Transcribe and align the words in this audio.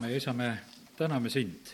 me 0.00 0.16
isa, 0.16 0.32
me 0.32 0.58
täname 0.96 1.30
sind. 1.30 1.72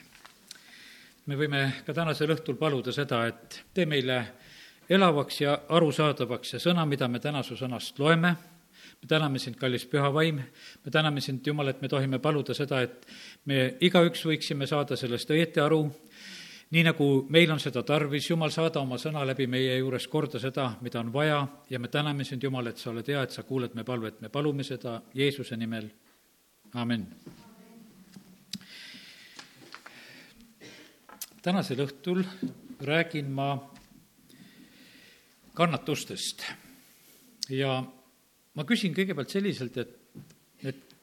me 1.27 1.37
võime 1.37 1.59
ka 1.85 1.93
tänasel 1.93 2.31
õhtul 2.33 2.57
paluda 2.57 2.93
seda, 2.93 3.19
et 3.29 3.59
tee 3.77 3.85
meile 3.85 4.17
elavaks 4.89 5.43
ja 5.43 5.59
arusaadavaks 5.77 6.55
see 6.55 6.63
sõna, 6.63 6.87
mida 6.89 7.05
me 7.09 7.21
täna 7.21 7.43
su 7.45 7.53
sõnast 7.61 8.01
loeme. 8.01 8.31
me 9.03 9.09
täname 9.09 9.39
sind, 9.39 9.59
kallis 9.61 9.85
püha 9.85 10.09
vaim, 10.09 10.41
me 10.41 10.91
täname 10.91 11.21
sind, 11.21 11.45
Jumal, 11.47 11.69
et 11.69 11.83
me 11.83 11.89
tohime 11.89 12.19
paluda 12.19 12.55
seda, 12.55 12.81
et 12.81 13.07
me 13.45 13.77
igaüks 13.81 14.25
võiksime 14.25 14.67
saada 14.67 14.97
sellest 14.97 15.29
õieti 15.29 15.61
aru, 15.61 15.85
nii 16.71 16.89
nagu 16.89 17.27
meil 17.29 17.53
on 17.53 17.61
seda 17.61 17.83
tarvis, 17.83 18.31
Jumal, 18.31 18.51
saada 18.51 18.81
oma 18.81 18.97
sõna 18.97 19.27
läbi 19.29 19.47
meie 19.47 19.77
juures 19.77 20.09
korda 20.09 20.41
seda, 20.41 20.71
mida 20.81 21.01
on 21.01 21.13
vaja. 21.13 21.47
Ja 21.69 21.79
me 21.79 21.93
täname 21.93 22.25
sind, 22.25 22.43
Jumal, 22.43 22.73
et 22.73 22.81
sa 22.81 22.89
oled 22.89 23.05
hea, 23.05 23.23
et 23.23 23.37
sa 23.37 23.45
kuuled 23.45 23.77
me 23.77 23.85
palvet, 23.85 24.23
me 24.25 24.33
palume 24.33 24.65
seda 24.65 25.03
Jeesuse 25.13 25.61
nimel, 25.61 25.93
amin 26.73 27.11
tänasel 31.45 31.83
õhtul 31.85 32.23
räägin 32.81 33.27
ma 33.37 33.49
kannatustest 35.55 36.45
ja 37.53 37.83
ma 38.55 38.65
küsin 38.65 38.95
kõigepealt 38.97 39.35
selliselt, 39.35 39.77
et, 39.77 39.93
et 40.65 40.95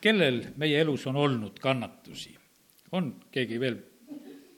kellel 0.00 0.40
meie 0.60 0.80
elus 0.80 1.04
on 1.10 1.18
olnud 1.20 1.60
kannatusi? 1.60 2.32
on 2.96 3.12
keegi 3.30 3.60
veel, 3.60 3.76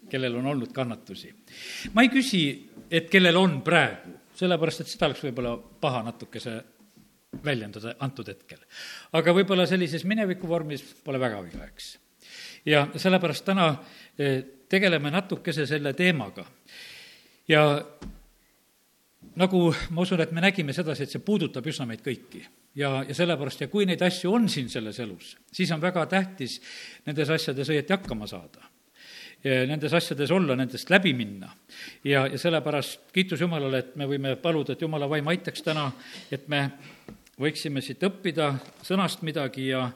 kellel 0.09 0.39
on 0.39 0.47
olnud 0.55 0.71
kannatusi? 0.73 1.33
ma 1.97 2.07
ei 2.07 2.13
küsi, 2.13 2.45
et 2.87 3.11
kellel 3.11 3.41
on 3.41 3.59
praegu, 3.67 4.15
sellepärast 4.39 4.85
et 4.85 4.93
seda 4.95 5.11
oleks 5.11 5.25
võib-olla 5.27 5.57
paha 5.59 6.05
natukese 6.07 6.55
väljendada 7.43 7.97
antud 7.99 8.31
hetkel. 8.31 8.63
aga 9.11 9.35
võib-olla 9.35 9.67
sellises 9.67 10.07
mineviku 10.07 10.47
vormis 10.47 10.87
pole 11.03 11.19
väga 11.19 11.43
viga, 11.51 11.67
eks 11.67 11.97
ja 12.67 12.87
sellepärast 12.97 13.45
täna 13.45 13.69
eh, 14.19 14.43
tegeleme 14.69 15.11
natukese 15.11 15.67
selle 15.67 15.93
teemaga. 15.93 16.45
ja 17.49 17.63
nagu 19.37 19.75
ma 19.91 20.03
usun, 20.03 20.21
et 20.21 20.33
me 20.33 20.41
nägime 20.45 20.73
sedasi, 20.73 21.07
et 21.07 21.15
see 21.15 21.25
puudutab 21.25 21.67
üsna 21.67 21.87
meid 21.89 22.03
kõiki. 22.05 22.45
ja, 22.79 23.03
ja 23.09 23.15
sellepärast, 23.15 23.65
ja 23.65 23.69
kui 23.73 23.87
neid 23.87 24.03
asju 24.03 24.33
on 24.33 24.49
siin 24.49 24.69
selles 24.73 25.01
elus, 25.01 25.37
siis 25.53 25.71
on 25.73 25.81
väga 25.81 26.07
tähtis 26.07 26.61
nendes 27.07 27.31
asjades 27.31 27.69
õieti 27.73 27.97
hakkama 27.97 28.27
saada. 28.27 28.69
Nendes 29.43 29.91
asjades 29.91 30.31
olla, 30.31 30.55
nendest 30.55 30.91
läbi 30.91 31.11
minna. 31.19 31.51
ja, 32.05 32.27
ja 32.31 32.39
sellepärast 32.39 33.11
kiitus 33.13 33.41
Jumalale, 33.41 33.79
et 33.79 33.97
me 33.97 34.07
võime 34.07 34.37
paluda, 34.37 34.73
et 34.73 34.83
Jumala 34.83 35.09
vaim 35.11 35.29
aitaks 35.29 35.65
täna, 35.67 35.89
et 36.31 36.47
me 36.49 36.69
võiksime 37.41 37.83
siit 37.83 38.03
õppida 38.07 38.53
sõnast 38.87 39.25
midagi 39.27 39.67
ja, 39.73 39.89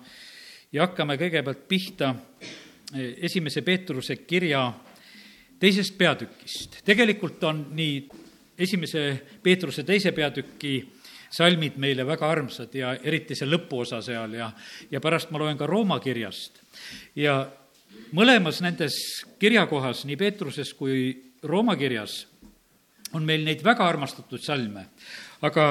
ja 0.72 0.86
hakkame 0.86 1.17
kõigepealt 1.20 1.67
pihta 1.69 2.14
eh, 2.95 3.14
esimese 3.28 3.62
Peetruse 3.62 4.17
kirja 4.17 4.73
teisest 5.61 5.98
peatükist. 5.98 6.81
tegelikult 6.84 7.45
on 7.45 7.67
nii 7.77 8.08
esimese 8.58 9.23
Peetruse 9.42 9.84
teise 9.84 10.12
peatüki 10.12 10.77
salmid 11.31 11.77
meile 11.77 12.06
väga 12.06 12.28
armsad 12.31 12.75
ja 12.75 12.95
eriti 13.03 13.34
see 13.36 13.48
lõpuosa 13.48 14.00
seal 14.05 14.36
ja, 14.39 14.50
ja 14.91 15.00
pärast 15.00 15.31
ma 15.31 15.41
loen 15.42 15.58
ka 15.58 15.67
Rooma 15.67 15.98
kirjast. 16.00 16.61
ja 17.17 17.47
mõlemas 18.17 18.61
nendes 18.62 18.97
kirjakohas, 19.41 20.05
nii 20.05 20.17
Peetruses 20.17 20.73
kui 20.75 21.11
Rooma 21.42 21.77
kirjas, 21.77 22.27
on 23.14 23.25
meil 23.25 23.45
neid 23.47 23.62
väga 23.64 23.86
armastatud 23.86 24.42
salme, 24.42 24.86
aga 25.47 25.67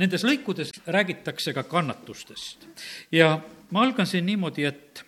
nendes 0.00 0.24
lõikudes 0.24 0.72
räägitakse 0.86 1.54
ka 1.54 1.64
kannatustest. 1.68 2.66
ja 3.12 3.38
ma 3.70 3.82
algan 3.82 4.06
siin 4.06 4.26
niimoodi, 4.26 4.64
et 4.64 5.02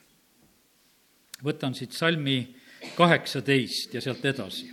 võtan 1.44 1.74
siit 1.74 1.92
salmi 1.96 2.38
kaheksateist 2.96 3.94
ja 3.94 4.00
sealt 4.00 4.24
edasi. 4.24 4.70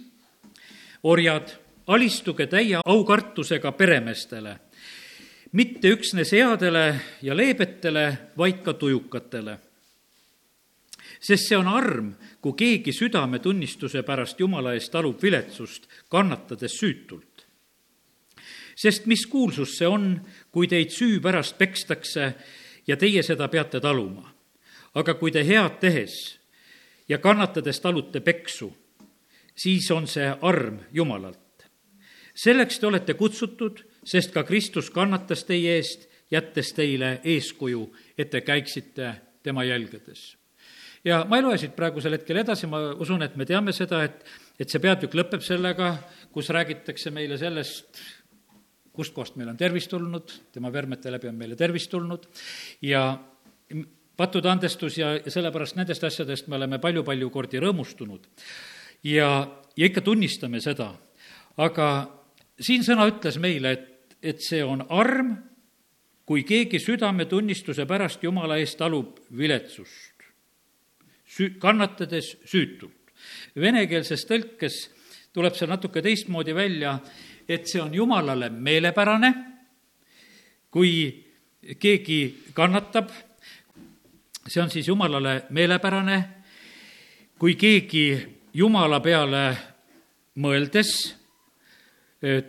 orjad, 1.03 1.49
alistuge 1.87 2.47
täie 2.47 2.81
aukartusega 2.85 3.71
peremeestele, 3.71 4.59
mitte 5.51 5.89
üksnes 5.95 6.31
headele 6.31 6.99
ja 7.21 7.37
leebetele, 7.37 8.17
vaid 8.37 8.61
ka 8.63 8.73
tujukatele. 8.73 9.59
sest 11.19 11.47
see 11.47 11.57
on 11.57 11.67
arm, 11.67 12.13
kui 12.41 12.53
keegi 12.53 12.93
südametunnistuse 12.93 14.03
pärast 14.03 14.39
Jumala 14.39 14.73
eest 14.73 14.91
talub 14.91 15.21
viletsust, 15.23 15.87
kannatades 16.09 16.77
süütult 16.79 17.29
sest 18.79 19.09
mis 19.11 19.25
kuulsus 19.27 19.75
see 19.77 19.87
on, 19.87 20.13
kui 20.51 20.67
teid 20.71 20.93
süü 20.95 21.19
pärast 21.19 21.57
pekstakse 21.57 22.31
ja 22.89 22.97
teie 22.97 23.23
seda 23.23 23.47
peate 23.47 23.79
taluma. 23.79 24.33
aga 24.97 25.13
kui 25.13 25.31
te 25.31 25.43
head 25.45 25.77
tehes 25.79 26.39
ja 27.09 27.19
kannatades 27.21 27.77
talute 27.79 28.19
peksu, 28.25 28.71
siis 29.55 29.91
on 29.91 30.07
see 30.07 30.29
arm 30.41 30.79
Jumalalt. 30.91 31.69
selleks 32.33 32.79
te 32.79 32.87
olete 32.87 33.13
kutsutud, 33.13 33.83
sest 34.03 34.33
ka 34.33 34.43
Kristus 34.43 34.89
kannatas 34.89 35.43
teie 35.43 35.75
eest, 35.77 36.07
jättes 36.31 36.73
teile 36.73 37.19
eeskuju, 37.23 37.83
et 38.17 38.29
te 38.29 38.41
käiksite 38.41 39.13
tema 39.43 39.63
jälgedes. 39.63 40.37
ja 41.05 41.25
ma 41.29 41.37
ei 41.37 41.43
loe 41.43 41.57
siit 41.57 41.75
praegusel 41.75 42.17
hetkel 42.17 42.41
edasi, 42.41 42.67
ma 42.67 42.81
usun, 42.97 43.21
et 43.23 43.35
me 43.35 43.45
teame 43.45 43.71
seda, 43.71 44.03
et, 44.03 44.25
et 44.59 44.69
see 44.69 44.81
peatükk 44.81 45.13
lõpeb 45.13 45.45
sellega, 45.45 45.97
kus 46.33 46.49
räägitakse 46.49 47.11
meile 47.11 47.37
sellest, 47.37 48.01
kustkohast 48.99 49.39
meil 49.39 49.53
on 49.53 49.57
tervis 49.59 49.87
tulnud, 49.87 50.35
tema 50.53 50.71
vermete 50.73 51.11
läbi 51.13 51.31
on 51.31 51.39
meile 51.39 51.57
tervis 51.59 51.87
tulnud 51.91 52.27
ja 52.85 53.03
pattude 54.19 54.51
andestus 54.51 54.97
ja, 54.99 55.13
ja 55.15 55.31
sellepärast 55.31 55.77
nendest 55.79 56.03
asjadest 56.03 56.49
me 56.51 56.59
oleme 56.59 56.79
palju-palju 56.83 57.29
kordi 57.31 57.61
rõõmustunud. 57.63 58.27
ja, 59.07 59.29
ja 59.77 59.87
ikka 59.87 60.03
tunnistame 60.03 60.59
seda, 60.63 60.91
aga 61.57 61.87
siin 62.59 62.83
sõna 62.83 63.07
ütles 63.09 63.39
meile, 63.39 63.71
et, 63.77 64.17
et 64.21 64.43
see 64.43 64.59
on 64.65 64.83
arm, 64.91 65.37
kui 66.29 66.43
keegi 66.45 66.81
südametunnistuse 66.83 67.87
pärast 67.89 68.23
Jumala 68.23 68.59
eest 68.61 68.77
talub 68.77 69.17
viletsust, 69.37 70.27
sü-, 71.25 71.55
kannatades 71.61 72.35
süütult. 72.45 72.93
Venekeelses 73.59 74.27
tõlkes 74.29 74.77
tuleb 75.35 75.55
see 75.57 75.67
natuke 75.69 76.03
teistmoodi 76.05 76.53
välja, 76.55 76.97
et 77.49 77.65
see 77.65 77.81
on 77.81 77.93
Jumalale 77.93 78.51
meelepärane, 78.53 79.33
kui 80.69 80.91
keegi 81.81 82.19
kannatab, 82.53 83.09
see 84.45 84.61
on 84.61 84.69
siis 84.69 84.87
Jumalale 84.87 85.47
meelepärane, 85.49 86.19
kui 87.39 87.55
keegi 87.57 88.05
Jumala 88.53 88.99
peale 89.01 89.43
mõeldes 90.41 90.93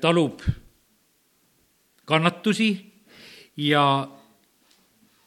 talub 0.00 0.40
kannatusi 2.04 2.70
ja, 3.56 3.84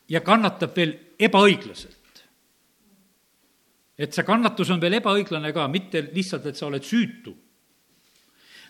ja 0.09 0.21
kannatab 0.21 0.75
veel 0.77 0.93
ebaõiglaselt. 1.17 1.99
et 3.97 4.13
see 4.13 4.25
kannatus 4.25 4.69
on 4.73 4.81
veel 4.81 4.99
ebaõiglane 4.99 5.53
ka, 5.53 5.67
mitte 5.67 6.01
lihtsalt, 6.13 6.45
et 6.45 6.57
sa 6.57 6.67
oled 6.67 6.83
süütu 6.83 7.33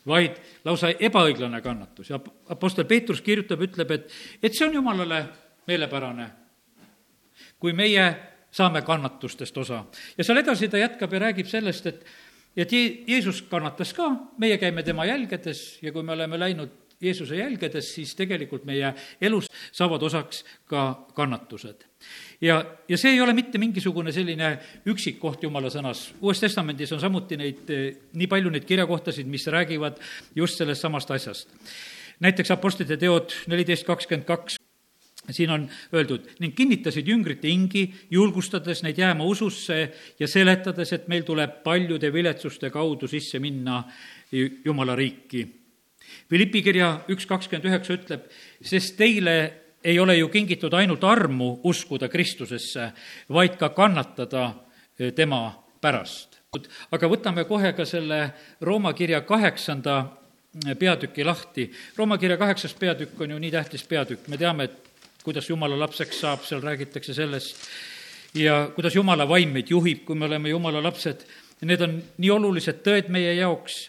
vaid 0.08 0.38
lausa 0.66 0.92
ebaõiglane 1.00 1.62
kannatus 1.64 2.10
ja 2.12 2.20
Apostel 2.52 2.86
Peetrus 2.86 3.22
kirjutab, 3.22 3.62
ütleb, 3.64 3.92
et, 3.96 4.12
et 4.44 4.54
see 4.54 4.68
on 4.68 4.78
jumalale 4.80 5.24
meelepärane, 5.68 6.28
kui 7.60 7.74
meie 7.74 8.06
saame 8.54 8.84
kannatustest 8.86 9.58
osa. 9.58 9.84
ja 10.18 10.24
seal 10.24 10.42
edasi 10.44 10.70
ta 10.70 10.82
jätkab 10.82 11.14
ja 11.14 11.24
räägib 11.28 11.50
sellest, 11.50 11.88
et, 11.90 12.06
et 12.58 12.74
Jeesus 13.08 13.42
kannatas 13.50 13.94
ka, 13.98 14.10
meie 14.38 14.60
käime 14.62 14.84
tema 14.84 15.08
jälgedes 15.10 15.80
ja 15.82 15.92
kui 15.92 16.04
me 16.04 16.14
oleme 16.14 16.40
läinud 16.40 16.83
Jeesuse 17.04 17.38
jälgedes, 17.38 17.90
siis 17.96 18.16
tegelikult 18.16 18.66
meie 18.66 18.94
elus 19.22 19.50
saavad 19.72 20.04
osaks 20.04 20.44
ka 20.70 21.06
kannatused. 21.16 21.86
ja, 22.42 22.64
ja 22.90 22.98
see 22.98 23.14
ei 23.14 23.22
ole 23.22 23.34
mitte 23.34 23.58
mingisugune 23.58 24.12
selline 24.12 24.58
üksik 24.90 25.20
koht 25.20 25.44
Jumala 25.44 25.72
sõnas, 25.74 26.12
Uues 26.22 26.40
Testamendis 26.40 26.92
on 26.92 27.00
samuti 27.00 27.38
neid, 27.40 27.70
nii 28.14 28.28
palju 28.28 28.52
neid 28.52 28.68
kirjakohtasid, 28.68 29.28
mis 29.28 29.48
räägivad 29.48 30.00
just 30.36 30.58
sellest 30.58 30.82
samast 30.82 31.12
asjast. 31.12 31.50
näiteks 32.20 32.52
Apostlite 32.52 32.98
teod 32.98 33.34
neliteist 33.48 33.86
kakskümmend 33.88 34.28
kaks, 34.28 34.58
siin 35.30 35.50
on 35.50 35.70
öeldud, 35.94 36.28
ning 36.40 36.56
kinnitasid 36.56 37.08
jüngrite 37.08 37.48
hingi, 37.48 37.88
julgustades 38.12 38.84
neid 38.84 39.00
jääma 39.00 39.24
ususse 39.24 39.80
ja 40.20 40.28
seletades, 40.28 40.94
et 40.94 41.08
meil 41.08 41.24
tuleb 41.24 41.62
paljude 41.64 42.14
viletsuste 42.14 42.70
kaudu 42.70 43.08
sisse 43.08 43.40
minna 43.40 43.84
Jumala 44.66 44.96
riiki 44.96 45.63
Philippi 46.30 46.62
kirja 46.66 46.90
üks 47.12 47.28
kakskümmend 47.30 47.68
üheksa 47.70 47.98
ütleb, 47.98 48.26
sest 48.64 48.98
teile 48.98 49.36
ei 49.84 50.00
ole 50.00 50.16
ju 50.18 50.30
kingitud 50.32 50.74
ainult 50.74 51.04
armu 51.04 51.58
uskuda 51.68 52.08
Kristusesse, 52.10 52.92
vaid 53.30 53.58
ka 53.60 53.70
kannatada 53.76 54.50
eh, 55.00 55.12
tema 55.14 55.52
pärast. 55.82 56.40
aga 56.92 57.08
võtame 57.10 57.48
kohe 57.50 57.74
ka 57.74 57.86
selle 57.86 58.34
Rooma 58.62 58.94
kirja 58.94 59.22
kaheksanda 59.22 59.98
eh, 60.66 60.76
peatüki 60.76 61.24
lahti. 61.24 61.72
Rooma 61.98 62.18
kirja 62.18 62.38
kaheksas 62.38 62.74
peatükk 62.74 63.22
on 63.22 63.32
ju 63.32 63.40
nii 63.40 63.52
tähtis 63.52 63.84
peatükk, 63.84 64.28
me 64.28 64.38
teame, 64.38 64.64
et 64.64 64.94
kuidas 65.24 65.50
jumala 65.50 65.80
lapseks 65.80 66.20
saab, 66.20 66.46
seal 66.46 66.62
räägitakse 66.62 67.14
sellest 67.14 67.68
ja 68.36 68.72
kuidas 68.76 68.96
Jumala 68.96 69.28
vaim 69.30 69.54
meid 69.54 69.70
juhib, 69.70 70.04
kui 70.06 70.16
me 70.16 70.26
oleme 70.26 70.50
Jumala 70.50 70.84
lapsed. 70.84 71.26
Need 71.64 71.82
on 71.82 72.00
nii 72.18 72.32
olulised 72.34 72.82
tõed 72.84 73.10
meie 73.14 73.36
jaoks, 73.38 73.88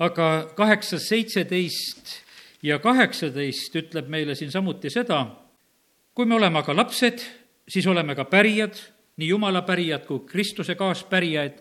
aga 0.00 0.28
kaheksa, 0.56 0.98
seitseteist 0.98 2.16
ja 2.64 2.78
kaheksateist 2.80 3.76
ütleb 3.82 4.08
meile 4.12 4.34
siin 4.38 4.52
samuti 4.52 4.90
seda, 4.92 5.24
kui 6.16 6.26
me 6.26 6.38
oleme 6.38 6.60
aga 6.60 6.76
lapsed, 6.76 7.22
siis 7.68 7.86
oleme 7.86 8.16
ka 8.16 8.24
pärijad, 8.30 8.78
nii 9.20 9.28
Jumala 9.34 9.62
pärijad 9.62 10.06
kui 10.08 10.24
Kristuse 10.28 10.74
kaaspärijad 10.74 11.60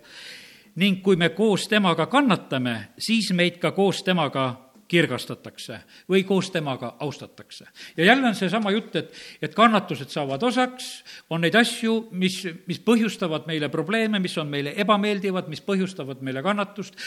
ning 0.79 1.03
kui 1.03 1.19
me 1.19 1.29
koos 1.35 1.67
temaga 1.67 2.07
kannatame, 2.07 2.93
siis 2.97 3.33
meid 3.35 3.59
ka 3.59 3.73
koos 3.75 4.03
temaga 4.07 4.51
kirgastatakse 4.89 5.81
või 6.09 6.23
koos 6.25 6.49
temaga 6.49 6.95
austatakse. 6.99 7.65
ja 7.97 8.05
jälle 8.05 8.27
on 8.27 8.35
seesama 8.35 8.71
jutt, 8.71 8.95
et, 8.95 9.11
et 9.41 9.55
kannatused 9.55 10.09
saavad 10.09 10.43
osaks, 10.43 11.03
on 11.29 11.41
neid 11.41 11.55
asju, 11.55 12.07
mis, 12.11 12.41
mis 12.67 12.79
põhjustavad 12.79 13.45
meile 13.47 13.69
probleeme, 13.69 14.19
mis 14.19 14.37
on 14.37 14.47
meile 14.47 14.73
ebameeldivad, 14.77 15.51
mis 15.51 15.61
põhjustavad 15.61 16.23
meile 16.25 16.41
kannatust, 16.41 16.97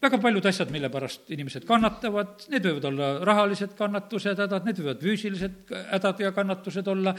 väga 0.00 0.18
paljud 0.22 0.46
asjad, 0.48 0.72
mille 0.72 0.88
pärast 0.92 1.30
inimesed 1.34 1.66
kannatavad, 1.68 2.48
need 2.52 2.66
võivad 2.66 2.88
olla 2.90 3.12
rahalised 3.28 3.76
kannatused, 3.78 4.40
hädad, 4.40 4.66
need 4.68 4.80
võivad 4.80 5.04
füüsilised 5.04 5.76
hädad 5.92 6.24
ja 6.24 6.34
kannatused 6.36 6.88
olla, 6.88 7.14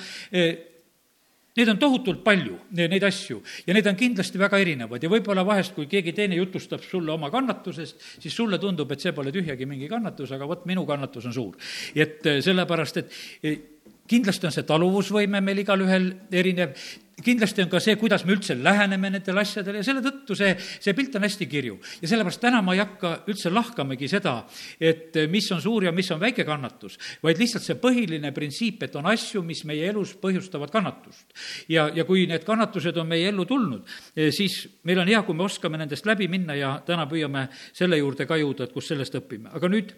Neid 1.52 1.68
on 1.68 1.80
tohutult 1.82 2.22
palju, 2.24 2.54
neid 2.80 3.04
asju, 3.04 3.42
ja 3.68 3.76
need 3.76 3.88
on 3.90 3.98
kindlasti 4.00 4.40
väga 4.40 4.62
erinevad 4.64 5.04
ja 5.04 5.10
võib-olla 5.12 5.44
vahest, 5.44 5.74
kui 5.76 5.90
keegi 5.92 6.14
teine 6.16 6.38
jutustab 6.38 6.80
sulle 6.86 7.12
oma 7.12 7.28
kannatusest, 7.34 8.06
siis 8.24 8.38
sulle 8.38 8.56
tundub, 8.62 8.94
et 8.96 9.04
see 9.04 9.12
pole 9.12 9.34
tühjagi 9.36 9.68
mingi 9.68 9.90
kannatus, 9.92 10.32
aga 10.32 10.48
vot 10.48 10.64
minu 10.70 10.86
kannatus 10.88 11.28
on 11.28 11.36
suur. 11.36 11.60
et 11.92 12.24
sellepärast, 12.24 13.02
et 13.04 13.71
kindlasti 14.12 14.50
on 14.50 14.56
see 14.56 14.68
taluvusvõime 14.68 15.42
meil 15.44 15.64
igalühel 15.64 16.12
erinev, 16.36 16.76
kindlasti 17.22 17.64
on 17.64 17.70
ka 17.72 17.80
see, 17.84 17.96
kuidas 18.00 18.24
me 18.26 18.34
üldse 18.36 18.56
läheneme 18.58 19.12
nendele 19.14 19.44
asjadele 19.44 19.82
ja 19.82 19.86
selle 19.86 20.02
tõttu 20.04 20.36
see, 20.38 20.52
see 20.58 20.96
pilt 20.98 21.16
on 21.18 21.26
hästi 21.26 21.48
kirju. 21.50 21.78
ja 22.02 22.10
sellepärast 22.10 22.42
täna 22.42 22.62
ma 22.66 22.76
ei 22.76 22.82
hakka 22.82 23.14
üldse 23.32 23.52
lahkamegi 23.54 24.10
seda, 24.12 24.36
et 24.80 25.18
mis 25.32 25.48
on 25.54 25.62
suur 25.62 25.86
ja 25.88 25.94
mis 25.96 26.10
on 26.12 26.22
väike 26.22 26.46
kannatus, 26.48 26.98
vaid 27.24 27.42
lihtsalt 27.42 27.66
see 27.66 27.80
põhiline 27.82 28.34
printsiip, 28.36 28.84
et 28.84 28.96
on 29.00 29.10
asju, 29.12 29.44
mis 29.46 29.64
meie 29.70 29.90
elus 29.94 30.16
põhjustavad 30.22 30.74
kannatust. 30.74 31.28
ja, 31.70 31.90
ja 31.94 32.06
kui 32.06 32.26
need 32.30 32.46
kannatused 32.48 32.98
on 32.98 33.10
meie 33.12 33.30
ellu 33.30 33.46
tulnud, 33.46 33.86
eh, 34.16 34.32
siis 34.36 34.64
meil 34.84 35.04
on 35.04 35.12
hea, 35.12 35.22
kui 35.28 35.38
me 35.38 35.46
oskame 35.48 35.80
nendest 35.82 36.06
läbi 36.10 36.28
minna 36.32 36.58
ja 36.58 36.78
täna 36.86 37.08
püüame 37.10 37.48
selle 37.74 38.02
juurde 38.02 38.26
ka 38.26 38.40
jõuda, 38.42 38.66
et 38.66 38.74
kus 38.74 38.92
sellest 38.92 39.16
õpime, 39.22 39.54
aga 39.54 39.70
nüüd 39.70 39.94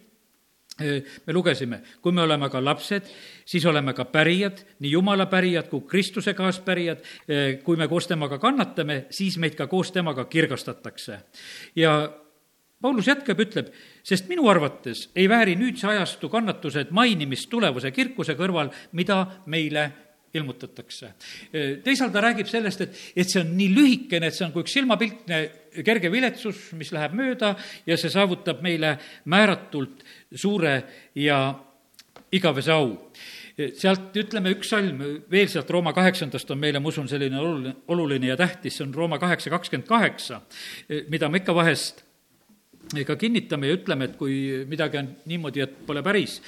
me 0.80 1.34
lugesime, 1.34 1.82
kui 2.02 2.12
me 2.12 2.24
oleme 2.24 2.50
ka 2.50 2.62
lapsed, 2.64 3.06
siis 3.46 3.66
oleme 3.70 3.94
ka 3.94 4.08
pärijad, 4.10 4.64
nii 4.82 4.96
Jumala 4.96 5.28
pärijad 5.30 5.70
kui 5.70 5.84
Kristuse 5.88 6.34
kaaspärijad. 6.34 7.04
kui 7.64 7.78
me 7.78 7.88
koos 7.88 8.08
temaga 8.08 8.40
kannatame, 8.40 9.06
siis 9.10 9.38
meid 9.38 9.56
ka 9.56 9.68
koos 9.68 9.92
temaga 9.92 10.26
kirgastatakse. 10.26 11.20
ja 11.76 12.14
Paulus 12.84 13.08
jätkab, 13.08 13.40
ütleb, 13.40 13.70
sest 14.04 14.28
minu 14.28 14.50
arvates 14.52 15.06
ei 15.16 15.30
vääri 15.32 15.54
nüüdse 15.56 15.88
ajastu 15.88 16.28
kannatused 16.30 16.90
mainimist 16.92 17.48
tulevuse 17.50 17.94
kirkuse 17.96 18.36
kõrval, 18.36 18.74
mida 18.92 19.22
meile 19.48 19.86
ilmutatakse. 20.34 21.12
teisalt 21.84 22.14
ta 22.14 22.22
räägib 22.26 22.50
sellest, 22.50 22.82
et, 22.82 23.02
et 23.16 23.30
see 23.30 23.44
on 23.44 23.52
nii 23.58 23.70
lühikene, 23.74 24.30
et 24.30 24.38
see 24.38 24.48
on 24.48 24.54
kui 24.56 24.66
üks 24.66 24.74
silmapiltne 24.80 25.40
kerge 25.86 26.10
viletsus, 26.14 26.72
mis 26.78 26.90
läheb 26.94 27.14
mööda 27.18 27.54
ja 27.86 27.98
see 28.00 28.10
saavutab 28.14 28.64
meile 28.66 28.96
määratult 29.30 30.02
suure 30.34 30.76
ja 31.22 31.40
igavese 32.34 32.74
au 32.74 32.90
sealt 33.54 34.16
ütleme 34.18 34.50
üks 34.56 34.72
salm 34.74 35.02
veel 35.30 35.50
sealt 35.52 35.70
Rooma 35.70 35.94
kaheksandast 35.94 36.50
on 36.54 36.62
meile, 36.62 36.82
ma 36.82 36.90
usun, 36.90 37.06
selline 37.10 37.38
oluline, 37.38 37.76
oluline 37.94 38.32
ja 38.32 38.38
tähtis, 38.40 38.80
see 38.80 38.88
on 38.88 38.96
Rooma 38.96 39.20
kaheksa 39.22 39.54
kakskümmend 39.54 39.88
kaheksa, 39.88 40.42
mida 41.14 41.30
me 41.30 41.44
ikka 41.44 41.54
vahest 41.56 42.02
ka 43.06 43.16
kinnitame 43.16 43.70
ja 43.70 43.78
ütleme, 43.78 44.10
et 44.10 44.18
kui 44.18 44.66
midagi 44.70 45.00
on 45.00 45.12
niimoodi, 45.30 45.62
et 45.64 45.78
pole 45.86 46.02
päris, 46.06 46.40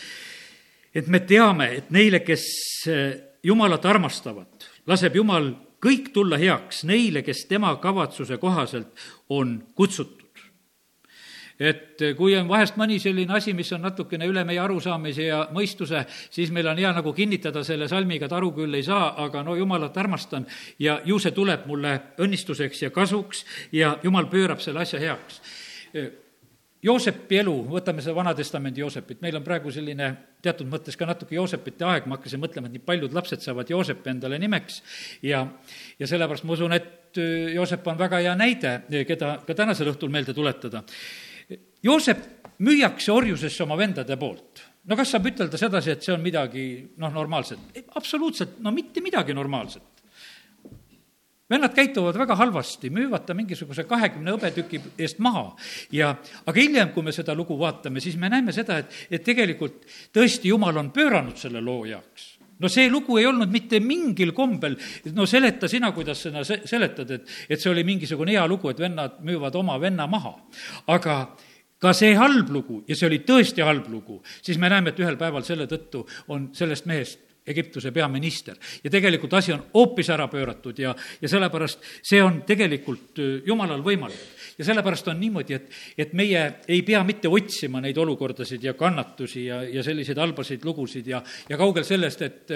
et 0.95 1.07
me 1.11 1.21
teame, 1.27 1.69
et 1.77 1.93
neile, 1.93 2.23
kes 2.25 2.45
Jumalat 3.45 3.85
armastavad, 3.85 4.65
laseb 4.89 5.15
Jumal 5.19 5.51
kõik 5.83 6.09
tulla 6.15 6.37
heaks 6.41 6.83
neile, 6.89 7.21
kes 7.21 7.45
tema 7.45 7.75
kavatsuse 7.77 8.39
kohaselt 8.41 9.05
on 9.29 9.59
kutsutud. 9.77 10.23
Et 11.59 12.01
kui 12.17 12.33
on 12.35 12.49
vahest 12.49 12.75
mõni 12.75 12.97
selline 12.99 13.37
asi, 13.37 13.53
mis 13.55 13.69
on 13.71 13.85
natukene 13.85 14.27
üle 14.27 14.41
meie 14.43 14.59
arusaamise 14.59 15.29
ja 15.29 15.37
mõistuse, 15.55 16.01
siis 16.33 16.51
meil 16.51 16.67
on 16.67 16.81
hea 16.81 16.91
nagu 16.91 17.13
kinnitada 17.15 17.63
selle 17.63 17.87
salmiga, 17.87 18.27
et 18.27 18.35
aru 18.35 18.49
küll 18.57 18.75
ei 18.75 18.83
saa, 18.83 19.13
aga 19.23 19.43
no 19.45 19.55
jumalat 19.55 19.95
armastan 19.97 20.49
ja 20.79 20.97
ju 21.05 21.21
see 21.21 21.31
tuleb 21.31 21.63
mulle 21.69 21.95
õnnistuseks 22.19 22.83
ja 22.83 22.91
kasuks 22.91 23.45
ja 23.71 23.95
jumal 24.03 24.27
pöörab 24.31 24.59
selle 24.59 24.83
asja 24.83 24.99
heaks 24.99 25.39
Joosepi 26.85 27.39
elu, 27.41 27.53
võtame 27.69 28.03
seda 28.03 28.13
Vana-testamendi 28.19 28.83
Joosepit, 28.83 29.21
meil 29.23 29.39
on 29.39 29.45
praegu 29.45 29.71
selline 29.73 30.11
teatud 30.45 30.69
mõttes 30.69 30.97
ka 30.99 31.07
natuke 31.09 31.37
Joosepite 31.37 31.87
aeg, 31.87 32.05
ma 32.05 32.19
hakkasin 32.19 32.41
mõtlema, 32.43 32.69
et 32.69 32.77
nii 32.77 32.85
paljud 32.85 33.15
lapsed 33.15 33.41
saavad 33.41 33.71
Joosepi 33.73 34.11
endale 34.13 34.37
nimeks 34.41 34.81
ja, 35.25 35.41
ja 35.97 36.09
sellepärast 36.09 36.45
ma 36.45 36.53
usun, 36.53 36.75
et 36.77 37.17
äh, 37.21 37.55
Joosep 37.55 37.89
on 37.89 37.97
väga 37.99 38.21
hea 38.21 38.35
näide, 38.37 38.77
keda 39.09 39.39
ka 39.47 39.57
tänasel 39.57 39.89
õhtul 39.95 40.13
meelde 40.13 40.35
tuletada. 40.37 40.83
Joosep 41.85 42.23
müüakse 42.65 43.11
orjusesse 43.13 43.65
oma 43.65 43.77
vendade 43.79 44.17
poolt 44.21 44.63
no 44.85 44.97
kas 44.97 45.11
saab 45.15 45.29
ütelda 45.31 45.59
sedasi, 45.59 45.95
et 45.95 46.05
see 46.05 46.13
on 46.13 46.23
midagi 46.23 46.65
noh, 47.01 47.13
normaalset? 47.13 47.81
absoluutselt, 47.97 48.59
no 48.63 48.73
mitte 48.75 49.01
midagi 49.03 49.33
normaalset 49.33 49.94
vennad 51.49 51.73
käituvad 51.75 52.17
väga 52.17 52.35
halvasti, 52.39 52.89
müüvad 52.93 53.25
ta 53.27 53.35
mingisuguse 53.37 53.85
kahekümne 53.89 54.33
hõbetüki 54.33 54.81
eest 54.97 55.19
maha 55.23 55.51
ja 55.93 56.15
aga 56.45 56.55
hiljem, 56.57 56.93
kui 56.95 57.05
me 57.05 57.13
seda 57.15 57.35
lugu 57.37 57.57
vaatame, 57.59 58.01
siis 58.01 58.17
me 58.17 58.31
näeme 58.33 58.55
seda, 58.55 58.79
et, 58.81 58.95
et 59.11 59.23
tegelikult 59.25 59.85
tõesti 60.15 60.49
Jumal 60.49 60.77
on 60.81 60.89
pööranud 60.95 61.37
selle 61.37 61.61
loo 61.61 61.83
heaks 61.85 62.35
no 62.59 62.71
see 62.71 62.89
lugu 62.89 63.19
ei 63.19 63.27
olnud 63.29 63.51
mitte 63.51 63.79
mingil 63.83 64.31
kombel, 64.35 64.77
no 65.13 65.25
seleta 65.29 65.69
sina, 65.71 65.91
kuidas 65.95 66.23
sa 66.25 66.43
se-, 66.47 66.61
seletad, 66.69 67.11
et, 67.11 67.35
et 67.49 67.61
see 67.61 67.71
oli 67.71 67.83
mingisugune 67.87 68.35
hea 68.35 68.45
lugu, 68.47 68.71
et 68.71 68.79
vennad 68.79 69.19
müüvad 69.25 69.57
oma 69.59 69.77
venna 69.81 70.07
maha. 70.07 70.35
aga 70.87 71.17
ka 71.81 71.91
see 71.93 72.15
halb 72.17 72.49
lugu 72.49 72.81
ja 72.87 72.95
see 72.95 73.09
oli 73.09 73.21
tõesti 73.27 73.63
halb 73.65 73.89
lugu, 73.91 74.21
siis 74.41 74.57
me 74.57 74.71
näeme, 74.71 74.93
et 74.93 75.03
ühel 75.03 75.19
päeval 75.19 75.43
selle 75.45 75.67
tõttu 75.69 76.05
on 76.31 76.49
sellest 76.55 76.87
mehest 76.89 77.24
Egiptuse 77.47 77.91
peaminister. 77.91 78.55
ja 78.83 78.89
tegelikult 78.89 79.33
asi 79.33 79.53
on 79.53 79.63
hoopis 79.73 80.09
ära 80.09 80.27
pööratud 80.27 80.79
ja, 80.79 80.95
ja 81.21 81.29
sellepärast 81.29 81.83
see 82.01 82.21
on 82.23 82.41
tegelikult 82.47 83.21
äh, 83.21 83.45
jumalal 83.45 83.83
võimalik. 83.85 84.23
ja 84.57 84.65
sellepärast 84.65 85.07
on 85.13 85.19
niimoodi, 85.19 85.53
et, 85.53 85.69
et 85.97 86.13
meie 86.13 86.43
ei 86.67 86.81
pea 86.81 87.03
mitte 87.03 87.29
otsima 87.29 87.81
neid 87.81 87.97
olukordasid 87.97 88.63
ja 88.63 88.73
kannatusi 88.73 89.45
ja, 89.45 89.61
ja 89.63 89.83
selliseid 89.83 90.17
halbasid 90.17 90.65
lugusid 90.65 91.07
ja, 91.07 91.23
ja 91.49 91.57
kaugel 91.57 91.83
sellest, 91.85 92.21
et 92.21 92.51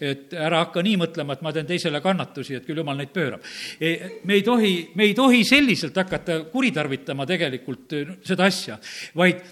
et 0.00 0.32
ära 0.34 0.64
hakka 0.64 0.82
nii 0.82 0.96
mõtlema, 0.98 1.36
et 1.36 1.42
ma 1.44 1.52
teen 1.54 1.68
teisele 1.68 2.00
kannatusi, 2.02 2.56
et 2.58 2.64
küll 2.66 2.80
jumal 2.80 2.98
neid 2.98 3.12
pöörab. 3.14 3.44
E, 3.78 4.20
me 4.26 4.38
ei 4.38 4.42
tohi, 4.42 4.72
me 4.98 5.08
ei 5.08 5.14
tohi 5.14 5.44
selliselt 5.46 5.96
hakata 6.00 6.40
kuritarvitama 6.50 7.26
tegelikult 7.28 7.94
äh, 7.94 8.16
seda 8.26 8.48
asja, 8.50 8.78
vaid 9.18 9.44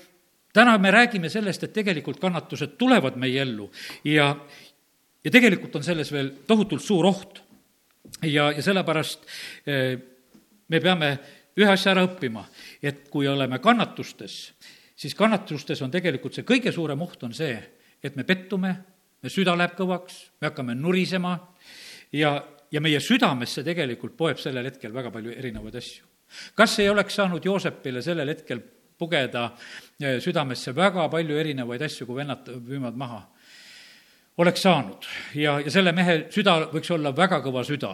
täna 0.52 0.76
me 0.78 0.90
räägime 0.92 1.30
sellest, 1.32 1.64
et 1.64 1.72
tegelikult 1.72 2.20
kannatused 2.20 2.76
tulevad 2.80 3.16
meie 3.20 3.42
ellu 3.42 3.70
ja, 4.04 4.32
ja 5.24 5.30
tegelikult 5.30 5.76
on 5.78 5.84
selles 5.86 6.10
veel 6.12 6.32
tohutult 6.46 6.82
suur 6.82 7.06
oht. 7.06 7.42
ja, 8.22 8.50
ja 8.52 8.62
sellepärast 8.62 9.26
eh, 9.66 9.98
me 10.68 10.80
peame 10.80 11.12
ühe 11.58 11.68
asja 11.68 11.92
ära 11.92 12.04
õppima, 12.06 12.44
et 12.82 13.08
kui 13.12 13.28
oleme 13.28 13.58
kannatustes, 13.62 14.36
siis 14.96 15.14
kannatustes 15.14 15.82
on 15.84 15.92
tegelikult 15.92 16.34
see 16.34 16.46
kõige 16.48 16.72
suurem 16.72 17.02
oht 17.04 17.22
on 17.26 17.34
see, 17.36 17.54
et 18.02 18.16
me 18.16 18.24
pettume, 18.24 18.72
me 19.22 19.30
süda 19.30 19.54
läheb 19.56 19.76
kõvaks, 19.78 20.18
me 20.40 20.50
hakkame 20.50 20.74
nurisema 20.74 21.36
ja, 22.12 22.34
ja 22.72 22.80
meie 22.80 23.00
südamesse 23.00 23.64
tegelikult 23.64 24.16
poeb 24.18 24.40
sellel 24.42 24.70
hetkel 24.70 24.94
väga 24.94 25.12
palju 25.14 25.34
erinevaid 25.36 25.76
asju. 25.78 26.06
kas 26.54 26.78
ei 26.80 26.88
oleks 26.88 27.14
saanud 27.20 27.44
Joosepile 27.44 28.02
sellel 28.02 28.32
hetkel 28.34 28.62
pugeda 28.98 29.50
eh, 30.00 30.18
südamesse 30.20 30.74
väga 30.74 31.08
palju 31.12 31.38
erinevaid 31.38 31.82
asju, 31.82 32.06
kui 32.06 32.22
vennad 32.22 32.48
müüvad 32.58 32.98
maha? 32.98 33.22
Oleks 34.40 34.62
saanud 34.64 35.04
ja, 35.36 35.58
ja 35.60 35.70
selle 35.72 35.92
mehe 35.92 36.14
süda 36.32 36.54
võiks 36.72 36.88
olla 36.94 37.12
väga 37.16 37.42
kõva 37.44 37.60
süda. 37.68 37.90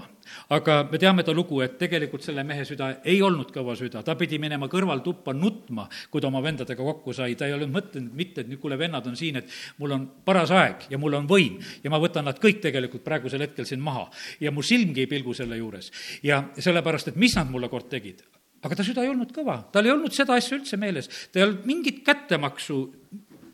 aga 0.54 0.76
me 0.90 0.99
teame 1.00 1.25
ta 1.26 1.33
lugu, 1.35 1.61
et 1.64 1.75
tegelikult 1.80 2.23
selle 2.23 2.45
mehe 2.47 2.64
süda 2.68 2.92
ei 3.04 3.18
olnud 3.23 3.50
kõva 3.54 3.75
süda, 3.78 4.04
ta 4.07 4.14
pidi 4.14 4.38
minema 4.38 4.68
kõrvaltuppa 4.71 5.35
nutma, 5.35 5.88
kui 6.11 6.21
ta 6.21 6.28
oma 6.28 6.42
vendadega 6.45 6.85
kokku 6.85 7.12
sai, 7.16 7.35
ta 7.35 7.49
ei 7.49 7.57
olnud 7.57 7.73
mõtelnud 7.75 8.14
mitte, 8.14 8.45
et 8.45 8.52
nüüd 8.52 8.62
kuule, 8.62 8.78
vennad 8.78 9.07
on 9.11 9.16
siin, 9.18 9.40
et 9.42 9.50
mul 9.78 9.97
on 9.97 10.07
paras 10.25 10.52
aeg 10.54 10.87
ja 10.92 10.99
mul 10.99 11.18
on 11.18 11.26
võim 11.26 11.59
ja 11.83 11.90
ma 11.90 11.99
võtan 11.99 12.28
nad 12.28 12.38
kõik 12.38 12.62
tegelikult 12.62 13.02
praegusel 13.04 13.42
hetkel 13.42 13.66
siin 13.66 13.83
maha. 13.83 14.07
ja 14.40 14.54
mu 14.54 14.62
silmgi 14.62 15.07
ei 15.07 15.11
pilgu 15.11 15.35
selle 15.35 15.59
juures. 15.59 15.90
ja 16.23 16.45
sellepärast, 16.59 17.09
et 17.09 17.16
mis 17.16 17.35
nad 17.35 17.50
mulle 17.50 17.68
kord 17.68 17.90
tegid 17.90 18.23
aga 18.62 18.75
ta 18.75 18.85
süda 18.87 19.02
ei 19.02 19.11
olnud 19.11 19.33
kõva, 19.35 19.61
tal 19.73 19.87
ei 19.87 19.95
olnud 19.95 20.14
seda 20.14 20.35
asja 20.38 20.57
üldse 20.59 20.78
meeles, 20.78 21.09
ta 21.33 21.40
ei 21.40 21.47
olnud 21.47 21.66
mingit 21.66 22.04
kättemaksu 22.07 22.78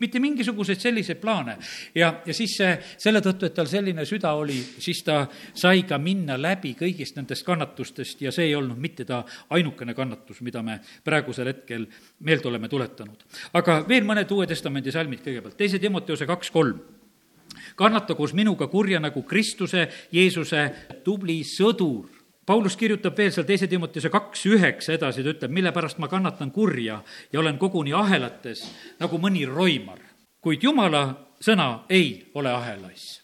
mitte 0.00 0.20
mingisuguseid 0.20 0.80
selliseid 0.80 1.20
plaane. 1.20 1.56
ja, 1.94 2.22
ja 2.26 2.34
siis 2.34 2.56
see, 2.56 2.72
selle 2.98 3.20
tõttu, 3.24 3.46
et 3.46 3.54
tal 3.54 3.68
selline 3.70 4.04
süda 4.08 4.32
oli, 4.38 4.58
siis 4.78 5.02
ta 5.06 5.24
sai 5.54 5.84
ka 5.88 5.98
minna 5.98 6.38
läbi 6.40 6.74
kõigist 6.78 7.16
nendest 7.16 7.46
kannatustest 7.46 8.22
ja 8.22 8.32
see 8.32 8.48
ei 8.50 8.54
olnud 8.54 8.78
mitte 8.78 9.04
ta 9.04 9.22
ainukene 9.50 9.94
kannatus, 9.94 10.40
mida 10.40 10.62
me 10.62 10.80
praegusel 11.04 11.52
hetkel 11.52 11.86
meelde 12.20 12.48
oleme 12.48 12.68
tuletanud. 12.68 13.24
aga 13.52 13.82
veel 13.88 14.04
mõned 14.04 14.30
Uue 14.34 14.46
Testamendi 14.46 14.92
salmid 14.92 15.22
kõigepealt, 15.24 15.56
teise 15.56 15.78
Timoteuse 15.78 16.26
kaks 16.26 16.50
kolm 16.50 16.82
kannata 17.76 18.14
koos 18.14 18.34
minuga 18.34 18.66
kurja 18.66 19.00
nagu 19.00 19.22
Kristuse, 19.22 19.88
Jeesuse 20.12 20.68
tubli 21.04 21.42
sõdur 21.46 22.23
Paulus 22.46 22.76
kirjutab 22.76 23.16
veel 23.16 23.32
seal 23.32 23.46
teise 23.48 23.66
Timoteuse 23.66 24.10
kaks 24.12 24.46
üheksa 24.52 24.94
edasi, 24.98 25.24
ta 25.24 25.32
ütleb, 25.32 25.52
mille 25.52 25.72
pärast 25.72 25.98
ma 25.98 26.08
kannatan 26.12 26.50
kurja 26.52 27.00
ja 27.32 27.40
olen 27.40 27.58
koguni 27.58 27.92
ahelates 27.96 28.66
nagu 29.00 29.18
mõni 29.18 29.46
roimar. 29.48 29.98
kuid 30.44 30.62
Jumala 30.62 31.06
sõna 31.40 31.84
ei 31.88 32.30
ole 32.34 32.52
ahelais. 32.52 33.22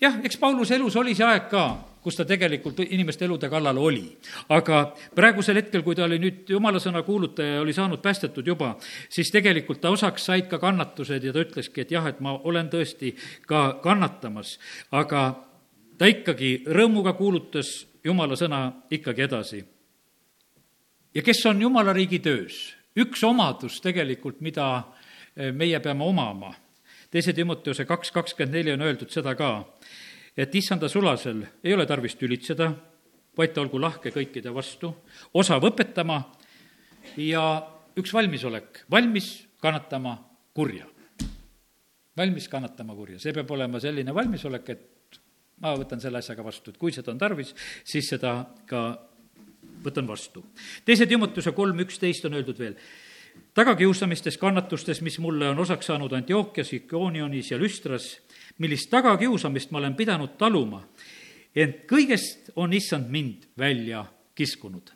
jah, 0.00 0.20
eks 0.24 0.36
Pauluse 0.36 0.74
elus 0.76 0.96
oli 0.96 1.14
see 1.14 1.24
aeg 1.24 1.48
ka, 1.48 1.64
kus 2.02 2.16
ta 2.16 2.24
tegelikult 2.24 2.78
inimeste 2.86 3.24
elude 3.24 3.48
kallal 3.48 3.78
oli. 3.78 4.16
aga 4.48 4.94
praegusel 5.14 5.56
hetkel, 5.56 5.82
kui 5.82 5.96
ta 5.96 6.04
oli 6.04 6.18
nüüd 6.22 6.48
jumala 6.48 6.80
sõna 6.80 7.02
kuulutaja 7.02 7.58
ja 7.58 7.64
oli 7.64 7.72
saanud 7.72 8.02
päästetud 8.04 8.46
juba, 8.46 8.76
siis 9.08 9.30
tegelikult 9.30 9.80
ta 9.80 9.90
osaks 9.90 10.24
said 10.24 10.48
ka 10.48 10.58
kannatused 10.58 11.24
ja 11.24 11.32
ta 11.32 11.44
ütleski, 11.44 11.80
et 11.80 11.90
jah, 11.90 12.06
et 12.06 12.20
ma 12.20 12.36
olen 12.44 12.68
tõesti 12.68 13.14
ka 13.46 13.80
kannatamas, 13.82 14.58
aga 14.92 15.28
ta 15.98 16.06
ikkagi 16.06 16.64
rõõmuga 16.68 17.16
kuulutas 17.18 17.86
jumala 18.08 18.36
sõna 18.38 18.62
ikkagi 18.90 19.24
edasi. 19.26 19.62
ja 21.14 21.22
kes 21.22 21.44
on 21.46 21.62
jumala 21.62 21.92
riigi 21.92 22.18
töös? 22.24 22.74
üks 22.98 23.22
omadus 23.24 23.80
tegelikult, 23.84 24.40
mida 24.40 24.66
eh, 25.36 25.52
meie 25.52 25.78
peame 25.80 26.04
omama, 26.04 26.52
teise 27.10 27.32
Timoteuse 27.32 27.84
kaks 27.86 28.10
kakskümmend 28.12 28.56
neli 28.56 28.74
on 28.74 28.82
öeldud 28.82 29.12
seda 29.12 29.34
ka, 29.38 29.52
et 30.36 30.54
issanda 30.54 30.88
sulasel 30.88 31.44
ei 31.64 31.74
ole 31.74 31.86
tarvis 31.86 32.16
tülitseda, 32.18 32.72
vaid 33.38 33.54
ta 33.54 33.62
olgu 33.62 33.80
lahke 33.80 34.10
kõikide 34.14 34.50
vastu, 34.54 34.90
osav 35.34 35.62
õpetama 35.68 36.18
ja 37.22 37.44
üks 37.98 38.12
valmisolek, 38.14 38.84
valmis 38.90 39.30
kannatama 39.62 40.16
kurja. 40.54 40.86
valmis 42.18 42.48
kannatama 42.50 42.94
kurja, 42.98 43.18
see 43.22 43.32
peab 43.32 43.50
olema 43.54 43.78
selline 43.80 44.14
valmisolek, 44.14 44.70
et 44.74 44.97
ma 45.60 45.74
võtan 45.78 46.00
selle 46.00 46.18
asjaga 46.22 46.44
vastu, 46.44 46.70
et 46.70 46.78
kui 46.78 46.92
seda 46.94 47.12
on 47.12 47.18
tarvis, 47.18 47.54
siis 47.84 48.08
seda 48.08 48.40
ka 48.66 48.82
võtan 49.84 50.06
vastu. 50.06 50.44
teise 50.84 51.06
Timotuse 51.06 51.52
kolm 51.52 51.78
üksteist 51.84 52.24
on 52.26 52.34
öeldud 52.38 52.58
veel, 52.58 52.76
tagakiusamistes, 53.54 54.38
kannatustes, 54.38 55.00
mis 55.02 55.18
mulle 55.18 55.48
on 55.48 55.58
osaks 55.58 55.86
saanud 55.86 56.12
Antiochias, 56.12 56.72
Ikoonionis 56.72 57.50
ja 57.50 57.58
Lüstras, 57.58 58.18
millist 58.58 58.90
tagakiusamist 58.90 59.70
ma 59.70 59.78
olen 59.78 59.96
pidanud 59.98 60.36
taluma, 60.38 60.82
ent 61.54 61.84
kõigest 61.90 62.52
on 62.56 62.72
issand 62.72 63.10
mind 63.10 63.50
välja 63.58 64.04
kiskunud. 64.34 64.94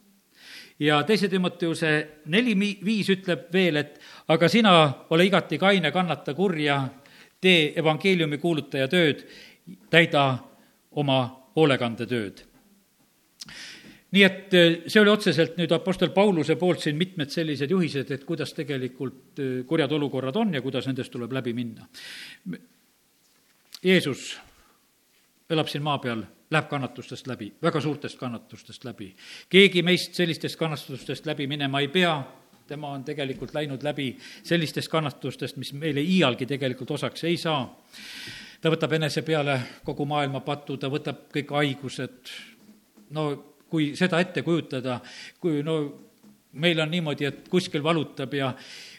ja 0.79 1.03
teise 1.07 1.29
Timoteuse 1.29 2.09
neli 2.27 2.55
viis 2.85 3.09
ütleb 3.11 3.53
veel, 3.53 3.77
et 3.77 4.01
aga 4.29 4.49
sina 4.49 4.73
ole 5.11 5.27
igati 5.27 5.59
kaine, 5.59 5.93
kannata 5.93 6.35
kurja, 6.35 6.89
tee 7.41 7.73
evangeeliumi 7.77 8.39
kuulutaja 8.39 8.89
tööd, 8.89 9.27
täida 9.91 10.52
oma 11.01 11.21
hoolekandetööd. 11.57 12.45
nii 14.13 14.23
et 14.25 14.55
eh, 14.55 14.75
see 14.87 15.01
oli 15.01 15.11
otseselt 15.11 15.57
nüüd 15.57 15.73
Apostel 15.73 16.11
Pauluse 16.13 16.57
poolt 16.61 16.83
siin 16.85 16.97
mitmed 17.01 17.31
sellised 17.33 17.71
juhised, 17.71 18.11
et 18.11 18.25
kuidas 18.29 18.53
tegelikult 18.53 19.41
eh, 19.41 19.65
kurjad 19.67 19.93
olukorrad 19.93 20.37
on 20.37 20.55
ja 20.55 20.63
kuidas 20.63 20.87
nendest 20.87 21.13
tuleb 21.13 21.33
läbi 21.33 21.55
minna. 21.57 21.89
Jeesus 23.83 24.37
elab 25.51 25.69
siin 25.69 25.83
maa 25.83 25.99
peal, 25.99 26.23
läheb 26.53 26.69
kannatustest 26.69 27.27
läbi, 27.27 27.53
väga 27.63 27.81
suurtest 27.81 28.19
kannatustest 28.19 28.85
läbi. 28.85 29.15
keegi 29.49 29.83
meist 29.83 30.15
sellistest 30.15 30.57
kannatustest 30.61 31.27
läbi 31.27 31.47
minema 31.47 31.81
ei 31.81 31.89
pea, 31.89 32.15
tema 32.67 32.93
on 32.93 33.05
tegelikult 33.05 33.55
läinud 33.55 33.83
läbi 33.83 34.17
sellistest 34.43 34.89
kannatustest, 34.89 35.57
mis 35.57 35.73
meile 35.73 36.01
iialgi 36.01 36.47
tegelikult 36.47 36.91
osaks 36.91 37.25
ei 37.25 37.37
saa 37.37 37.65
ta 38.63 38.71
võtab 38.71 38.95
enese 38.95 39.25
peale 39.27 39.59
kogu 39.85 40.07
maailma 40.07 40.41
patu, 40.47 40.77
ta 40.79 40.91
võtab 40.93 41.27
kõik 41.35 41.51
haigused, 41.57 42.33
no 43.17 43.27
kui 43.73 43.93
seda 43.99 44.21
ette 44.23 44.45
kujutada, 44.47 45.01
kui 45.41 45.65
no 45.67 45.79
meil 46.63 46.81
on 46.85 46.91
niimoodi, 46.93 47.27
et 47.27 47.49
kuskil 47.51 47.83
valutab 47.83 48.35
ja, 48.37 48.53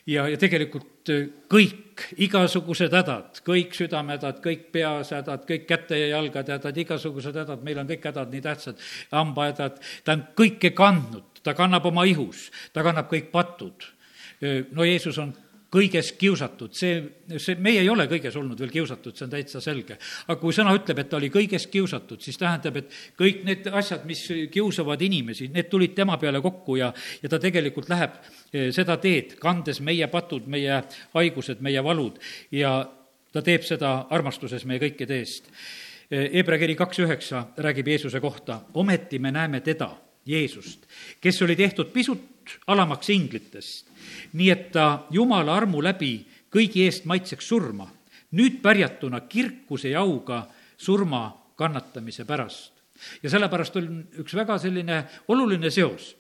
ja, 0.10 0.26
ja 0.32 0.40
tegelikult 0.42 1.12
kõik, 1.52 2.08
igasugused 2.26 2.94
hädad, 2.96 3.40
kõik 3.46 3.76
südamehädad, 3.78 4.40
kõik 4.44 4.66
peashädad, 4.74 5.46
kõik 5.48 5.68
käte 5.70 6.00
ja 6.00 6.10
jalgade 6.16 6.56
hädad, 6.56 6.80
igasugused 6.84 7.38
hädad, 7.44 7.62
meil 7.66 7.84
on 7.84 7.90
kõik 7.92 8.08
hädad 8.10 8.34
nii 8.34 8.44
tähtsad, 8.44 8.82
hambahädad, 9.14 9.78
ta 10.04 10.18
on 10.18 10.26
kõike 10.40 10.74
kandnud, 10.76 11.44
ta 11.46 11.54
kannab 11.58 11.86
oma 11.92 12.08
ihus, 12.10 12.48
ta 12.74 12.84
kannab 12.86 13.12
kõik 13.12 13.30
patud. 13.32 13.92
no 14.72 14.84
Jeesus 14.84 15.18
on 15.22 15.36
kõiges 15.74 16.12
kiusatud, 16.20 16.74
see, 16.78 17.00
see, 17.42 17.58
meie 17.62 17.82
ei 17.82 17.90
ole 17.90 18.06
kõiges 18.12 18.36
olnud 18.38 18.60
veel 18.62 18.72
kiusatud, 18.74 19.16
see 19.18 19.26
on 19.26 19.32
täitsa 19.32 19.62
selge. 19.64 19.98
aga 20.28 20.38
kui 20.40 20.54
sõna 20.54 20.74
ütleb, 20.78 21.02
et 21.02 21.10
ta 21.10 21.18
oli 21.18 21.32
kõiges 21.34 21.66
kiusatud, 21.74 22.22
siis 22.22 22.38
tähendab, 22.38 22.78
et 22.84 22.98
kõik 23.20 23.42
need 23.48 23.70
asjad, 23.74 24.06
mis 24.10 24.22
kiusavad 24.54 25.02
inimesi, 25.02 25.50
need 25.54 25.72
tulid 25.72 25.96
tema 25.98 26.18
peale 26.22 26.42
kokku 26.44 26.78
ja, 26.78 26.92
ja 27.24 27.32
ta 27.32 27.40
tegelikult 27.42 27.90
läheb 27.90 28.20
eh, 28.54 28.70
seda 28.76 29.00
teed, 29.02 29.38
kandes 29.42 29.82
meie 29.82 30.08
patud, 30.14 30.46
meie 30.48 30.84
haigused, 31.16 31.64
meie 31.66 31.84
valud 31.84 32.22
ja 32.54 32.76
ta 33.34 33.42
teeb 33.42 33.66
seda 33.66 33.96
armastuses 34.14 34.68
meie 34.70 34.82
kõikide 34.84 35.18
eest. 35.22 35.50
Hebra 36.14 36.60
kiri 36.62 36.76
kaks 36.78 37.00
üheksa 37.02 37.48
räägib 37.58 37.88
Jeesuse 37.90 38.20
kohta, 38.22 38.60
ometi 38.78 39.18
me 39.24 39.32
näeme 39.34 39.64
teda, 39.66 39.90
Jeesust, 40.30 40.86
kes 41.20 41.42
oli 41.42 41.56
tehtud 41.58 41.90
pisut 41.92 42.33
alamaks 42.68 43.10
inglitest 43.10 43.94
nii 44.34 44.50
et 44.52 44.70
ta 44.74 45.06
Jumala 45.14 45.56
armu 45.58 45.82
läbi 45.84 46.16
kõigi 46.54 46.86
eest 46.86 47.08
maitseks 47.10 47.48
surma, 47.50 47.88
nüüd 48.38 48.60
pärjatuna 48.62 49.24
kirkuse 49.30 49.94
ja 49.94 50.04
auga 50.04 50.44
surma 50.78 51.26
kannatamise 51.58 52.26
pärast. 52.26 52.72
ja 53.24 53.30
sellepärast 53.30 53.76
on 53.76 54.04
üks 54.22 54.34
väga 54.36 54.58
selline 54.58 55.04
oluline 55.28 55.72
seos. 55.72 56.16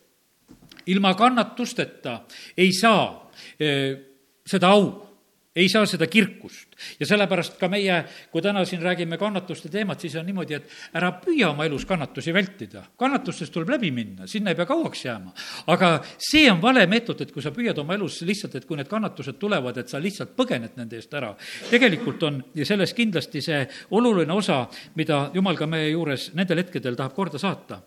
ilma 0.85 1.13
kannatusteta 1.13 2.21
ei 2.57 2.71
saa 2.73 3.31
eh, 3.59 3.97
seda 4.45 4.67
au 4.67 5.12
ei 5.55 5.69
saa 5.69 5.85
seda 5.85 6.07
kirkust. 6.07 6.73
ja 6.99 7.05
sellepärast 7.05 7.59
ka 7.61 7.67
meie, 7.69 7.99
kui 8.31 8.41
täna 8.41 8.63
siin 8.65 8.81
räägime 8.81 9.17
kannatuste 9.21 9.69
teemat, 9.69 10.01
siis 10.01 10.15
on 10.17 10.25
niimoodi, 10.25 10.57
et 10.57 10.97
ära 10.97 11.11
püüa 11.21 11.51
oma 11.51 11.65
elus 11.65 11.85
kannatusi 11.85 12.33
vältida. 12.33 12.83
kannatustest 12.97 13.53
tuleb 13.53 13.69
läbi 13.75 13.91
minna, 13.91 14.27
sinna 14.27 14.51
ei 14.51 14.57
pea 14.57 14.65
kauaks 14.65 15.05
jääma. 15.05 15.33
aga 15.67 15.93
see 16.17 16.51
on 16.51 16.61
vale 16.61 16.87
meetod, 16.87 17.21
et 17.21 17.31
kui 17.31 17.41
sa 17.41 17.51
püüad 17.51 17.77
oma 17.79 17.93
elus 17.93 18.21
lihtsalt, 18.21 18.55
et 18.55 18.65
kui 18.65 18.77
need 18.77 18.89
kannatused 18.89 19.37
tulevad, 19.39 19.77
et 19.77 19.89
sa 19.89 20.01
lihtsalt 20.01 20.35
põgened 20.35 20.77
nende 20.77 20.97
eest 20.97 21.13
ära. 21.13 21.35
tegelikult 21.69 22.23
on 22.23 22.43
selles 22.63 22.93
kindlasti 22.93 23.41
see 23.41 23.63
oluline 23.91 24.33
osa, 24.33 24.67
mida 24.95 25.29
jumal 25.33 25.57
ka 25.57 25.67
meie 25.67 25.91
juures 25.91 26.31
nendel 26.33 26.63
hetkedel 26.65 26.95
tahab 26.95 27.13
korda 27.13 27.37
saata. 27.37 27.81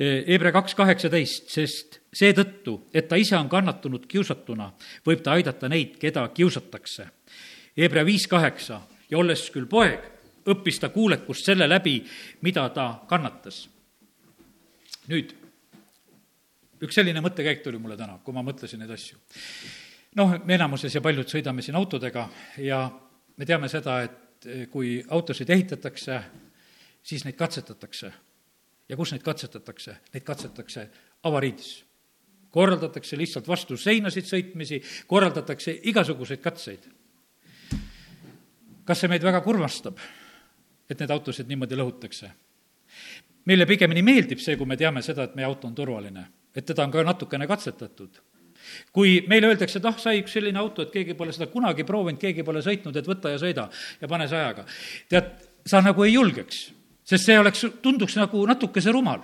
Hebra 0.00 0.48
kaks 0.54 0.72
kaheksateist, 0.78 1.50
sest 1.52 1.98
seetõttu, 2.16 2.86
et 2.96 3.04
ta 3.08 3.18
ise 3.20 3.34
on 3.36 3.50
kannatanud 3.52 4.06
kiusatuna, 4.08 4.70
võib 5.04 5.20
ta 5.20 5.34
aidata 5.36 5.68
neid, 5.68 5.98
keda 6.00 6.22
kiusatakse. 6.32 7.04
Hebra 7.76 8.04
viis 8.08 8.24
kaheksa 8.30 8.80
ja 9.10 9.18
olles 9.20 9.42
küll 9.52 9.68
poeg, 9.68 10.06
õppis 10.48 10.80
ta 10.80 10.88
kuulekust 10.94 11.44
selle 11.50 11.68
läbi, 11.68 11.98
mida 12.40 12.64
ta 12.72 12.86
kannatas. 13.10 13.66
nüüd, 15.10 15.34
üks 16.80 16.94
selline 16.94 17.20
mõttekäik 17.20 17.60
tuli 17.62 17.78
mulle 17.78 17.96
täna, 17.96 18.16
kui 18.24 18.32
ma 18.32 18.42
mõtlesin 18.46 18.80
neid 18.80 18.90
asju. 18.96 19.18
noh, 20.16 20.38
me 20.44 20.54
enamuses 20.54 20.94
ja 20.94 21.00
paljud 21.00 21.28
sõidame 21.28 21.62
siin 21.62 21.76
autodega 21.76 22.28
ja 22.56 22.88
me 23.36 23.44
teame 23.44 23.68
seda, 23.68 24.00
et 24.02 24.48
kui 24.70 25.04
autosid 25.08 25.50
ehitatakse, 25.50 26.22
siis 27.02 27.24
neid 27.24 27.36
katsetatakse 27.36 28.12
ja 28.90 28.98
kus 28.98 29.14
neid 29.14 29.22
katsetatakse? 29.22 29.96
Neid 30.14 30.26
katsetatakse 30.26 30.88
avariidis. 31.28 31.84
korraldatakse 32.50 33.14
lihtsalt 33.14 33.46
vastu 33.48 33.76
seinasid 33.78 34.26
sõitmisi, 34.26 34.80
korraldatakse 35.06 35.76
igasuguseid 35.92 36.40
katseid. 36.42 36.88
kas 38.84 39.00
see 39.00 39.08
meid 39.08 39.22
väga 39.22 39.40
kurvastab, 39.40 39.98
et 40.90 40.98
neid 40.98 41.10
autosid 41.10 41.48
niimoodi 41.48 41.78
lõhutakse? 41.78 42.30
meile 43.46 43.66
pigemini 43.66 44.02
meeldib 44.02 44.38
see, 44.38 44.56
kui 44.56 44.66
me 44.66 44.76
teame 44.76 45.02
seda, 45.02 45.24
et 45.24 45.34
meie 45.34 45.46
auto 45.46 45.68
on 45.68 45.74
turvaline, 45.74 46.26
et 46.54 46.66
teda 46.66 46.84
on 46.84 46.90
ka 46.90 47.04
natukene 47.06 47.46
katsetatud 47.46 48.20
kui 48.92 49.22
meile 49.28 49.48
öeldakse, 49.48 49.78
et 49.78 49.86
ah, 49.88 49.96
sai 49.98 50.20
üks 50.20 50.34
selline 50.36 50.58
auto, 50.60 50.84
et 50.84 50.90
keegi 50.92 51.14
pole 51.16 51.32
seda 51.32 51.46
kunagi 51.48 51.86
proovinud, 51.88 52.20
keegi 52.20 52.44
pole 52.44 52.60
sõitnud, 52.60 52.96
et 52.96 53.06
võta 53.08 53.32
ja 53.32 53.38
sõida 53.40 53.70
ja 54.00 54.08
pane 54.08 54.28
sajaga. 54.28 54.66
tead, 55.08 55.30
sa 55.66 55.80
nagu 55.80 56.04
ei 56.04 56.12
julgeks 56.12 56.66
sest 57.10 57.26
see 57.26 57.38
oleks, 57.40 57.66
tunduks 57.82 58.16
nagu 58.20 58.46
natukese 58.48 58.94
rumal. 58.94 59.22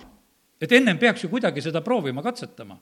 et 0.61 0.73
ennem 0.73 0.97
peaks 0.99 1.25
ju 1.25 1.28
kuidagi 1.28 1.61
seda 1.61 1.83
proovima, 1.85 2.23
katsetama. 2.25 2.78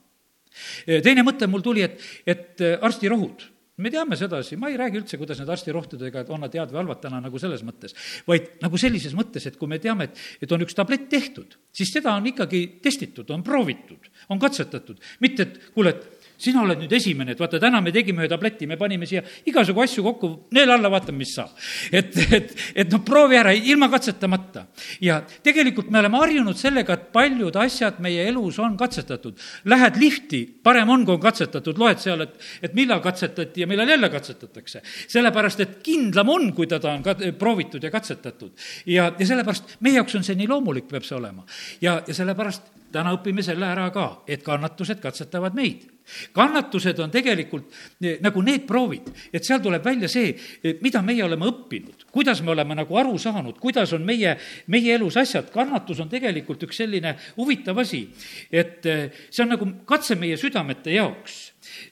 teine 0.86 1.24
mõte 1.26 1.48
mul 1.50 1.62
tuli, 1.62 1.82
et, 1.82 1.98
et 2.26 2.62
äh, 2.62 2.78
arstirohud, 2.80 3.42
me 3.82 3.90
teame 3.90 4.14
sedasi, 4.16 4.54
ma 4.56 4.70
ei 4.70 4.78
räägi 4.78 5.00
üldse, 5.00 5.18
kuidas 5.18 5.40
need 5.40 5.50
arstirohtudega, 5.50 6.22
et 6.22 6.30
on 6.30 6.44
nad 6.44 6.54
head 6.54 6.70
või 6.70 6.84
halvad 6.84 7.00
täna 7.02 7.18
nagu 7.24 7.40
selles 7.42 7.64
mõttes, 7.66 7.96
vaid 8.28 8.52
nagu 8.62 8.78
sellises 8.78 9.16
mõttes, 9.18 9.48
et 9.50 9.58
kui 9.58 9.70
me 9.70 9.80
teame, 9.82 10.06
et, 10.06 10.22
et 10.46 10.54
on 10.54 10.62
üks 10.62 10.78
tablett 10.78 11.08
tehtud, 11.10 11.58
siis 11.74 11.90
seda 11.90 12.14
on 12.14 12.30
ikkagi 12.30 12.62
testitud, 12.84 13.32
on 13.34 13.42
proovitud, 13.42 14.06
on 14.30 14.38
katsetatud, 14.42 15.02
mitte 15.26 15.48
et 15.48 15.58
kuule, 15.74 15.96
et 15.96 16.23
sina 16.44 16.62
oled 16.64 16.82
nüüd 16.84 16.92
esimene, 16.96 17.34
et 17.34 17.40
vaata, 17.40 17.58
täna 17.62 17.80
me 17.84 17.92
tegime 17.94 18.24
ühe 18.24 18.30
tableti, 18.30 18.68
me 18.68 18.76
panime 18.80 19.08
siia 19.08 19.22
igasugu 19.48 19.84
asju 19.84 20.04
kokku, 20.04 20.30
neela 20.56 20.76
alla, 20.78 20.90
vaatame, 20.92 21.22
mis 21.22 21.34
saab. 21.36 21.54
et, 21.92 22.16
et, 22.38 22.52
et 22.84 22.92
noh, 22.92 23.02
proovi 23.06 23.38
ära, 23.40 23.54
ilma 23.54 23.88
katsetamata. 23.92 24.66
ja 25.04 25.20
tegelikult 25.44 25.90
me 25.94 26.00
oleme 26.02 26.20
harjunud 26.22 26.58
sellega, 26.58 26.98
et 26.98 27.08
paljud 27.14 27.56
asjad 27.64 28.00
meie 28.04 28.26
elus 28.28 28.58
on 28.62 28.76
katsetatud. 28.80 29.40
Lähed 29.70 29.98
lifti, 30.00 30.44
parem 30.62 30.90
on, 30.90 31.06
kui 31.06 31.16
on 31.16 31.22
katsetatud, 31.22 31.80
loed 31.80 32.02
seal, 32.02 32.26
et, 32.26 32.36
et 32.62 32.76
millal 32.76 33.02
katsetati 33.04 33.64
ja 33.64 33.70
millal 33.70 33.88
jälle 33.88 34.10
katsetatakse. 34.12 34.82
sellepärast, 35.08 35.64
et 35.64 35.76
kindlam 35.84 36.28
on, 36.28 36.52
kui 36.56 36.68
teda 36.70 36.92
on 36.92 37.02
ka 37.02 37.16
proovitud 37.38 37.82
ja 37.82 37.90
katsetatud. 37.94 38.52
ja, 38.86 39.10
ja 39.18 39.26
sellepärast 39.26 39.76
meie 39.80 40.00
jaoks 40.00 40.20
on 40.20 40.24
see 40.26 40.38
nii 40.38 40.50
loomulik, 40.50 40.88
peab 40.90 41.06
see 41.06 41.16
olema. 41.18 41.46
ja, 41.80 42.00
ja 42.06 42.14
sellepärast 42.14 42.72
täna 42.94 43.14
õpime 43.16 43.42
selle 43.42 43.66
ära 43.66 43.88
ka, 43.94 44.22
et 44.30 44.44
kannatused 44.46 45.00
katsetavad 45.02 45.56
meid 45.58 45.93
kannatused 46.32 46.98
on 47.02 47.12
tegelikult 47.12 47.70
eh, 48.00 48.18
nagu 48.24 48.42
need 48.44 48.66
proovid, 48.68 49.08
et 49.32 49.44
seal 49.44 49.62
tuleb 49.64 49.84
välja 49.84 50.08
see, 50.10 50.34
eh, 50.62 50.76
mida 50.84 51.02
meie 51.04 51.24
oleme 51.24 51.48
õppinud, 51.50 52.06
kuidas 52.14 52.42
me 52.44 52.52
oleme 52.54 52.76
nagu 52.78 52.98
aru 53.00 53.16
saanud, 53.20 53.58
kuidas 53.62 53.94
on 53.96 54.04
meie, 54.06 54.36
meie 54.72 54.94
elus 54.94 55.18
asjad. 55.20 55.50
kannatus 55.54 56.00
on 56.04 56.12
tegelikult 56.12 56.62
üks 56.68 56.82
selline 56.84 57.16
huvitav 57.36 57.78
asi, 57.82 58.04
et 58.52 58.86
eh, 58.86 59.08
see 59.30 59.44
on 59.46 59.54
nagu 59.56 59.70
katse 59.88 60.18
meie 60.20 60.38
südamete 60.40 60.94
jaoks 60.94 61.40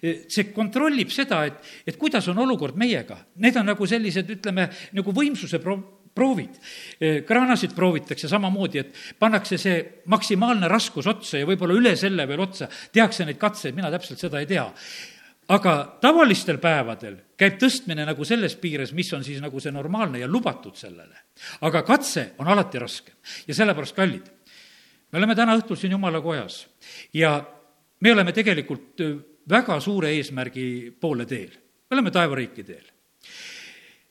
see 0.03 0.51
kontrollib 0.53 1.09
seda, 1.09 1.47
et, 1.49 1.71
et 1.89 1.97
kuidas 1.97 2.27
on 2.29 2.43
olukord 2.45 2.77
meiega. 2.77 3.17
Need 3.41 3.57
on 3.57 3.71
nagu 3.73 3.87
sellised, 3.89 4.29
ütleme, 4.37 4.67
nagu 4.93 5.15
võimsuse 5.17 5.63
pro-, 5.65 6.02
proovid. 6.15 6.59
kraanasid 7.27 7.75
proovitakse 7.75 8.29
samamoodi, 8.29 8.79
et 8.79 8.95
pannakse 9.19 9.59
see 9.59 9.79
maksimaalne 10.13 10.69
raskus 10.69 11.07
otsa 11.07 11.41
ja 11.41 11.49
võib-olla 11.49 11.79
üle 11.79 11.97
selle 11.97 12.29
veel 12.29 12.45
otsa, 12.45 12.69
tehakse 12.93 13.25
neid 13.25 13.41
katseid, 13.41 13.75
mina 13.75 13.91
täpselt 13.91 14.21
seda 14.21 14.41
ei 14.43 14.47
tea 14.51 14.69
aga 15.51 15.73
tavalistel 16.03 16.59
päevadel 16.63 17.17
käib 17.39 17.59
tõstmine 17.61 18.05
nagu 18.07 18.25
selles 18.27 18.55
piires, 18.61 18.93
mis 18.95 19.11
on 19.17 19.25
siis 19.27 19.41
nagu 19.43 19.61
see 19.61 19.73
normaalne 19.75 20.21
ja 20.23 20.29
lubatud 20.31 20.77
sellele. 20.79 21.17
aga 21.61 21.83
katse 21.83 22.33
on 22.39 22.49
alati 22.49 22.79
raskem 22.79 23.15
ja 23.47 23.55
sellepärast, 23.55 23.97
kallid, 23.97 24.31
me 25.13 25.19
oleme 25.19 25.35
täna 25.35 25.57
õhtul 25.59 25.77
siin 25.77 25.93
jumala 25.93 26.21
kojas 26.23 26.67
ja 27.15 27.35
me 28.01 28.13
oleme 28.13 28.33
tegelikult 28.33 29.03
väga 29.49 29.81
suure 29.81 30.13
eesmärgi 30.15 30.95
poole 31.01 31.27
teel. 31.27 31.51
me 31.91 31.99
oleme 31.99 32.11
taevariiki 32.11 32.65
teel. 32.65 32.87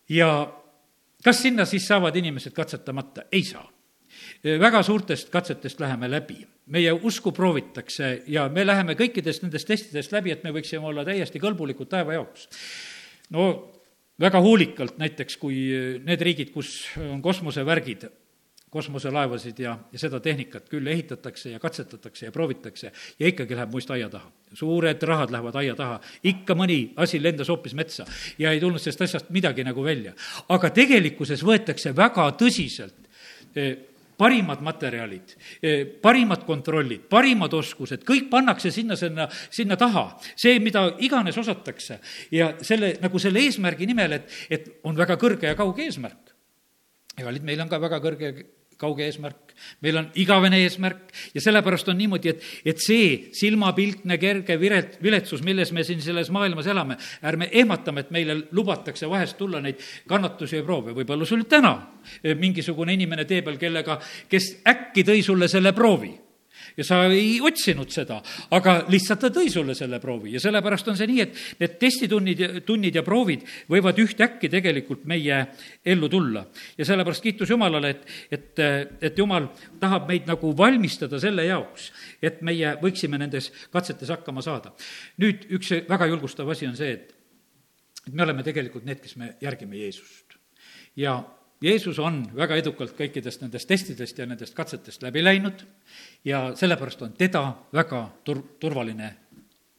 ja 0.09 0.60
kas 1.23 1.41
sinna 1.41 1.65
siis 1.65 1.87
saavad 1.87 2.15
inimesed 2.15 2.53
katsetamata? 2.53 3.27
ei 3.31 3.43
saa. 3.43 3.67
väga 4.43 4.83
suurtest 4.83 5.29
katsetest 5.29 5.79
läheme 5.79 6.11
läbi. 6.11 6.47
meie 6.65 6.91
usku 6.91 7.31
proovitakse 7.31 8.23
ja 8.27 8.49
me 8.49 8.65
läheme 8.65 8.93
kõikidest 8.93 9.43
nendest 9.43 9.67
testidest 9.67 10.11
läbi, 10.11 10.31
et 10.31 10.43
me 10.43 10.51
võiksime 10.51 10.85
olla 10.85 11.05
täiesti 11.05 11.39
kõlbulikud 11.39 11.89
taeva 11.89 12.13
jaoks. 12.13 12.49
no 13.29 13.71
väga 14.19 14.41
hoolikalt 14.41 14.97
näiteks, 14.97 15.37
kui 15.37 15.55
need 16.05 16.21
riigid, 16.21 16.51
kus 16.53 16.89
on 16.97 17.21
kosmosevärgid, 17.21 18.05
kosmoselaevasid 18.71 19.59
ja, 19.59 19.75
ja 19.91 19.99
seda 19.99 20.19
tehnikat 20.23 20.69
küll 20.71 20.87
ehitatakse 20.87 21.51
ja 21.51 21.59
katsetatakse 21.59 22.25
ja 22.25 22.31
proovitakse 22.31 22.91
ja 23.19 23.27
ikkagi 23.27 23.55
läheb 23.55 23.71
muist 23.71 23.91
aia 23.91 24.07
taha. 24.09 24.31
suured 24.53 25.03
rahad 25.03 25.31
lähevad 25.31 25.55
aia 25.59 25.75
taha, 25.75 25.99
ikka 26.23 26.55
mõni 26.55 26.93
asi 26.95 27.19
lendas 27.23 27.51
hoopis 27.51 27.75
metsa 27.75 28.05
ja 28.39 28.51
ei 28.51 28.59
tulnud 28.59 28.79
sellest 28.79 29.01
asjast 29.01 29.29
midagi 29.29 29.63
nagu 29.67 29.83
välja. 29.83 30.13
aga 30.49 30.69
tegelikkuses 30.69 31.43
võetakse 31.43 31.95
väga 31.95 32.29
tõsiselt 32.39 33.09
eh, 33.55 33.75
parimad 34.21 34.61
materjalid, 34.61 35.35
eh, 35.63 35.83
parimad 36.01 36.45
kontrollid, 36.45 37.03
parimad 37.09 37.53
oskused, 37.57 38.05
kõik 38.07 38.29
pannakse 38.29 38.71
sinna, 38.71 38.95
sinna, 38.95 39.27
sinna 39.49 39.75
taha. 39.75 40.05
see, 40.35 40.59
mida 40.59 40.85
iganes 40.99 41.37
osatakse 41.37 41.99
ja 42.31 42.53
selle, 42.61 42.95
nagu 43.01 43.19
selle 43.19 43.43
eesmärgi 43.43 43.85
nimel, 43.85 44.19
et, 44.21 44.31
et 44.49 44.71
on 44.83 44.95
väga 44.95 45.17
kõrge 45.19 45.51
ja 45.51 45.59
kauge 45.59 45.83
eesmärk. 45.83 46.35
ja 47.19 47.35
meil 47.41 47.59
on 47.61 47.69
ka 47.69 47.81
väga 47.81 47.99
kõrge 47.99 48.33
kauge 48.81 49.05
eesmärk, 49.05 49.53
meil 49.85 49.99
on 50.01 50.07
igavene 50.19 50.61
eesmärk. 50.65 51.11
Ja 51.35 51.43
sellepärast 51.43 51.91
on 51.93 51.99
niimoodi, 52.01 52.33
et, 52.33 52.47
et 52.73 52.81
see 52.81 53.29
silmapiltne 53.37 54.17
kerge 54.21 54.57
viret, 54.61 54.97
viletsus, 55.03 55.43
milles 55.45 55.73
me 55.75 55.85
siin 55.87 56.01
selles 56.03 56.31
maailmas 56.33 56.69
elame, 56.71 56.97
ärme 57.27 57.51
ehmatame, 57.51 58.05
et 58.05 58.15
meile 58.15 58.39
lubatakse 58.57 59.09
vahest 59.09 59.37
tulla 59.39 59.61
neid 59.63 59.81
kannatusi 60.09 60.59
ja 60.59 60.65
proove, 60.65 60.95
võib-olla 60.97 61.27
sul 61.29 61.45
täna 61.49 61.75
mingisugune 62.41 62.97
inimene 62.97 63.27
tee 63.29 63.45
peal, 63.45 63.61
kellega, 63.61 63.99
kes 64.29 64.57
äkki 64.67 65.05
tõi 65.07 65.21
sulle 65.25 65.49
selle 65.51 65.75
proovi 65.77 66.11
ja 66.77 66.85
sa 66.85 67.01
ei 67.11 67.39
otsinud 67.43 67.91
seda, 67.91 68.19
aga 68.55 68.75
lihtsalt 68.91 69.25
ta 69.25 69.31
tõi 69.33 69.49
sulle 69.51 69.75
selle 69.77 69.99
proovi 70.03 70.35
ja 70.35 70.41
sellepärast 70.43 70.91
on 70.91 70.97
see 70.99 71.09
nii, 71.09 71.21
et 71.25 71.39
need 71.61 71.77
testitunnid, 71.81 72.43
tunnid 72.67 72.95
ja 72.95 73.03
proovid 73.05 73.45
võivad 73.71 73.99
ühtäkki 74.01 74.49
tegelikult 74.51 75.05
meie 75.09 75.41
ellu 75.85 76.09
tulla. 76.09 76.45
ja 76.77 76.87
sellepärast 76.87 77.23
kiitus 77.23 77.49
Jumalale, 77.49 77.89
et, 77.89 78.05
et, 78.31 78.63
et 79.01 79.17
Jumal 79.17 79.49
tahab 79.79 80.07
meid 80.09 80.29
nagu 80.29 80.53
valmistada 80.57 81.19
selle 81.21 81.45
jaoks, 81.47 81.91
et 82.21 82.41
meie 82.41 82.75
võiksime 82.81 83.19
nendes 83.21 83.51
katsetes 83.71 84.09
hakkama 84.13 84.41
saada. 84.45 84.73
nüüd 85.21 85.47
üks 85.57 85.73
väga 85.89 86.07
julgustav 86.11 86.49
asi 86.49 86.67
on 86.69 86.77
see, 86.79 86.95
et, 86.97 87.13
et 88.07 88.13
me 88.13 88.23
oleme 88.23 88.43
tegelikult 88.43 88.87
need, 88.87 89.01
kes 89.03 89.17
me 89.19 89.35
järgime 89.41 89.77
Jeesust. 89.81 90.39
ja 90.95 91.19
Jeesus 91.61 91.99
on 92.01 92.23
väga 92.35 92.57
edukalt 92.57 92.95
kõikidest 92.97 93.43
nendest 93.43 93.69
testidest 93.69 94.17
ja 94.17 94.25
nendest 94.25 94.55
katsetest 94.57 95.03
läbi 95.05 95.21
läinud 95.23 95.61
ja 96.25 96.47
sellepärast 96.57 97.03
on 97.05 97.13
teda 97.13 97.43
väga 97.73 98.07
tur-, 98.25 98.41
turvaline 98.59 99.11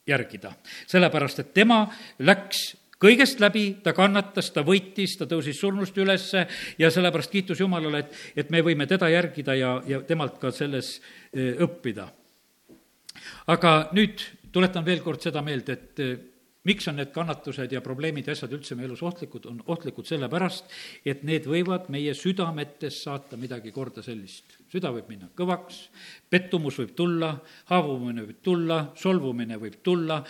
järgida. 0.06 0.52
sellepärast, 0.86 1.38
et 1.38 1.54
tema 1.54 1.86
läks 2.18 2.76
kõigest 3.02 3.40
läbi, 3.42 3.64
ta 3.82 3.92
kannatas, 3.96 4.50
ta 4.54 4.62
võitis, 4.66 5.16
ta 5.18 5.26
tõusis 5.26 5.58
surnust 5.58 5.96
ülesse 5.98 6.46
ja 6.78 6.90
sellepärast 6.90 7.32
kiitus 7.32 7.60
Jumalale, 7.60 8.04
et, 8.04 8.18
et 8.36 8.50
me 8.50 8.62
võime 8.62 8.86
teda 8.86 9.10
järgida 9.10 9.56
ja, 9.58 9.72
ja 9.86 10.02
temalt 10.06 10.38
ka 10.42 10.52
selles 10.54 11.00
eh, 11.32 11.56
õppida. 11.58 12.06
aga 13.46 13.72
nüüd 13.92 14.22
tuletan 14.52 14.84
veel 14.84 15.02
kord 15.02 15.22
seda 15.22 15.42
meelde, 15.42 15.72
et 15.72 16.00
eh, 16.00 16.18
miks 16.64 16.86
on 16.88 16.98
need 17.00 17.10
kannatused 17.14 17.72
ja 17.74 17.82
probleemid 17.82 18.28
ja 18.28 18.36
asjad 18.36 18.52
üldse 18.54 18.76
meie 18.78 18.86
elus 18.86 19.02
ohtlikud, 19.02 19.48
on 19.50 19.62
ohtlikud 19.74 20.06
sellepärast, 20.06 20.70
et 21.06 21.24
need 21.26 21.46
võivad 21.50 21.88
meie 21.92 22.14
südametes 22.14 23.00
saata 23.02 23.38
midagi 23.40 23.72
korda 23.74 24.04
sellist. 24.04 24.58
süda 24.72 24.92
võib 24.94 25.08
minna 25.10 25.28
kõvaks, 25.36 25.80
pettumus 26.30 26.78
võib 26.80 26.94
tulla, 26.96 27.32
haavumine 27.68 28.22
võib 28.24 28.38
tulla, 28.42 28.78
solvumine 28.96 29.58
võib 29.60 29.82
tulla, 29.82 30.22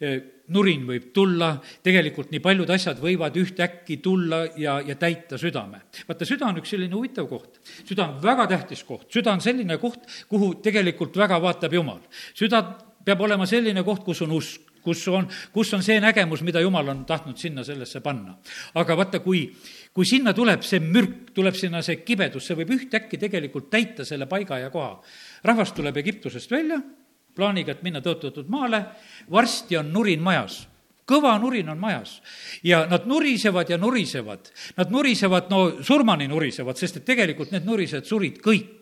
eh, 0.00 0.18
nurin 0.52 0.84
võib 0.86 1.12
tulla, 1.14 1.54
tegelikult 1.82 2.30
nii 2.34 2.42
paljud 2.42 2.70
asjad 2.70 2.98
võivad 3.02 3.38
ühtäkki 3.38 3.96
tulla 4.02 4.44
ja, 4.58 4.80
ja 4.84 4.98
täita 4.98 5.38
südame. 5.38 5.86
vaata, 6.08 6.26
süda 6.26 6.50
on 6.50 6.58
üks 6.60 6.74
selline 6.74 6.94
huvitav 6.94 7.30
koht. 7.30 7.60
süda 7.86 8.10
on 8.10 8.22
väga 8.22 8.46
tähtis 8.46 8.82
koht, 8.84 9.06
süda 9.12 9.32
on 9.32 9.40
selline 9.40 9.78
koht, 9.78 10.02
kuhu 10.28 10.54
tegelikult 10.62 11.16
väga 11.16 11.40
vaatab 11.42 11.72
Jumal. 11.72 12.02
süda 12.34 12.62
peab 13.04 13.20
olema 13.20 13.46
selline 13.46 13.82
koht, 13.86 14.02
kus 14.04 14.22
on 14.26 14.34
usk 14.34 14.65
kus 14.86 15.02
on, 15.10 15.26
kus 15.54 15.72
on 15.74 15.82
see 15.84 15.98
nägemus, 16.02 16.44
mida 16.46 16.62
jumal 16.62 16.92
on 16.92 17.02
tahtnud 17.08 17.38
sinna 17.40 17.64
sellesse 17.66 18.00
panna. 18.04 18.36
aga 18.74 18.96
vaata, 18.96 19.20
kui, 19.24 19.48
kui 19.94 20.06
sinna 20.06 20.34
tuleb 20.36 20.62
see 20.66 20.80
mürk, 20.84 21.32
tuleb 21.34 21.58
sinna 21.58 21.82
see 21.82 22.02
kibedus, 22.06 22.46
see 22.46 22.58
võib 22.62 22.76
ühtäkki 22.78 23.18
tegelikult 23.18 23.70
täita 23.72 24.06
selle 24.06 24.30
paiga 24.30 24.60
ja 24.62 24.70
koha. 24.70 25.00
rahvas 25.44 25.74
tuleb 25.74 25.98
Egiptusest 26.04 26.50
välja, 26.50 26.80
plaaniga, 27.36 27.74
et 27.74 27.84
minna 27.84 28.00
tõotatud 28.00 28.48
maale, 28.48 28.84
varsti 29.30 29.76
on 29.76 29.92
nurin 29.92 30.22
majas 30.24 30.64
kõva 31.06 31.36
nurin 31.38 31.68
on 31.70 31.78
majas 31.78 32.18
ja 32.66 32.82
nad 32.90 33.06
nurisevad 33.06 33.70
ja 33.70 33.78
nurisevad. 33.78 34.50
Nad 34.76 34.90
nurisevad, 34.90 35.50
no 35.50 35.60
surmani 35.86 36.26
nurisevad, 36.30 36.78
sest 36.78 37.00
et 37.00 37.06
tegelikult 37.06 37.52
need 37.54 37.66
nurised 37.68 38.08
surid 38.08 38.40
kõik 38.42 38.75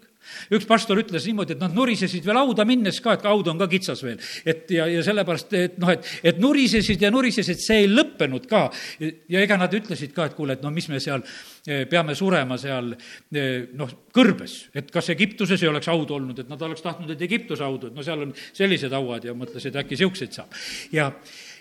üks 0.55 0.67
pastor 0.69 1.01
ütles 1.01 1.27
niimoodi, 1.29 1.57
et 1.57 1.63
nad 1.63 1.75
nurisesid 1.75 2.25
veel 2.27 2.41
hauda 2.41 2.67
minnes 2.69 3.01
ka, 3.05 3.17
et 3.17 3.27
haud 3.29 3.49
on 3.51 3.61
ka 3.61 3.69
kitsas 3.71 4.03
veel. 4.05 4.21
et 4.45 4.71
ja, 4.75 4.87
ja 4.91 5.03
sellepärast, 5.07 5.57
et 5.59 5.79
noh, 5.83 5.93
et, 5.95 6.07
et 6.23 6.41
nurisesid 6.43 7.03
ja 7.03 7.11
nurisesid, 7.15 7.61
see 7.63 7.85
ei 7.85 7.91
lõppenud 7.91 8.49
ka. 8.51 8.67
ja 9.01 9.45
ega 9.45 9.59
nad 9.61 9.75
ütlesid 9.75 10.15
ka, 10.17 10.29
et 10.29 10.39
kuule, 10.39 10.57
et 10.59 10.65
no 10.65 10.73
mis 10.75 10.89
me 10.93 11.01
seal 11.03 11.25
eh, 11.67 11.85
peame 11.91 12.17
surema 12.19 12.59
seal 12.61 12.95
eh, 12.95 13.69
noh, 13.77 13.93
kõrbes, 14.15 14.57
et 14.75 14.91
kas 14.95 15.13
Egiptuses 15.15 15.63
ei 15.63 15.71
oleks 15.71 15.91
haudu 15.93 16.19
olnud, 16.19 16.41
et 16.41 16.51
nad 16.51 16.63
oleks 16.63 16.85
tahtnud, 16.85 17.11
et 17.15 17.29
Egiptuse 17.29 17.65
haudu, 17.65 17.91
et 17.91 17.97
no 17.97 18.07
seal 18.07 18.27
on 18.27 18.35
sellised 18.53 18.95
hauad 18.95 19.29
ja 19.29 19.37
mõtlesid, 19.37 19.77
äkki 19.85 19.99
siukseid 20.01 20.35
saab. 20.37 20.59
ja, 20.95 21.11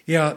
ja 0.08 0.32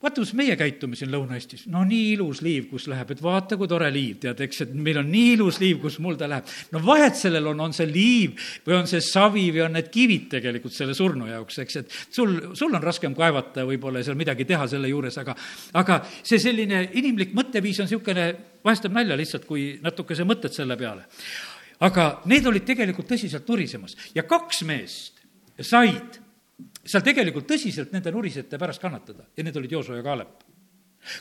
vaata, 0.00 0.22
kus 0.22 0.30
meie 0.36 0.54
käitume 0.56 0.96
siin 0.96 1.10
Lõuna-Eestis, 1.12 1.66
no 1.68 1.82
nii 1.84 2.14
ilus 2.14 2.40
liiv, 2.44 2.70
kus 2.70 2.86
läheb, 2.88 3.10
et 3.12 3.20
vaata, 3.20 3.58
kui 3.60 3.68
tore 3.68 3.90
liiv, 3.92 4.16
tead, 4.22 4.38
eks, 4.46 4.62
et 4.64 4.70
meil 4.72 5.02
on 5.02 5.10
nii 5.12 5.34
ilus 5.34 5.58
liiv, 5.60 5.76
kus 5.82 5.98
mulda 6.00 6.28
läheb. 6.30 6.48
no 6.72 6.80
vahet 6.86 7.18
sellel 7.20 7.50
on, 7.52 7.60
on 7.66 7.76
see 7.76 7.88
liiv 7.90 8.46
või 8.66 8.78
on 8.78 8.88
see 8.88 9.02
savi 9.04 9.50
või 9.52 9.66
on 9.66 9.76
need 9.76 9.90
kivid 9.92 10.30
tegelikult 10.32 10.76
selle 10.76 10.96
surnu 10.96 11.28
jaoks, 11.28 11.60
eks, 11.66 11.76
et 11.82 11.98
sul, 12.08 12.32
sul 12.56 12.72
on 12.72 12.84
raskem 12.84 13.16
kaevata 13.16 13.66
võib-olla 13.68 14.00
ja 14.00 14.08
seal 14.08 14.18
midagi 14.20 14.48
teha 14.48 14.70
selle 14.72 14.88
juures, 14.88 15.20
aga, 15.20 15.36
aga 15.82 16.00
see 16.22 16.40
selline 16.40 16.86
inimlik 17.00 17.36
mõtteviis 17.36 17.82
on 17.84 17.90
niisugune, 17.90 18.26
vahest 18.64 18.86
teeb 18.86 18.96
nalja 18.96 19.20
lihtsalt, 19.20 19.44
kui 19.48 19.74
natukese 19.84 20.24
mõtled 20.28 20.56
selle 20.56 20.80
peale. 20.80 21.04
aga 21.80 22.10
need 22.28 22.46
olid 22.46 22.64
tegelikult 22.64 23.08
tõsiselt 23.12 23.48
nurisemas 23.48 23.96
ja 24.14 24.24
kaks 24.28 24.64
meest 24.68 25.20
said 25.60 26.19
seal 26.84 27.04
tegelikult 27.04 27.48
tõsiselt 27.48 27.92
nende 27.92 28.12
nurisete 28.12 28.58
pärast 28.58 28.80
kannatada 28.82 29.26
ja 29.36 29.44
need 29.44 29.56
olid 29.56 29.72
Jooso 29.72 29.96
ja 29.96 30.04
Kaalep. 30.04 30.46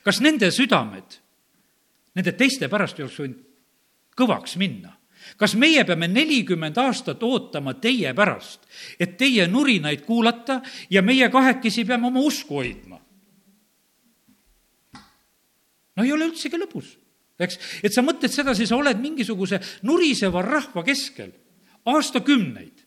kas 0.04 0.22
nende 0.22 0.52
südamed 0.52 1.20
nende 2.16 2.34
teiste 2.38 2.70
pärast 2.72 3.00
ei 3.00 3.06
oleks 3.06 3.20
võinud 3.20 3.44
kõvaks 4.20 4.56
minna? 4.60 4.96
kas 5.36 5.56
meie 5.60 5.84
peame 5.84 6.08
nelikümmend 6.08 6.78
aastat 6.80 7.24
ootama 7.28 7.74
teie 7.76 8.14
pärast, 8.16 8.64
et 9.00 9.18
teie 9.20 9.48
nurinaid 9.52 10.06
kuulata 10.08 10.62
ja 10.90 11.04
meie 11.04 11.28
kahekesi 11.30 11.84
peame 11.86 12.08
oma 12.08 12.24
usku 12.24 12.62
hoidma? 12.62 13.00
no 15.96 16.08
ei 16.08 16.14
ole 16.16 16.30
üldsegi 16.32 16.56
lõbus, 16.56 16.94
eks, 17.36 17.60
et 17.84 17.92
sa 17.92 18.04
mõtled 18.06 18.32
sedasi, 18.32 18.68
sa 18.68 18.80
oled 18.80 19.02
mingisuguse 19.04 19.60
nuriseva 19.84 20.42
rahva 20.46 20.86
keskel 20.88 21.34
aastakümneid 21.90 22.79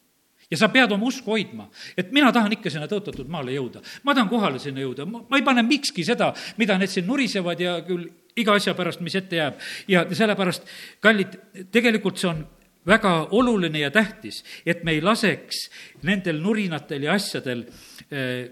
ja 0.52 0.60
sa 0.60 0.68
pead 0.68 0.92
oma 0.92 1.08
usku 1.08 1.32
hoidma. 1.32 1.68
et 1.96 2.12
mina 2.12 2.32
tahan 2.32 2.52
ikka 2.52 2.70
sinna 2.70 2.88
tõotatud 2.90 3.28
maale 3.32 3.56
jõuda. 3.56 3.80
ma 4.04 4.14
tahan 4.14 4.28
kohale 4.28 4.58
sinna 4.60 4.84
jõuda, 4.84 5.06
ma 5.08 5.36
ei 5.36 5.44
pane 5.44 5.62
mikski 5.64 6.04
seda, 6.04 6.32
mida 6.60 6.78
need 6.78 6.92
siin 6.92 7.06
nurisevad 7.08 7.60
ja 7.60 7.78
küll 7.86 8.10
iga 8.36 8.56
asja 8.56 8.74
pärast, 8.74 9.00
mis 9.00 9.14
ette 9.16 9.36
jääb. 9.36 9.60
ja 9.88 10.04
sellepärast, 10.10 10.66
kallid, 11.00 11.38
tegelikult 11.72 12.20
see 12.20 12.28
on 12.30 12.44
väga 12.86 13.12
oluline 13.38 13.78
ja 13.78 13.90
tähtis, 13.90 14.42
et 14.66 14.84
me 14.84 14.96
ei 14.96 15.02
laseks 15.02 15.68
nendel 16.02 16.40
nurinatel 16.42 17.06
ja 17.06 17.14
asjadel 17.14 17.64
eh, 18.10 18.50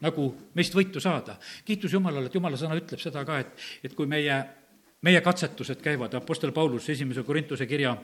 nagu 0.00 0.30
meist 0.54 0.74
võitu 0.74 1.00
saada. 1.00 1.36
kiitus 1.64 1.92
Jumalale, 1.92 2.26
et 2.26 2.34
Jumala 2.34 2.56
sõna 2.56 2.78
ütleb 2.78 3.00
seda 3.00 3.24
ka, 3.24 3.38
et, 3.38 3.54
et 3.84 3.94
kui 3.94 4.08
meie, 4.08 4.40
meie 5.02 5.20
katsetused 5.20 5.82
käivad, 5.84 6.14
Apostel 6.14 6.52
Paulus 6.56 6.88
esimese 6.88 7.22
Korintuse 7.22 7.66
kirja 7.66 7.96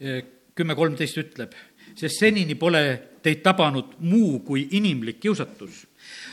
eh, 0.00 0.39
kümme 0.60 0.76
kolmteist 0.76 1.20
ütleb, 1.20 1.54
sest 1.96 2.20
senini 2.20 2.56
pole 2.60 2.82
teid 3.24 3.42
tabanud 3.44 3.96
muu 4.04 4.40
kui 4.44 4.66
inimlik 4.76 5.20
kiusatus. 5.20 5.86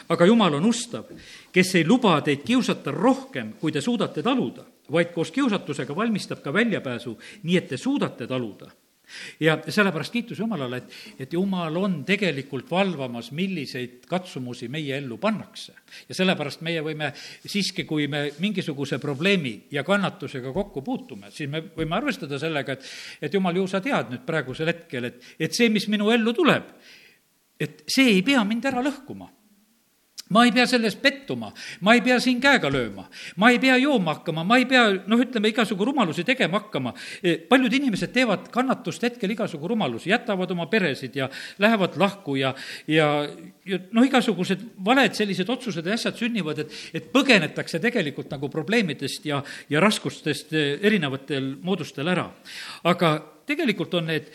aga 0.10 0.26
Jumal 0.26 0.54
on 0.56 0.66
ustav, 0.66 1.10
kes 1.52 1.76
ei 1.76 1.86
luba 1.86 2.22
teid 2.22 2.44
kiusata 2.48 2.92
rohkem, 2.92 3.54
kui 3.60 3.72
te 3.72 3.82
suudate 3.82 4.24
taluda, 4.24 4.64
vaid 4.92 5.12
koos 5.16 5.32
kiusatusega 5.32 5.96
valmistab 5.96 6.42
ka 6.44 6.54
väljapääsu, 6.54 7.18
nii 7.44 7.58
et 7.58 7.68
te 7.68 7.78
suudate 7.78 8.28
taluda 8.28 8.72
ja 9.40 9.58
sellepärast 9.68 10.14
kiitus 10.14 10.40
Jumalale, 10.40 10.82
et, 10.82 10.98
et 11.26 11.34
Jumal 11.34 11.78
on 11.80 12.00
tegelikult 12.08 12.70
valvamas, 12.72 13.32
milliseid 13.36 14.06
katsumusi 14.10 14.68
meie 14.72 14.98
ellu 14.98 15.18
pannakse. 15.22 15.74
ja 16.10 16.16
sellepärast 16.16 16.62
meie 16.68 16.82
võime 16.84 17.12
siiski, 17.46 17.86
kui 17.88 18.08
me 18.12 18.28
mingisuguse 18.40 19.00
probleemi 19.00 19.56
ja 19.72 19.84
kannatusega 19.88 20.54
kokku 20.54 20.82
puutume, 20.82 21.32
siis 21.32 21.50
me 21.50 21.64
võime 21.76 21.98
arvestada 21.98 22.40
sellega, 22.40 22.78
et, 22.78 22.92
et 23.22 23.34
Jumal, 23.34 23.56
ju 23.56 23.68
sa 23.68 23.82
tead 23.82 24.12
nüüd 24.14 24.26
praegusel 24.28 24.74
hetkel, 24.74 25.12
et, 25.12 25.24
et 25.40 25.54
see, 25.56 25.70
mis 25.74 25.88
minu 25.92 26.12
ellu 26.12 26.34
tuleb, 26.36 26.70
et 27.60 27.84
see 27.90 28.12
ei 28.18 28.22
pea 28.26 28.44
mind 28.46 28.68
ära 28.70 28.84
lõhkuma 28.86 29.32
ma 30.30 30.44
ei 30.46 30.52
pea 30.52 30.66
selles 30.68 30.96
pettuma, 31.00 31.52
ma 31.82 31.94
ei 31.96 32.02
pea 32.04 32.18
siin 32.24 32.40
käega 32.44 32.70
lööma, 32.72 33.08
ma 33.40 33.52
ei 33.54 33.60
pea 33.64 33.78
jooma 33.82 34.18
hakkama, 34.18 34.44
ma 34.48 34.58
ei 34.60 34.66
pea, 34.70 34.84
noh, 35.08 35.22
ütleme, 35.24 35.52
igasugu 35.54 35.88
rumalusi 35.88 36.26
tegema 36.28 36.60
hakkama. 36.62 36.94
E, 37.22 37.38
paljud 37.50 37.74
inimesed 37.80 38.12
teevad 38.16 38.50
kannatust 38.54 39.06
hetkel 39.08 39.32
igasugu 39.36 39.70
rumalusi, 39.72 40.12
jätavad 40.12 40.52
oma 40.56 40.68
peresid 40.72 41.16
ja 41.16 41.30
lähevad 41.64 41.96
lahku 42.02 42.36
ja, 42.40 42.54
ja, 42.92 43.08
ja 43.68 43.80
noh, 43.92 44.08
igasugused 44.08 44.68
valed 44.86 45.16
sellised 45.18 45.50
otsused 45.54 45.88
ja 45.88 45.96
asjad 45.96 46.20
sünnivad, 46.20 46.66
et, 46.66 46.76
et 46.98 47.10
põgenetakse 47.14 47.82
tegelikult 47.84 48.32
nagu 48.34 48.52
probleemidest 48.52 49.26
ja, 49.30 49.42
ja 49.72 49.84
raskustest 49.84 50.54
e, 50.54 50.68
erinevatel 50.88 51.56
moodustel 51.64 52.08
ära. 52.12 52.30
aga 52.88 53.16
tegelikult 53.48 53.94
on 54.00 54.10
need, 54.12 54.28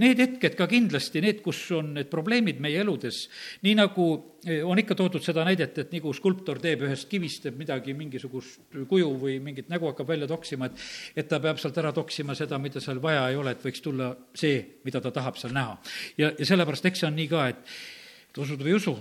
need 0.00 0.20
hetked 0.20 0.56
ka 0.58 0.66
kindlasti 0.70 1.22
need, 1.24 1.40
kus 1.44 1.62
on 1.76 1.94
need 1.96 2.10
probleemid 2.12 2.60
meie 2.62 2.80
eludes, 2.82 3.22
nii 3.64 3.76
nagu 3.78 4.06
eh, 4.44 4.60
on 4.66 4.80
ikka 4.80 4.96
toodud 4.98 5.24
seda 5.24 5.44
näidet, 5.48 5.78
et 5.80 5.94
nagu 5.94 6.12
skulptor 6.16 6.60
teeb 6.62 6.84
ühest 6.86 7.08
kivist, 7.10 7.44
teeb 7.46 7.56
midagi, 7.60 7.94
mingisugust 7.96 8.76
kuju 8.90 9.14
või 9.22 9.38
mingit 9.44 9.70
nägu 9.72 9.88
hakkab 9.90 10.12
välja 10.12 10.28
toksima, 10.30 10.68
et 10.68 11.24
et 11.24 11.30
ta 11.30 11.40
peab 11.42 11.60
sealt 11.60 11.78
ära 11.80 11.92
toksima 11.96 12.36
seda, 12.38 12.60
mida 12.60 12.82
seal 12.84 13.00
vaja 13.02 13.26
ei 13.30 13.40
ole, 13.40 13.56
et 13.56 13.64
võiks 13.64 13.82
tulla 13.84 14.12
see, 14.36 14.60
mida 14.84 15.00
ta 15.00 15.12
tahab 15.14 15.40
seal 15.40 15.56
näha. 15.56 15.78
ja, 16.20 16.32
ja 16.36 16.52
sellepärast 16.52 16.90
eks 16.90 17.04
see 17.04 17.10
on 17.10 17.16
nii 17.16 17.30
ka, 17.32 17.48
et 17.54 18.38
usud 18.40 18.60
või 18.60 18.74
ei 18.74 18.78
usu, 18.78 18.96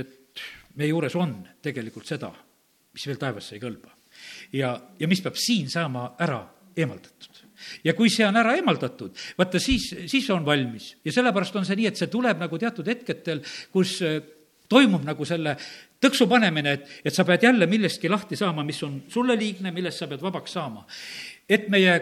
et 0.00 0.44
meie 0.80 0.90
juures 0.90 1.14
on 1.20 1.36
tegelikult 1.62 2.08
seda, 2.08 2.32
mis 2.94 3.06
veel 3.06 3.20
taevasse 3.20 3.56
ei 3.56 3.62
kõlba. 3.62 3.92
ja, 4.52 4.74
ja 4.98 5.08
mis 5.10 5.22
peab 5.22 5.36
siin 5.40 5.70
saama 5.70 6.14
ära 6.24 6.40
eemaldatud 6.74 7.33
ja 7.84 7.94
kui 7.96 8.10
see 8.12 8.26
on 8.26 8.36
ära 8.40 8.54
eemaldatud, 8.58 9.16
vaata 9.38 9.60
siis, 9.62 9.90
siis 10.10 10.28
on 10.34 10.44
valmis. 10.46 10.94
ja 11.04 11.12
sellepärast 11.12 11.56
on 11.56 11.66
see 11.66 11.76
nii, 11.80 11.90
et 11.92 12.00
see 12.00 12.12
tuleb 12.12 12.40
nagu 12.42 12.58
teatud 12.58 12.88
hetkedel, 12.90 13.42
kus 13.72 13.98
äh, 14.04 14.20
toimub 14.68 15.04
nagu 15.06 15.26
selle 15.28 15.56
tõksu 16.02 16.28
panemine, 16.28 16.78
et, 16.78 16.88
et 17.04 17.14
sa 17.14 17.24
pead 17.24 17.44
jälle 17.46 17.68
millestki 17.70 18.10
lahti 18.12 18.36
saama, 18.36 18.64
mis 18.66 18.80
on 18.86 19.02
sulle 19.12 19.36
liigne, 19.38 19.72
millest 19.74 20.02
sa 20.02 20.08
pead 20.10 20.24
vabaks 20.24 20.56
saama. 20.56 20.86
et 21.48 21.68
meie 21.68 21.92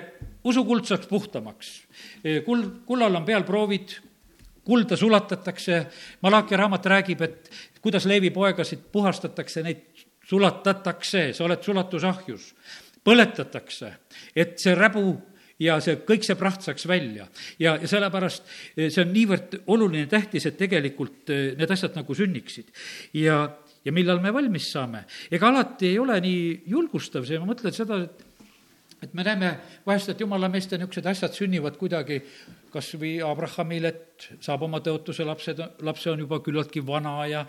usukuld 0.45 0.87
saaks 0.87 1.09
puhtamaks. 1.11 1.75
Äh, 2.23 2.43
kuld, 2.47 2.83
kullal 2.87 3.17
on 3.19 3.27
peal 3.27 3.45
proovid, 3.45 3.99
kulda 4.65 4.97
sulatatakse, 4.97 5.87
Malachi 6.23 6.57
raamat 6.57 6.87
räägib, 6.87 7.23
et 7.23 7.51
kuidas 7.83 8.07
Leevi 8.07 8.31
poegasid 8.31 8.87
puhastatakse, 8.93 9.63
neid 9.63 10.07
sulatatakse, 10.29 11.33
sa 11.35 11.45
oled 11.45 11.63
sulatusahjus, 11.65 12.53
põletatakse, 13.05 13.91
et 14.37 14.59
see 14.63 14.75
räbu 14.79 15.17
ja 15.63 15.79
see, 15.85 15.99
kõik 16.09 16.27
see 16.27 16.39
praht 16.39 16.67
saaks 16.67 16.87
välja. 16.91 17.29
ja, 17.63 17.77
ja 17.81 17.91
sellepärast 17.91 18.47
eh, 18.77 18.89
see 18.89 19.05
on 19.05 19.13
niivõrd 19.15 19.59
oluline, 19.73 20.09
tähtis, 20.11 20.47
et 20.49 20.59
tegelikult 20.61 21.33
eh, 21.33 21.53
need 21.59 21.71
asjad 21.75 21.97
nagu 21.99 22.17
sünniksid. 22.17 22.73
ja, 23.19 23.45
ja 23.85 23.95
millal 23.95 24.23
me 24.25 24.35
valmis 24.35 24.71
saame? 24.75 25.05
ega 25.31 25.51
alati 25.51 25.93
ei 25.93 25.99
ole 26.03 26.19
nii 26.25 26.45
julgustav 26.75 27.27
see, 27.29 27.41
ma 27.41 27.49
mõtlen 27.53 27.75
seda, 27.77 28.03
et 28.07 28.27
et 29.03 29.15
me 29.15 29.25
näeme 29.27 29.53
vahest, 29.87 30.13
et 30.13 30.21
jumala 30.21 30.49
meeste 30.53 30.79
niisugused 30.79 31.07
asjad 31.11 31.35
sünnivad 31.35 31.79
kuidagi 31.81 32.21
kas 32.73 32.93
või 32.97 33.17
Abrahamil, 33.25 33.89
et 33.91 34.27
saab 34.41 34.63
oma 34.65 34.81
tõotuse 34.85 35.27
lapsed, 35.29 35.59
lapse 35.85 36.11
on 36.13 36.23
juba 36.23 36.39
küllaltki 36.45 36.81
vana 36.87 37.15
ja 37.29 37.43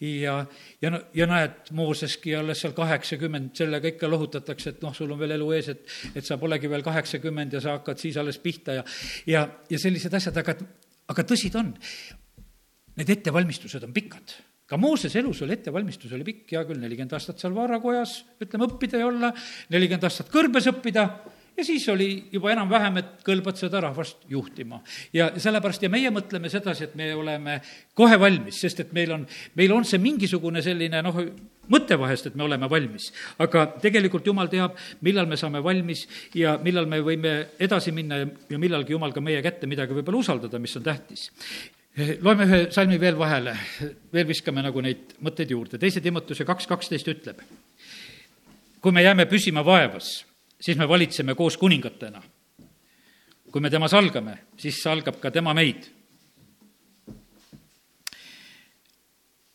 ja, 0.00 0.34
ja 0.82 0.92
no, 0.92 1.00
ja 1.16 1.28
näed, 1.30 1.70
Mooseski 1.76 2.34
alles 2.36 2.60
seal 2.64 2.74
kaheksakümmend, 2.76 3.54
sellega 3.56 3.94
ikka 3.94 4.10
lohutatakse, 4.10 4.74
et 4.74 4.84
noh, 4.84 4.94
sul 4.96 5.14
on 5.14 5.22
veel 5.22 5.36
elu 5.38 5.52
ees, 5.56 5.70
et 5.72 5.96
et 6.20 6.26
sa 6.26 6.40
polegi 6.42 6.70
veel 6.70 6.84
kaheksakümmend 6.86 7.56
ja 7.56 7.62
sa 7.64 7.78
hakkad 7.78 8.02
siis 8.02 8.18
alles 8.20 8.40
pihta 8.42 8.80
ja 8.80 8.84
ja, 9.26 9.46
ja 9.70 9.80
sellised 9.80 10.14
asjad, 10.14 10.42
aga, 10.42 10.58
aga 11.14 11.26
tõsi 11.30 11.52
ta 11.54 11.62
on, 11.62 11.72
need 12.96 13.16
ettevalmistused 13.16 13.86
on 13.86 13.96
pikad 13.96 14.36
ka 14.66 14.76
Moosese 14.80 15.20
elus 15.22 15.42
oli 15.46 15.54
ettevalmistus 15.54 16.12
oli 16.16 16.26
pikk, 16.26 16.50
hea 16.56 16.64
küll, 16.66 16.80
nelikümmend 16.82 17.14
aastat 17.16 17.42
seal 17.42 17.54
vaarakojas, 17.54 18.18
ütleme, 18.42 18.66
õppida 18.66 19.00
ja 19.02 19.08
olla, 19.08 19.32
nelikümmend 19.72 20.06
aastat 20.08 20.32
kõrbes 20.32 20.66
õppida 20.72 21.06
ja 21.56 21.64
siis 21.64 21.88
oli 21.88 22.08
juba 22.32 22.50
enam-vähem, 22.52 22.98
et 23.00 23.12
kõlbad 23.26 23.56
seda 23.58 23.80
rahvast 23.80 24.26
juhtima. 24.28 24.80
ja 25.12 25.30
sellepärast, 25.40 25.82
ja 25.82 25.90
meie 25.92 26.10
mõtleme 26.10 26.50
sedasi, 26.52 26.84
et 26.84 26.96
me 26.98 27.12
oleme 27.14 27.60
kohe 27.94 28.18
valmis, 28.20 28.60
sest 28.60 28.80
et 28.84 28.92
meil 28.92 29.12
on, 29.12 29.26
meil 29.54 29.72
on 29.72 29.84
see 29.84 30.02
mingisugune 30.02 30.62
selline 30.62 31.02
noh, 31.02 31.22
mõte 31.72 31.98
vahest, 31.98 32.26
et 32.26 32.36
me 32.36 32.44
oleme 32.44 32.68
valmis. 32.70 33.12
aga 33.38 33.66
tegelikult 33.82 34.26
Jumal 34.26 34.50
teab, 34.52 34.76
millal 35.00 35.26
me 35.26 35.36
saame 35.36 35.62
valmis 35.64 36.06
ja 36.34 36.58
millal 36.62 36.86
me 36.86 37.00
võime 37.00 37.38
edasi 37.58 37.92
minna 37.92 38.20
ja, 38.24 38.28
ja 38.50 38.58
millalgi 38.58 38.92
Jumal 38.92 39.14
ka 39.14 39.24
meie 39.24 39.42
kätte 39.42 39.66
midagi 39.66 39.94
võib-olla 39.94 40.24
usaldada, 40.26 40.58
mis 40.58 40.76
on 40.76 40.82
tähtis 40.82 41.30
loeme 42.20 42.44
ühe 42.44 42.62
salmi 42.70 43.00
veel 43.00 43.18
vahele, 43.18 43.56
veel 44.12 44.26
viskame 44.28 44.62
nagu 44.62 44.80
neid 44.84 45.16
mõtteid 45.24 45.50
juurde. 45.50 45.78
teise 45.78 46.00
Timotuse 46.00 46.44
kaks 46.44 46.66
kaksteist 46.66 47.08
ütleb, 47.08 47.42
kui 48.80 48.92
me 48.92 49.02
jääme 49.02 49.26
püsima 49.26 49.64
vaevas 49.64 50.26
siis 50.60 50.78
me 50.78 50.88
valitseme 50.88 51.34
koos 51.34 51.56
kuningatena. 51.56 52.22
kui 53.52 53.60
me 53.60 53.70
temas 53.70 53.94
algame, 53.94 54.38
siis 54.58 54.82
salgab 54.82 55.20
ka 55.20 55.30
tema 55.30 55.54
meid. 55.54 55.86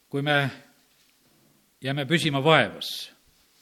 kui 0.09 0.21
me 0.21 0.51
jääme 1.81 2.05
püsima 2.05 2.43
vaevas, 2.43 3.11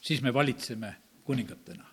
siis 0.00 0.22
me 0.22 0.34
valitseme 0.34 0.96
kuningatena. 1.24 1.89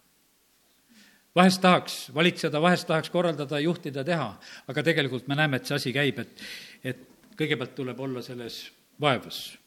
Vahest 1.38 1.62
tahaks 1.62 1.98
valitseda, 2.16 2.62
vahest 2.62 2.88
tahaks 2.90 3.12
korraldada, 3.14 3.60
juhtida, 3.62 4.04
teha, 4.04 4.28
aga 4.68 4.84
tegelikult 4.84 5.28
me 5.30 5.38
näeme, 5.38 5.60
et 5.60 5.70
see 5.70 5.78
asi 5.78 5.94
käib, 5.96 6.22
et, 6.24 6.44
et 6.84 7.04
kõigepealt 7.38 7.76
tuleb 7.78 8.00
olla 8.02 8.24
selles 8.26 8.64
vaevas. 9.02 9.58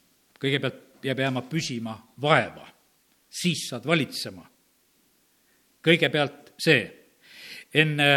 kõigepealt 0.41 0.87
peab 1.01 1.21
jääma 1.21 1.43
püsima 1.49 1.95
vaeva, 2.21 2.67
siis 3.31 3.69
saad 3.69 3.87
valitsema. 3.87 4.47
kõigepealt 5.87 6.53
see, 6.61 6.83
enne 7.75 8.11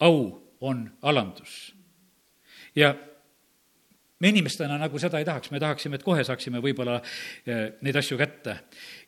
au 0.00 0.42
on 0.60 0.90
alandus. 1.02 1.74
ja 2.74 2.94
me 4.20 4.28
inimestena 4.28 4.78
nagu 4.78 4.98
seda 4.98 5.18
ei 5.18 5.24
tahaks, 5.24 5.50
me 5.50 5.60
tahaksime, 5.60 5.96
et 5.96 6.02
kohe 6.02 6.24
saaksime 6.24 6.60
võib-olla 6.64 7.00
eh, 7.46 7.76
neid 7.80 7.96
asju 7.96 8.18
kätte. 8.18 8.58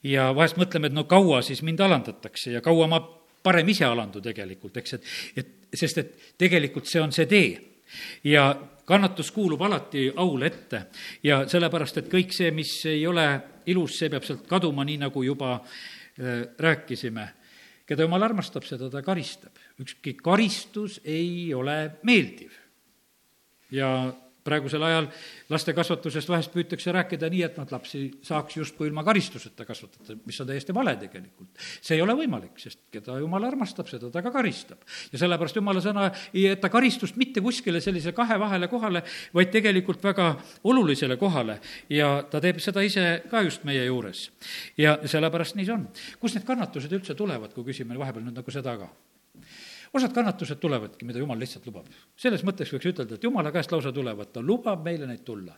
ja 0.03 0.35
vahest 0.35 0.57
mõtleme, 0.57 0.87
et 0.87 0.97
no 0.97 1.05
kaua 1.05 1.43
siis 1.43 1.63
mind 1.63 1.81
alandatakse 1.81 2.53
ja 2.53 2.61
kaua 2.61 2.87
ma 2.87 3.19
parem 3.43 3.69
ise 3.69 3.87
alandu 3.87 4.23
tegelikult, 4.25 4.77
eks, 4.81 4.99
et, 4.99 5.13
et 5.37 5.79
sest 5.79 5.99
et 6.03 6.13
tegelikult 6.39 6.89
see 6.89 7.03
on 7.03 7.13
see 7.13 7.27
tee. 7.27 7.51
ja 8.25 8.51
kannatus 8.89 9.31
kuulub 9.33 9.63
alati 9.63 10.09
aule 10.17 10.47
ette 10.47 10.83
ja 11.25 11.43
sellepärast, 11.49 12.03
et 12.03 12.11
kõik 12.13 12.33
see, 12.37 12.51
mis 12.53 12.73
ei 12.89 13.07
ole 13.07 13.27
ilus, 13.69 13.99
see 13.99 14.11
peab 14.13 14.25
sealt 14.25 14.47
kaduma, 14.49 14.85
nii 14.85 15.01
nagu 15.05 15.23
juba 15.25 15.57
äh, 15.57 16.47
rääkisime. 16.59 17.29
keda 17.89 18.05
jumal 18.05 18.23
armastab, 18.23 18.65
seda 18.69 18.91
ta 18.91 19.03
karistab. 19.03 19.57
ükski 19.81 20.15
karistus 20.15 21.01
ei 21.05 21.55
ole 21.55 21.99
meeldiv. 22.03 22.53
ja 23.71 24.13
praegusel 24.49 24.85
ajal 24.89 25.09
laste 25.53 25.75
kasvatusest 25.77 26.31
vahest 26.31 26.55
püütakse 26.55 26.93
rääkida 26.95 27.29
nii, 27.33 27.43
et 27.47 27.59
nad 27.61 27.73
lapsi 27.73 28.03
saaks 28.25 28.59
justkui 28.59 28.89
ilma 28.91 29.05
karistuseta 29.07 29.67
kasvatada, 29.69 30.17
mis 30.27 30.41
on 30.43 30.49
täiesti 30.49 30.75
vale 30.77 30.97
tegelikult. 31.01 31.51
see 31.81 31.97
ei 31.99 32.05
ole 32.05 32.17
võimalik, 32.19 32.57
sest 32.61 32.81
keda 32.95 33.19
jumal 33.23 33.45
armastab, 33.49 33.89
seda 33.91 34.11
ta 34.15 34.23
ka 34.25 34.33
karistab. 34.35 34.85
ja 35.13 35.21
sellepärast 35.21 35.61
jumala 35.61 35.83
sõna 35.85 36.09
ei 36.33 36.49
jäta 36.49 36.71
karistust 36.73 37.17
mitte 37.21 37.43
kuskile 37.45 37.81
sellise 37.85 38.13
kahe 38.17 38.39
vahele 38.41 38.69
kohale, 38.69 39.05
vaid 39.35 39.53
tegelikult 39.55 40.05
väga 40.05 40.31
olulisele 40.65 41.17
kohale 41.21 41.61
ja 41.93 42.23
ta 42.31 42.41
teeb 42.41 42.63
seda 42.65 42.85
ise 42.87 43.23
ka 43.31 43.43
just 43.47 43.65
meie 43.69 43.85
juures. 43.85 44.31
ja 44.77 44.99
sellepärast 45.05 45.59
nii 45.59 45.69
see 45.69 45.77
on. 45.77 45.89
kust 46.21 46.39
need 46.39 46.47
kannatused 46.49 46.93
üldse 46.93 47.15
tulevad, 47.15 47.55
kui 47.55 47.67
küsime 47.69 47.99
vahepeal 47.99 48.25
nüüd 48.25 48.41
nagu 48.41 48.55
seda 48.55 48.77
ka 48.81 48.93
osad 49.95 50.15
kannatused 50.15 50.61
tulevadki, 50.61 51.07
mida 51.09 51.23
jumal 51.23 51.39
lihtsalt 51.41 51.67
lubab. 51.69 51.87
selles 52.17 52.45
mõttes 52.45 52.73
võiks 52.73 52.91
ütelda, 52.93 53.15
et 53.15 53.25
jumala 53.25 53.53
käest 53.55 53.73
lausa 53.73 53.93
tulevad, 53.93 54.33
ta 54.33 54.43
lubab 54.45 54.85
meile 54.85 55.07
neid 55.07 55.25
tulla. 55.25 55.57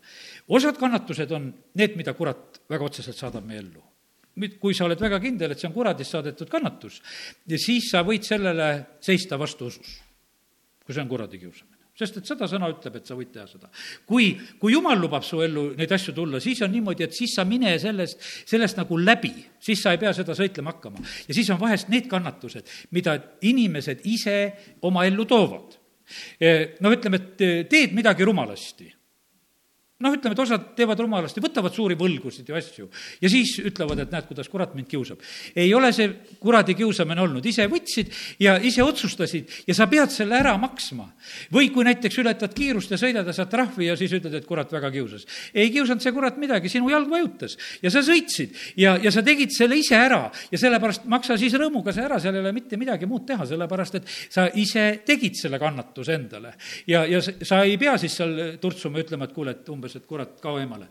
osad 0.48 0.78
kannatused 0.78 1.32
on 1.32 1.52
need, 1.74 1.96
mida 1.96 2.14
kurat 2.14 2.62
väga 2.70 2.84
otseselt 2.84 3.16
saadab 3.16 3.46
meie 3.46 3.60
ellu. 3.64 3.82
kui 4.60 4.74
sa 4.74 4.84
oled 4.84 5.00
väga 5.00 5.20
kindel, 5.20 5.50
et 5.50 5.58
see 5.58 5.68
on 5.68 5.74
kuradist 5.74 6.10
saadetud 6.10 6.48
kannatus, 6.48 7.02
siis 7.56 7.90
sa 7.90 8.04
võid 8.06 8.22
sellele 8.22 8.70
seista 9.00 9.38
vastu 9.38 9.66
usus, 9.66 10.00
kui 10.84 10.94
see 10.94 11.02
on 11.02 11.08
kuradi 11.08 11.38
kiusamine 11.38 11.69
sest 12.00 12.20
et 12.20 12.30
seda 12.30 12.48
sõna 12.50 12.70
ütleb, 12.72 12.98
et 13.00 13.08
sa 13.08 13.16
võid 13.18 13.32
teha 13.34 13.46
seda. 13.50 13.70
kui, 14.08 14.32
kui 14.60 14.74
jumal 14.74 15.00
lubab 15.00 15.26
su 15.26 15.42
ellu 15.44 15.70
neid 15.78 15.92
asju 15.96 16.14
tulla, 16.16 16.40
siis 16.42 16.62
on 16.66 16.72
niimoodi, 16.74 17.06
et 17.06 17.16
siis 17.16 17.34
sa 17.36 17.44
mine 17.48 17.76
sellest, 17.82 18.22
sellest 18.48 18.80
nagu 18.80 18.98
läbi, 19.00 19.32
siis 19.60 19.82
sa 19.82 19.94
ei 19.94 20.00
pea 20.02 20.12
seda 20.16 20.36
sõitlema 20.36 20.74
hakkama. 20.74 21.04
ja 21.28 21.36
siis 21.36 21.50
on 21.54 21.60
vahest 21.60 21.92
need 21.92 22.08
kannatused, 22.10 22.68
mida 22.96 23.18
inimesed 23.48 24.06
ise 24.08 24.38
oma 24.88 25.06
ellu 25.08 25.26
toovad. 25.28 25.76
no 26.80 26.94
ütleme, 26.96 27.20
et 27.20 27.68
teed 27.70 27.92
midagi 27.94 28.26
rumalasti 28.26 28.90
noh, 30.00 30.14
ütleme, 30.16 30.34
et 30.36 30.42
osad 30.42 30.70
teevad 30.78 31.00
rumalasti, 31.02 31.42
võtavad 31.44 31.74
suuri 31.76 31.96
võlgusid 32.00 32.48
ja 32.48 32.56
asju 32.58 32.88
ja 33.20 33.30
siis 33.32 33.56
ütlevad, 33.62 34.00
et 34.04 34.14
näed, 34.14 34.26
kuidas 34.28 34.48
kurat 34.48 34.72
mind 34.76 34.88
kiusab. 34.90 35.20
ei 35.54 35.72
ole 35.74 35.92
see 35.92 36.08
kuradi 36.40 36.74
kiusamine 36.78 37.20
olnud, 37.20 37.46
ise 37.46 37.66
võtsid 37.70 38.12
ja 38.40 38.56
ise 38.56 38.84
otsustasid 38.84 39.66
ja 39.68 39.76
sa 39.76 39.86
pead 39.90 40.12
selle 40.14 40.38
ära 40.38 40.56
maksma. 40.60 41.10
või 41.52 41.70
kui 41.74 41.84
näiteks 41.84 42.18
ületad 42.22 42.54
kiirust 42.56 42.90
ja 42.90 42.98
sõidad 43.00 43.26
ja 43.26 43.34
saad 43.36 43.50
trahvi 43.52 43.86
ja 43.90 43.96
siis 43.96 44.12
ütled, 44.16 44.34
et 44.34 44.46
kurat 44.46 44.72
väga 44.72 44.90
kiusas. 44.90 45.26
ei 45.54 45.70
kiusanud 45.70 46.02
see 46.02 46.12
kurat 46.12 46.38
midagi, 46.40 46.68
sinu 46.68 46.90
jalg 46.90 47.10
vajutas 47.10 47.56
ja 47.82 47.90
sa 47.90 48.02
sõitsid 48.02 48.56
ja, 48.76 48.96
ja 49.02 49.12
sa 49.12 49.22
tegid 49.22 49.52
selle 49.54 49.76
ise 49.76 49.96
ära 49.96 50.30
ja 50.50 50.58
sellepärast 50.58 51.04
maksa 51.04 51.36
siis 51.40 51.54
rõõmuga 51.54 51.92
see 51.92 52.04
ära, 52.04 52.20
seal 52.20 52.34
ei 52.38 52.44
ole 52.44 52.54
mitte 52.56 52.78
midagi 52.80 53.08
muud 53.10 53.26
teha, 53.28 53.46
sellepärast 53.46 54.00
et 54.00 54.08
sa 54.08 54.48
ise 54.54 55.02
tegid 55.06 55.36
selle 55.36 55.60
kannatuse 55.60 56.14
endale. 56.16 56.54
ja, 56.86 57.04
ja 57.06 57.20
sa 57.20 57.62
ei 57.64 57.76
pea 57.80 57.96
siis 58.00 58.16
seal 58.16 58.36
turtsuma, 58.60 59.00
ütlema, 59.02 59.28
et 59.28 59.36
kuule, 59.36 59.54
et 59.56 59.68
umbes 59.72 59.89
ütles, 59.90 60.02
et 60.02 60.06
kurat, 60.08 60.32
kao 60.40 60.58
eemale. 60.60 60.88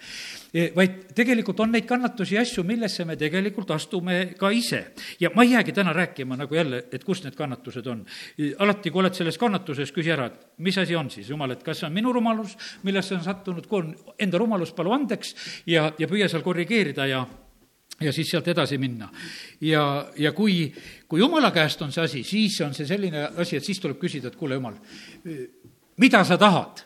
E, 0.53 0.69
vaid 0.75 1.13
tegelikult 1.15 1.59
on 1.63 1.71
neid 1.73 1.87
kannatusi 1.87 2.35
ja 2.35 2.43
asju, 2.43 2.63
millesse 2.67 3.05
me 3.05 3.15
tegelikult 3.19 3.71
astume 3.71 4.33
ka 4.37 4.51
ise. 4.51 4.93
ja 5.19 5.29
ma 5.35 5.43
ei 5.43 5.51
jäägi 5.51 5.71
täna 5.71 5.93
rääkima 5.93 6.37
nagu 6.37 6.55
jälle, 6.55 6.83
et 6.91 7.03
kus 7.03 7.23
need 7.23 7.35
kannatused 7.35 7.87
on. 7.87 8.05
E, 8.37 8.53
alati, 8.59 8.91
kui 8.91 8.99
oled 9.01 9.13
selles 9.13 9.37
kannatuses, 9.37 9.91
küsi 9.91 10.11
ära, 10.11 10.25
et 10.27 10.47
mis 10.57 10.77
asi 10.77 10.95
on 10.95 11.09
siis, 11.09 11.29
jumal, 11.29 11.51
et 11.51 11.63
kas 11.63 11.79
see 11.79 11.87
on 11.87 11.93
minu 11.93 12.13
rumalus, 12.13 12.57
millesse 12.83 13.15
on 13.15 13.23
sattunud, 13.23 13.67
kui 13.67 13.83
on 13.83 13.93
enda 14.19 14.37
rumalus, 14.37 14.73
palu 14.73 14.93
andeks 14.93 15.35
ja, 15.67 15.91
ja 15.97 16.07
püüa 16.07 16.29
seal 16.29 16.43
korrigeerida 16.45 17.07
ja 17.07 17.25
ja 17.99 18.13
siis 18.15 18.29
sealt 18.31 18.47
edasi 18.47 18.77
minna. 18.77 19.09
ja, 19.61 20.07
ja 20.15 20.31
kui, 20.31 20.71
kui 21.07 21.19
jumala 21.19 21.51
käest 21.51 21.81
on 21.81 21.91
see 21.91 22.03
asi, 22.03 22.23
siis 22.23 22.61
on 22.61 22.73
see 22.73 22.87
selline 22.87 23.25
asi, 23.35 23.57
et 23.57 23.65
siis 23.65 23.79
tuleb 23.79 23.99
küsida, 23.99 24.31
et 24.31 24.37
kuule, 24.39 24.55
jumal, 24.55 24.77
mida 25.99 26.23
sa 26.23 26.37
tahad, 26.39 26.85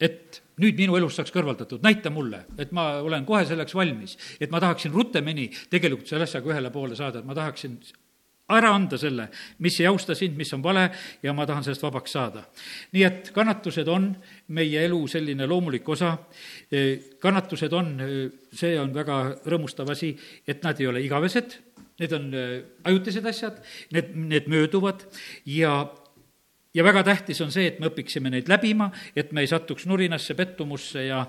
et 0.00 0.43
nüüd 0.62 0.78
minu 0.78 0.96
elust 0.98 1.18
saaks 1.18 1.34
kõrvaldatud, 1.34 1.82
näita 1.84 2.12
mulle, 2.14 2.44
et 2.58 2.72
ma 2.76 3.00
olen 3.02 3.26
kohe 3.26 3.44
selleks 3.48 3.74
valmis. 3.74 4.16
et 4.40 4.50
ma 4.50 4.60
tahaksin 4.60 4.92
rutemini 4.92 5.50
tegelikult 5.70 6.08
selle 6.08 6.28
asjaga 6.28 6.52
ühele 6.52 6.70
poole 6.70 6.96
saada, 6.96 7.18
et 7.18 7.26
ma 7.26 7.34
tahaksin 7.34 7.78
ära 8.52 8.74
anda 8.76 8.98
selle, 9.00 9.28
mis 9.64 9.78
ei 9.80 9.86
austa 9.88 10.14
sind, 10.14 10.36
mis 10.36 10.52
on 10.52 10.62
vale 10.62 10.88
ja 11.22 11.32
ma 11.32 11.46
tahan 11.48 11.64
sellest 11.64 11.84
vabaks 11.86 12.12
saada. 12.12 12.44
nii 12.92 13.04
et 13.04 13.30
kannatused 13.32 13.88
on 13.88 14.10
meie 14.48 14.84
elu 14.84 15.00
selline 15.08 15.46
loomulik 15.48 15.88
osa, 15.88 16.16
kannatused 17.20 17.72
on, 17.72 17.94
see 18.52 18.76
on 18.80 18.92
väga 18.94 19.20
rõõmustav 19.48 19.90
asi, 19.90 20.14
et 20.46 20.62
nad 20.62 20.80
ei 20.80 20.86
ole 20.86 21.02
igavesed, 21.04 21.56
need 22.00 22.12
on 22.12 22.30
ajutised 22.84 23.26
asjad, 23.26 23.60
need, 23.94 24.12
need 24.14 24.50
mööduvad 24.50 25.06
ja 25.46 25.86
ja 26.74 26.84
väga 26.84 27.04
tähtis 27.06 27.40
on 27.44 27.52
see, 27.54 27.68
et 27.70 27.80
me 27.80 27.90
õpiksime 27.90 28.32
neid 28.32 28.48
läbima, 28.50 28.90
et 29.16 29.32
me 29.32 29.44
ei 29.44 29.50
satuks 29.50 29.86
nurinasse, 29.90 30.34
pettumusse 30.38 31.06
ja 31.06 31.24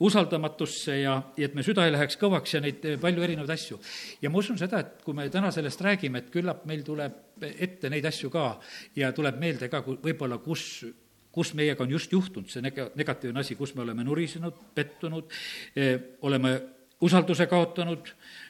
usaldamatusse 0.00 1.00
ja, 1.00 1.16
ja 1.36 1.48
et 1.48 1.56
me 1.58 1.64
süda 1.66 1.86
ei 1.86 1.92
läheks 1.92 2.18
kõvaks 2.20 2.54
ja 2.54 2.62
neid 2.62 2.86
palju 3.02 3.24
erinevaid 3.26 3.50
asju. 3.54 3.80
ja 4.22 4.30
ma 4.30 4.38
usun 4.38 4.58
seda, 4.60 4.80
et 4.84 5.02
kui 5.04 5.16
me 5.16 5.28
täna 5.32 5.50
sellest 5.54 5.82
räägime, 5.84 6.22
et 6.22 6.32
küllap 6.34 6.64
meil 6.70 6.84
tuleb 6.86 7.42
ette 7.58 7.90
neid 7.90 8.06
asju 8.06 8.30
ka 8.30 8.48
ja 8.96 9.12
tuleb 9.12 9.38
meelde 9.40 9.68
ka 9.68 9.82
võib-olla, 9.86 10.38
kus 10.42 10.86
kus 11.38 11.52
meiega 11.54 11.84
on 11.84 11.92
just 11.92 12.12
juhtunud 12.12 12.50
see 12.50 12.62
nega-, 12.64 12.88
negatiivne 12.98 13.44
asi, 13.44 13.54
kus 13.54 13.74
me 13.76 13.84
oleme 13.84 14.02
nurisenud, 14.06 14.56
pettunud, 14.74 15.28
eh, 15.76 16.16
oleme 16.26 16.54
usalduse 17.04 17.46
kaotanud, 17.46 18.08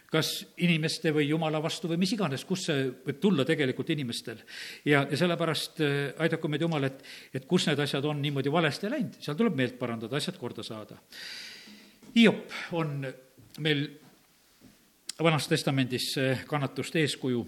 kas 0.08 0.32
inimeste 0.64 1.12
või 1.12 1.26
Jumala 1.28 1.60
vastu 1.62 1.90
või 1.90 1.98
mis 2.00 2.14
iganes, 2.16 2.44
kust 2.48 2.70
see 2.70 2.86
võib 3.06 3.20
tulla 3.20 3.44
tegelikult 3.48 3.90
inimestel. 3.92 4.40
ja, 4.84 5.04
ja 5.10 5.20
sellepärast 5.20 5.82
äh, 5.84 5.96
aidaku 6.24 6.48
meid 6.48 6.64
Jumal, 6.64 6.88
et, 6.88 7.04
et 7.34 7.46
kus 7.48 7.68
need 7.68 7.80
asjad 7.84 8.04
on 8.08 8.22
niimoodi 8.22 8.52
valesti 8.52 8.90
läinud, 8.90 9.20
seal 9.20 9.36
tuleb 9.36 9.56
meelt 9.58 9.78
parandada, 9.78 10.16
asjad 10.16 10.38
korda 10.40 10.64
saada. 10.64 10.96
Hiop 12.16 12.54
on 12.72 13.02
meil 13.64 13.88
Vanas 15.22 15.48
Testamendis 15.50 16.12
kannatuste 16.46 17.02
eeskuju. 17.02 17.40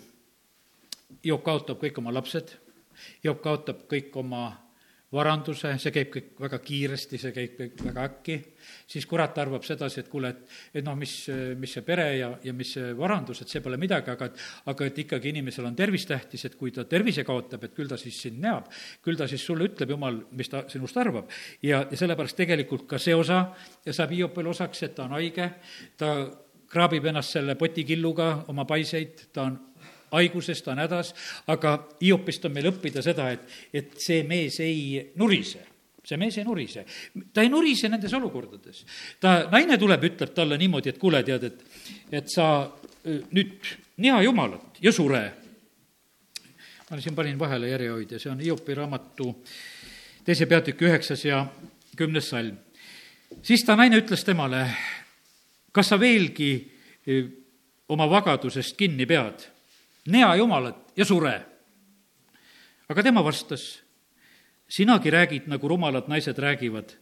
Hiop 1.25 1.45
kaotab 1.47 1.79
kõik 1.81 1.99
oma 2.03 2.13
lapsed, 2.13 2.53
Hiop 3.25 3.41
kaotab 3.45 3.87
kõik 3.91 4.17
oma 4.21 4.51
varanduse, 5.11 5.73
see 5.83 5.91
käib 5.95 6.11
kõik 6.15 6.29
väga 6.39 6.59
kiiresti, 6.63 7.19
see 7.19 7.33
käib 7.35 7.55
kõik 7.59 7.81
väga 7.83 8.05
äkki, 8.07 8.37
siis 8.91 9.07
kurat 9.11 9.39
arvab 9.43 9.65
sedasi, 9.67 10.05
et 10.05 10.11
kuule, 10.11 10.31
et, 10.31 10.59
et 10.79 10.87
noh, 10.87 10.95
mis, 10.99 11.15
mis 11.59 11.73
see 11.75 11.83
pere 11.87 12.07
ja, 12.15 12.29
ja 12.47 12.55
mis 12.55 12.71
see 12.77 12.93
varandus, 12.99 13.43
et 13.43 13.51
see 13.51 13.63
pole 13.65 13.79
midagi, 13.81 14.13
aga 14.13 14.29
et 14.31 14.45
aga 14.71 14.87
et 14.87 15.01
ikkagi 15.03 15.33
inimesel 15.33 15.67
on 15.67 15.79
tervis 15.79 16.07
tähtis, 16.07 16.45
et 16.47 16.55
kui 16.59 16.71
ta 16.75 16.85
tervise 16.87 17.25
kaotab, 17.27 17.65
et 17.67 17.75
küll 17.75 17.91
ta 17.91 17.99
siis 17.99 18.21
sind 18.27 18.39
näeb, 18.43 18.69
küll 19.03 19.19
ta 19.19 19.27
siis 19.31 19.43
sulle 19.43 19.67
ütleb, 19.71 19.97
jumal, 19.97 20.21
mis 20.39 20.53
ta 20.53 20.63
sinust 20.71 21.01
arvab. 21.03 21.31
ja, 21.63 21.83
ja 21.91 21.99
sellepärast 21.99 22.39
tegelikult 22.39 22.87
ka 22.91 22.99
see 22.99 23.17
osa 23.17 23.49
saab 23.91 24.15
Hiopile 24.15 24.51
osaks, 24.53 24.85
et 24.87 24.95
ta 24.95 25.09
on 25.09 25.17
haige, 25.19 25.51
ta 25.99 26.15
kraabib 26.71 27.11
ennast 27.11 27.35
selle 27.35 27.57
potikilluga 27.59 28.45
oma 28.53 28.65
paiseid, 28.69 29.27
ta 29.35 29.49
on 29.49 29.59
haiguses, 30.13 30.63
ta 30.63 30.73
on 30.75 30.83
hädas, 30.83 31.15
aga 31.51 31.77
Hiopist 32.01 32.45
on 32.45 32.55
meil 32.55 32.71
õppida 32.73 33.03
seda, 33.05 33.31
et, 33.35 33.45
et 33.73 33.99
see 34.01 34.23
mees 34.29 34.61
ei 34.65 35.13
nurise 35.21 35.67
see 36.05 36.17
mees 36.17 36.39
ei 36.39 36.45
nurise. 36.45 36.85
ta 37.33 37.43
ei 37.43 37.51
nurise 37.53 37.89
nendes 37.89 38.13
olukordades. 38.17 38.85
ta, 39.21 39.51
naine 39.53 39.79
tuleb, 39.79 40.05
ütleb 40.11 40.33
talle 40.35 40.59
niimoodi, 40.59 40.91
et 40.91 40.99
kuule, 40.99 41.23
tead, 41.23 41.45
et, 41.45 41.61
et 42.13 42.31
sa 42.33 42.47
nüüd 43.05 43.69
niha 44.01 44.23
Jumalat 44.25 44.81
ja 44.83 44.93
sure. 44.93 45.23
ma 46.91 47.01
siin 47.01 47.15
panin 47.15 47.39
vahele 47.39 47.69
järjehoidja, 47.71 48.19
see 48.19 48.33
on 48.33 48.41
Hiopi 48.41 48.75
raamatu 48.75 49.31
teise 50.25 50.47
peatüki 50.47 50.89
üheksas 50.89 51.25
ja 51.25 51.45
kümnes 51.97 52.31
salm. 52.31 52.57
siis 53.43 53.65
ta 53.65 53.77
naine 53.77 54.01
ütles 54.01 54.25
temale, 54.25 54.67
kas 55.73 55.93
sa 55.93 56.01
veelgi 56.01 56.53
oma 57.89 58.09
vagadusest 58.11 58.77
kinni 58.77 59.07
pead 59.07 59.47
nea 60.11 60.35
Jumalat 60.37 60.93
ja 60.97 61.05
sure. 61.05 61.41
aga 62.89 63.03
tema 63.03 63.23
vastas, 63.25 63.83
sinagi 64.69 65.11
räägid, 65.11 65.47
nagu 65.47 65.69
rumalad 65.69 66.09
naised 66.09 66.39
räägivad. 66.39 66.97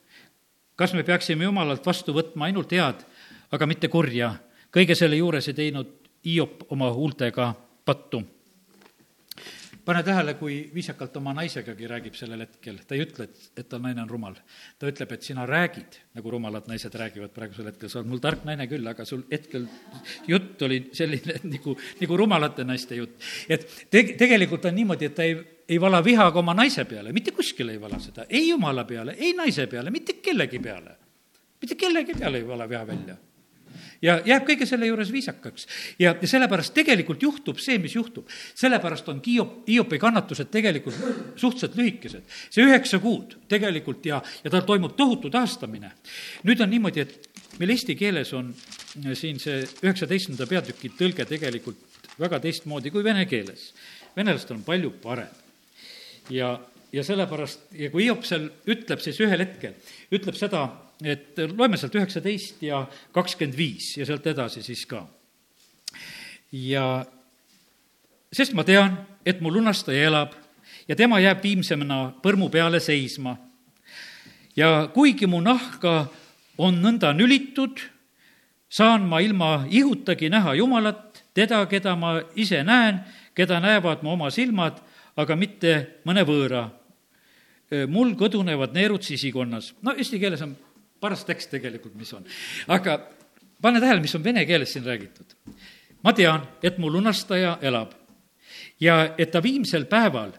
kas 0.77 0.95
me 0.95 1.03
peaksime 1.03 1.45
Jumalalt 1.45 1.87
vastu 1.87 2.13
võtma 2.13 2.45
ainult 2.45 2.73
head, 2.73 3.05
aga 3.51 3.67
mitte 3.67 3.89
kurja. 3.89 4.35
kõige 4.71 4.95
selle 4.95 5.17
juures 5.17 5.49
ei 5.49 5.55
teinud 5.55 5.95
Hiop 6.25 6.73
oma 6.73 6.91
huultega 6.93 7.55
pattu 7.85 8.23
pane 9.89 10.03
tähele, 10.05 10.35
kui 10.37 10.57
viisakalt 10.75 11.15
oma 11.17 11.33
naisegagi 11.37 11.89
räägib 11.89 12.17
sellel 12.19 12.43
hetkel, 12.45 12.77
ta 12.85 12.97
ei 12.97 13.05
ütle, 13.07 13.25
et, 13.25 13.45
et 13.63 13.69
ta 13.71 13.79
naine 13.81 14.03
on 14.03 14.11
rumal. 14.11 14.35
ta 14.79 14.91
ütleb, 14.91 15.15
et 15.17 15.25
sina 15.25 15.47
räägid, 15.49 15.97
nagu 16.19 16.33
rumalad 16.35 16.69
naised 16.69 16.95
räägivad 17.01 17.33
praegusel 17.33 17.71
hetkel, 17.71 17.89
sa 17.89 18.03
oled 18.03 18.11
mul 18.11 18.21
tark 18.21 18.45
naine 18.45 18.67
küll, 18.69 18.85
aga 18.91 19.07
sul 19.09 19.23
hetkel 19.33 19.65
jutt 20.29 20.65
oli 20.69 20.83
selline 20.97 21.39
nagu, 21.55 21.77
nagu 22.03 22.19
rumalate 22.21 22.67
naiste 22.69 22.99
jutt. 23.01 23.17
et 23.49 23.65
te-, 23.89 24.13
tegelikult 24.21 24.69
on 24.69 24.77
niimoodi, 24.77 25.09
et 25.09 25.17
ta 25.17 25.25
ei, 25.25 25.39
ei 25.69 25.81
vala 25.81 26.03
viha 26.05 26.29
ka 26.33 26.43
oma 26.43 26.57
naise 26.59 26.85
peale, 26.89 27.15
mitte 27.17 27.33
kuskile 27.37 27.73
ei 27.77 27.81
vala 27.81 28.01
seda, 28.03 28.29
ei 28.29 28.51
jumala 28.51 28.85
peale, 28.85 29.17
ei 29.17 29.33
naise 29.39 29.67
peale, 29.73 29.95
mitte 29.95 30.21
kellegi 30.21 30.61
peale. 30.61 30.99
mitte 31.63 31.81
kellegi 31.81 32.19
peale 32.19 32.43
ei 32.43 32.47
vala 32.47 32.69
viha 32.69 32.85
välja 32.93 33.17
ja 34.03 34.19
jääb 34.27 34.47
kõige 34.47 34.67
selle 34.69 34.87
juures 34.87 35.11
viisakaks. 35.13 35.67
ja, 35.99 36.15
ja 36.21 36.29
sellepärast 36.29 36.75
tegelikult 36.75 37.23
juhtub 37.23 37.59
see, 37.59 37.79
mis 37.79 37.95
juhtub. 37.95 38.29
sellepärast 38.55 39.09
on 39.09 39.23
Hiop, 39.27 39.69
Hiopi 39.69 39.99
kannatused 39.99 40.51
tegelikult 40.51 40.97
suhteliselt 41.37 41.77
lühikesed. 41.77 42.23
see 42.51 42.65
üheksa 42.65 42.99
kuud 42.99 43.37
tegelikult 43.49 44.07
ja, 44.07 44.23
ja 44.45 44.51
tal 44.51 44.67
toimub 44.67 44.97
tohutu 44.97 45.31
taastamine. 45.31 45.93
nüüd 46.45 46.63
on 46.63 46.71
niimoodi, 46.71 47.01
et 47.01 47.31
meil 47.59 47.75
eesti 47.75 47.97
keeles 47.99 48.33
on 48.33 48.55
siin 49.15 49.39
see 49.43 49.63
üheksateistkümnenda 49.83 50.47
peatüki 50.47 50.93
tõlge 50.99 51.27
tegelikult 51.29 51.87
väga 52.19 52.41
teistmoodi 52.43 52.91
kui 52.91 53.05
vene 53.05 53.27
keeles. 53.27 53.73
venelastel 54.17 54.57
on 54.57 54.65
palju 54.67 54.91
parem. 55.03 55.31
ja, 56.31 56.59
ja 56.93 57.05
sellepärast, 57.05 57.73
ja 57.73 57.91
kui 57.91 58.05
Hiop 58.05 58.25
seal 58.25 58.51
ütleb 58.67 59.03
siis 59.03 59.19
ühel 59.21 59.43
hetkel, 59.43 59.75
ütleb 60.13 60.39
seda, 60.39 60.69
et 61.05 61.39
loeme 61.55 61.77
sealt 61.79 61.95
üheksateist 61.95 62.63
ja 62.63 62.83
kakskümmend 63.13 63.57
viis 63.57 63.97
ja 63.97 64.07
sealt 64.07 64.27
edasi 64.27 64.63
siis 64.63 64.87
ka. 64.87 65.07
ja 66.53 67.05
sest 68.33 68.55
ma 68.55 68.65
tean, 68.65 68.99
et 69.25 69.41
mu 69.41 69.53
lunastaja 69.53 70.09
elab 70.09 70.35
ja 70.89 70.97
tema 70.97 71.21
jääb 71.21 71.43
viimsemana 71.43 72.13
põrmu 72.23 72.51
peale 72.51 72.81
seisma. 72.81 73.37
ja 74.57 74.89
kuigi 74.95 75.27
mu 75.27 75.41
nahka 75.41 76.09
on 76.59 76.83
nõnda 76.83 77.13
nülitud, 77.15 77.79
saan 78.69 79.07
ma 79.07 79.21
ilma 79.21 79.67
ihutagi 79.71 80.29
näha 80.29 80.55
Jumalat, 80.55 81.23
teda, 81.35 81.67
keda 81.67 81.95
ma 81.97 82.19
ise 82.35 82.65
näen, 82.67 83.01
keda 83.35 83.61
näevad 83.61 84.03
mu 84.03 84.17
oma 84.17 84.31
silmad, 84.31 84.81
aga 85.17 85.37
mitte 85.37 86.01
mõne 86.05 86.25
võõra. 86.27 86.69
mul 87.89 88.15
kõdunevad 88.17 88.73
neerud 88.73 89.03
sisikonnas. 89.03 89.75
no 89.83 89.93
eesti 89.93 90.19
keeles 90.19 90.43
on 90.43 90.57
paras 91.01 91.25
tekst 91.25 91.51
tegelikult, 91.51 91.95
mis 91.95 92.13
on. 92.13 92.27
aga 92.69 92.99
pane 93.63 93.81
tähele, 93.81 94.01
mis 94.01 94.15
on 94.15 94.25
vene 94.25 94.45
keeles 94.47 94.73
siin 94.73 94.85
räägitud. 94.85 95.35
ma 96.03 96.13
tean, 96.13 96.47
et 96.63 96.79
mu 96.79 96.91
lunastaja 96.91 97.59
elab 97.63 97.95
ja 98.81 99.15
et 99.19 99.31
ta 99.31 99.43
viimsel 99.43 99.85
päeval 99.85 100.33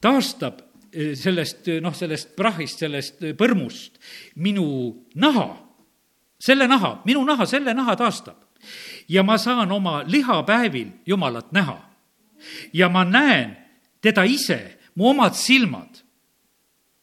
taastab 0.00 0.60
eh, 0.92 1.14
sellest, 1.16 1.68
eh, 1.68 1.80
noh, 1.80 1.94
sellest 1.94 2.34
prahist, 2.36 2.80
sellest 2.84 3.22
eh, 3.22 3.34
põrmust 3.36 4.00
minu 4.36 4.66
naha, 5.14 5.48
selle 6.40 6.68
naha, 6.68 6.98
minu 7.04 7.24
naha, 7.24 7.46
selle 7.46 7.74
naha 7.74 7.96
taastab. 7.96 8.40
ja 9.08 9.22
ma 9.22 9.38
saan 9.38 9.72
oma 9.72 10.02
lihapäevil 10.06 10.88
Jumalat 11.06 11.52
näha. 11.52 11.78
ja 12.72 12.88
ma 12.88 13.04
näen 13.04 13.56
teda 14.00 14.24
ise, 14.24 14.78
mu 14.94 15.08
omad 15.08 15.34
silmad 15.34 16.00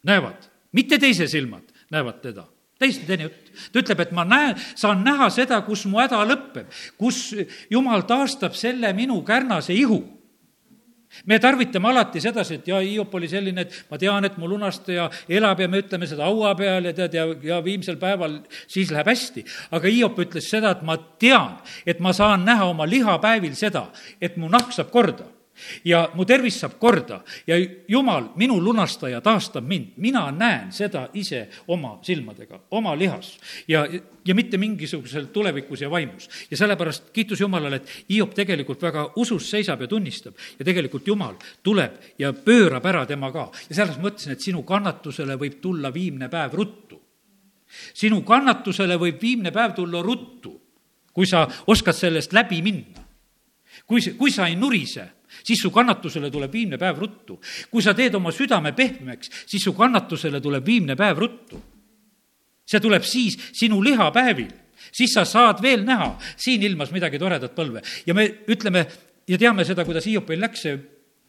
näevad, 0.02 0.50
mitte 0.72 0.98
teise 0.98 1.26
silmad 1.26 1.62
näevad 1.90 2.22
teda 2.22 2.46
täiesti 2.82 3.06
teine 3.08 3.28
jutt. 3.28 3.52
ta 3.72 3.82
ütleb, 3.82 4.02
et 4.06 4.16
ma 4.16 4.24
näen, 4.28 4.58
saan 4.74 5.04
näha 5.06 5.30
seda, 5.30 5.60
kus 5.66 5.86
mu 5.86 6.02
häda 6.02 6.22
lõpeb, 6.26 6.82
kus 6.98 7.30
jumal 7.70 8.04
taastab 8.08 8.58
selle 8.58 8.92
minu 8.96 9.20
kärnase 9.26 9.76
ihu 9.76 10.02
me 11.26 11.38
tarvitame 11.38 11.88
alati 11.88 12.20
sedasi, 12.20 12.54
et 12.60 12.68
ja 12.68 12.80
Hiop 12.80 13.14
oli 13.14 13.28
selline, 13.28 13.66
et 13.66 13.90
ma 13.90 13.98
tean, 14.00 14.24
et 14.24 14.38
mu 14.40 14.48
lunastaja 14.48 15.08
elab 15.28 15.60
ja 15.60 15.68
me 15.68 15.82
ütleme 15.82 16.08
seda 16.08 16.24
haua 16.28 16.54
peal 16.58 16.88
ja 16.88 16.94
tead, 16.96 17.16
ja, 17.18 17.26
ja 17.44 17.60
viimsel 17.64 17.98
päeval 18.00 18.40
siis 18.66 18.90
läheb 18.94 19.12
hästi. 19.12 19.44
aga 19.76 19.92
Hiop 19.92 20.18
ütles 20.24 20.48
seda, 20.48 20.72
et 20.72 20.82
ma 20.86 20.96
tean, 21.20 21.58
et 21.86 22.00
ma 22.00 22.14
saan 22.16 22.46
näha 22.48 22.70
oma 22.72 22.88
lihapäevil 22.88 23.54
seda, 23.58 23.88
et 24.20 24.36
mu 24.40 24.48
nahk 24.52 24.72
saab 24.72 24.90
korda 24.94 25.28
ja 25.84 26.08
mu 26.14 26.24
tervis 26.24 26.60
saab 26.60 26.78
korda 26.80 27.20
ja 27.46 27.56
Jumal, 27.88 28.30
minu 28.36 28.60
lunastaja, 28.62 29.20
taastab 29.20 29.66
mind. 29.68 29.92
mina 29.96 30.30
näen 30.30 30.72
seda 30.72 31.08
ise 31.14 31.48
oma 31.68 31.98
silmadega, 32.02 32.60
oma 32.70 32.94
lihas 32.98 33.38
ja, 33.68 33.86
ja 34.24 34.34
mitte 34.34 34.58
mingisugusel 34.58 35.26
tulevikus 35.32 35.80
ja 35.80 35.90
vaimus. 35.90 36.28
ja 36.50 36.56
sellepärast 36.56 37.10
kiitus 37.12 37.40
Jumalale, 37.40 37.76
et 37.76 37.88
Hiop 38.10 38.34
tegelikult 38.34 38.82
väga 38.82 39.12
usus 39.16 39.50
seisab 39.50 39.80
ja 39.80 39.86
tunnistab 39.88 40.34
ja 40.58 40.64
tegelikult 40.64 41.06
Jumal 41.06 41.34
tuleb 41.62 41.92
ja 42.18 42.32
pöörab 42.32 42.86
ära 42.86 43.06
tema 43.06 43.32
ka. 43.32 43.50
ja 43.68 43.74
selles 43.74 43.98
mõtlesin, 43.98 44.32
et 44.32 44.40
sinu 44.40 44.62
kannatusele 44.62 45.36
võib 45.36 45.60
tulla 45.60 45.92
viimne 45.94 46.28
päev 46.28 46.54
ruttu. 46.54 47.00
sinu 47.94 48.22
kannatusele 48.22 48.96
võib 48.96 49.20
viimne 49.20 49.50
päev 49.50 49.74
tulla 49.74 50.02
ruttu, 50.02 50.60
kui 51.12 51.26
sa 51.26 51.46
oskad 51.66 51.94
sellest 51.94 52.32
läbi 52.32 52.62
minna. 52.62 53.00
kui, 53.86 54.00
kui 54.18 54.30
sa 54.30 54.46
ei 54.46 54.56
nurise 54.56 55.21
siis 55.44 55.62
su 55.62 55.70
kannatusele 55.70 56.30
tuleb 56.30 56.52
viimne 56.52 56.78
päev 56.78 56.98
ruttu. 56.98 57.40
kui 57.70 57.82
sa 57.82 57.94
teed 57.94 58.14
oma 58.14 58.32
südame 58.32 58.72
pehmeks, 58.72 59.30
siis 59.46 59.64
su 59.64 59.72
kannatusele 59.72 60.40
tuleb 60.40 60.66
viimne 60.66 60.96
päev 60.96 61.18
ruttu. 61.18 61.62
see 62.66 62.80
tuleb 62.80 63.02
siis 63.02 63.38
sinu 63.52 63.82
lihapäevil, 63.82 64.52
siis 64.92 65.12
sa 65.14 65.24
saad 65.24 65.62
veel 65.62 65.84
näha 65.84 66.18
siin 66.36 66.62
ilmas 66.62 66.92
midagi 66.92 67.18
toredat 67.18 67.54
põlve 67.54 67.82
ja 68.06 68.14
me 68.14 68.28
ütleme 68.48 68.86
ja 69.28 69.38
teame 69.38 69.64
seda, 69.64 69.84
kuidas 69.84 70.06
Hiopil 70.06 70.40
läks, 70.40 70.62
see 70.62 70.78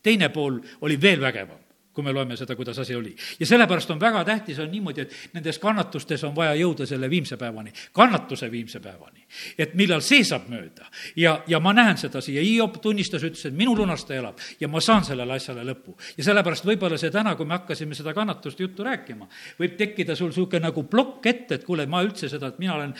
teine 0.03 0.29
pool 0.29 0.59
oli 0.81 1.01
veel 1.01 1.21
vägevam 1.21 1.62
kui 1.93 2.03
me 2.03 2.13
loeme 2.13 2.37
seda, 2.37 2.55
kuidas 2.55 2.79
asi 2.79 2.95
oli. 2.95 3.15
ja 3.39 3.45
sellepärast 3.45 3.91
on 3.91 3.99
väga 3.99 4.23
tähtis, 4.25 4.59
on 4.59 4.71
niimoodi, 4.71 5.01
et 5.01 5.13
nendes 5.33 5.59
kannatustes 5.59 6.23
on 6.23 6.35
vaja 6.35 6.55
jõuda 6.57 6.87
selle 6.89 7.09
viimse 7.09 7.37
päevani, 7.37 7.73
kannatuse 7.93 8.51
viimse 8.51 8.79
päevani. 8.79 9.25
et 9.57 9.75
millal 9.75 10.01
see 10.01 10.23
saab 10.23 10.49
mööda. 10.49 10.89
ja, 11.15 11.39
ja 11.47 11.59
ma 11.59 11.73
näen 11.73 11.97
sedasi 11.97 12.35
ja 12.35 12.43
Hiop 12.43 12.81
tunnistas, 12.81 13.23
ütles, 13.23 13.45
et 13.45 13.57
minu 13.57 13.75
lunastaja 13.77 14.19
elab 14.19 14.41
ja 14.59 14.67
ma 14.67 14.81
saan 14.81 15.05
sellele 15.05 15.33
asjale 15.33 15.63
lõpu. 15.63 15.95
ja 16.17 16.23
sellepärast 16.23 16.65
võib-olla 16.65 16.97
see 16.97 17.11
täna, 17.11 17.35
kui 17.35 17.45
me 17.45 17.57
hakkasime 17.57 17.95
seda 17.95 18.13
kannatust 18.13 18.59
juttu 18.59 18.83
rääkima, 18.83 19.27
võib 19.59 19.77
tekkida 19.77 20.15
sul 20.15 20.31
niisugune 20.33 20.63
nagu 20.67 20.83
plokk 20.89 21.25
ette, 21.29 21.55
et 21.55 21.63
kuule, 21.63 21.85
ma 21.85 22.03
üldse 22.03 22.29
seda, 22.29 22.49
et 22.49 22.59
mina 22.59 22.75
olen 22.75 22.95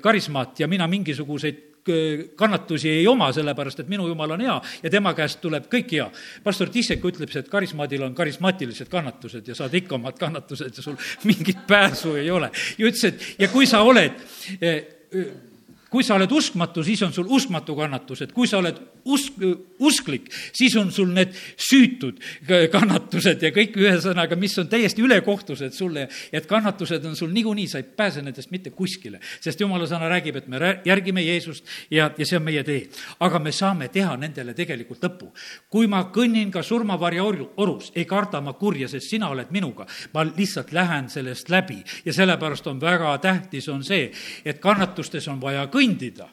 karismaat 0.00 0.60
ja 0.60 0.68
mina 0.68 0.86
mingisuguseid 0.88 1.69
kannatusi 2.36 2.88
ei 2.90 3.06
oma, 3.08 3.30
sellepärast 3.32 3.80
et 3.80 3.88
minu 3.88 4.06
jumal 4.08 4.36
on 4.36 4.44
hea 4.44 4.56
ja 4.82 4.90
tema 4.90 5.14
käest 5.16 5.40
tuleb 5.40 5.66
kõik 5.72 5.92
hea. 5.96 6.08
pastor 6.44 6.68
Tissek 6.68 7.04
ütleb, 7.04 7.30
et 7.36 7.48
karismaadil 7.48 8.02
on 8.02 8.14
karismaatilised 8.14 8.88
kannatused 8.88 9.48
ja 9.48 9.54
saad 9.54 9.74
ikka 9.74 9.94
omad 9.94 10.18
kannatused 10.18 10.76
ja 10.76 10.82
sul 10.82 10.96
mingit 11.24 11.66
pääsu 11.66 12.14
ei 12.14 12.30
ole. 12.30 12.50
ja 12.78 12.86
ütles, 12.86 13.04
et 13.04 13.34
ja 13.38 13.48
kui 13.48 13.66
sa 13.66 13.82
oled 13.82 14.12
eh, 14.60 14.84
kui 15.90 16.06
sa 16.06 16.14
oled 16.14 16.30
uskmatu, 16.30 16.84
siis 16.86 17.02
on 17.02 17.12
sul 17.12 17.26
uskmatu 17.28 17.74
kannatused, 17.76 18.30
kui 18.32 18.46
sa 18.46 18.60
oled 18.60 18.76
usk, 19.04 19.38
usklik, 19.80 20.28
siis 20.52 20.74
on 20.76 20.90
sul 20.92 21.10
need 21.14 21.34
süütud 21.60 22.20
kannatused 22.72 23.42
ja 23.42 23.50
kõik 23.54 23.76
ühesõnaga, 23.80 24.36
mis 24.38 24.56
on 24.60 24.68
täiesti 24.70 25.02
ülekohtused 25.04 25.74
sulle, 25.76 26.06
et 26.32 26.46
kannatused 26.50 27.04
on 27.08 27.16
sul 27.16 27.32
niikuinii, 27.34 27.68
sa 27.70 27.80
ei 27.80 27.84
pääse 27.84 28.22
nendest 28.22 28.50
mitte 28.50 28.70
kuskile. 28.70 29.20
sest 29.40 29.60
jumala 29.60 29.86
sõna 29.86 30.08
räägib, 30.10 30.36
et 30.36 30.48
me 30.48 30.58
järgime 30.84 31.22
Jeesust 31.24 31.64
ja, 31.90 32.10
ja 32.16 32.26
see 32.26 32.36
on 32.36 32.44
meie 32.44 32.64
tee. 32.64 32.88
aga 33.20 33.38
me 33.38 33.52
saame 33.52 33.88
teha 33.88 34.16
nendele 34.16 34.54
tegelikult 34.54 35.04
lõpu. 35.04 35.30
kui 35.70 35.86
ma 35.86 36.10
kõnnin 36.14 36.50
ka 36.50 36.62
surmavarja 36.62 37.24
orus, 37.24 37.92
ei 37.94 38.04
karda 38.04 38.40
ma 38.40 38.52
kurja, 38.52 38.88
sest 38.88 39.10
sina 39.10 39.28
oled 39.28 39.50
minuga. 39.50 39.86
ma 40.14 40.24
lihtsalt 40.24 40.72
lähen 40.72 41.08
sellest 41.08 41.48
läbi 41.50 41.82
ja 42.04 42.12
sellepärast 42.12 42.66
on 42.66 42.80
väga 42.80 43.18
tähtis, 43.18 43.68
on 43.68 43.84
see, 43.84 44.10
et 44.44 44.60
kannatustes 44.60 45.28
on 45.28 45.40
vaja 45.40 45.66
kõndida 45.66 46.28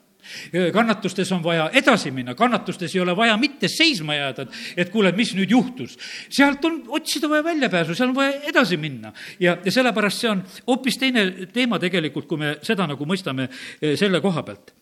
kannatustes 0.73 1.31
on 1.31 1.43
vaja 1.43 1.69
edasi 1.73 2.11
minna, 2.11 2.35
kannatustes 2.35 2.95
ei 2.95 3.01
ole 3.01 3.15
vaja 3.17 3.37
mitte 3.37 3.67
seisma 3.71 4.15
jääda, 4.15 4.47
et, 4.47 4.57
et 4.77 4.89
kuule, 4.93 5.11
mis 5.17 5.33
nüüd 5.37 5.51
juhtus. 5.51 5.97
sealt 6.29 6.65
on 6.65 6.81
otsida 6.87 7.29
vaja 7.29 7.43
väljapääsu, 7.43 7.95
seal 7.95 8.09
on 8.09 8.15
vaja 8.15 8.41
edasi 8.49 8.77
minna. 8.77 9.13
ja, 9.39 9.57
ja 9.65 9.71
sellepärast 9.71 10.23
see 10.23 10.31
on 10.31 10.43
hoopis 10.67 10.97
teine 10.97 11.27
teema 11.53 11.79
tegelikult, 11.79 12.27
kui 12.27 12.37
me 12.41 12.57
seda 12.61 12.87
nagu 12.87 13.05
mõistame 13.05 13.49
selle 13.95 14.21
koha 14.21 14.43
pealt 14.43 14.73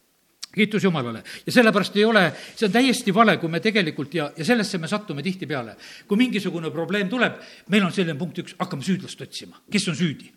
kiitus 0.56 0.84
Jumalale. 0.84 1.24
ja 1.46 1.52
sellepärast 1.52 1.98
ei 1.98 2.06
ole, 2.06 2.32
see 2.56 2.70
on 2.70 2.72
täiesti 2.72 3.14
vale, 3.14 3.38
kui 3.38 3.52
me 3.52 3.60
tegelikult 3.60 4.14
ja, 4.16 4.30
ja 4.38 4.46
sellesse 4.46 4.78
me 4.78 4.88
sattume 4.88 5.24
tihtipeale. 5.24 5.76
kui 6.08 6.18
mingisugune 6.18 6.72
probleem 6.72 7.10
tuleb, 7.10 7.42
meil 7.70 7.84
on 7.84 7.92
selline 7.92 8.18
punkt 8.20 8.40
üks, 8.40 8.56
hakkame 8.60 8.84
süüdlast 8.84 9.22
otsima, 9.22 9.62
kes 9.72 9.88
on 9.92 10.00
süüdi 10.00 10.32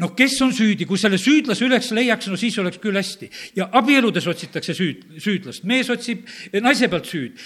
noh, 0.00 0.14
kes 0.16 0.36
on 0.44 0.54
süüdi, 0.56 0.86
kui 0.88 0.98
selle 1.00 1.18
süüdlase 1.20 1.66
üles 1.66 1.90
leiaks, 1.96 2.30
no 2.30 2.38
siis 2.40 2.58
oleks 2.62 2.80
küll 2.82 2.96
hästi. 2.96 3.30
ja 3.56 3.68
abieludes 3.72 4.26
otsitakse 4.30 4.74
süüd, 4.74 5.04
süüdlast, 5.20 5.64
mees 5.68 5.90
otsib 5.92 6.26
naise 6.62 6.88
pealt 6.90 7.06
süüd, 7.10 7.38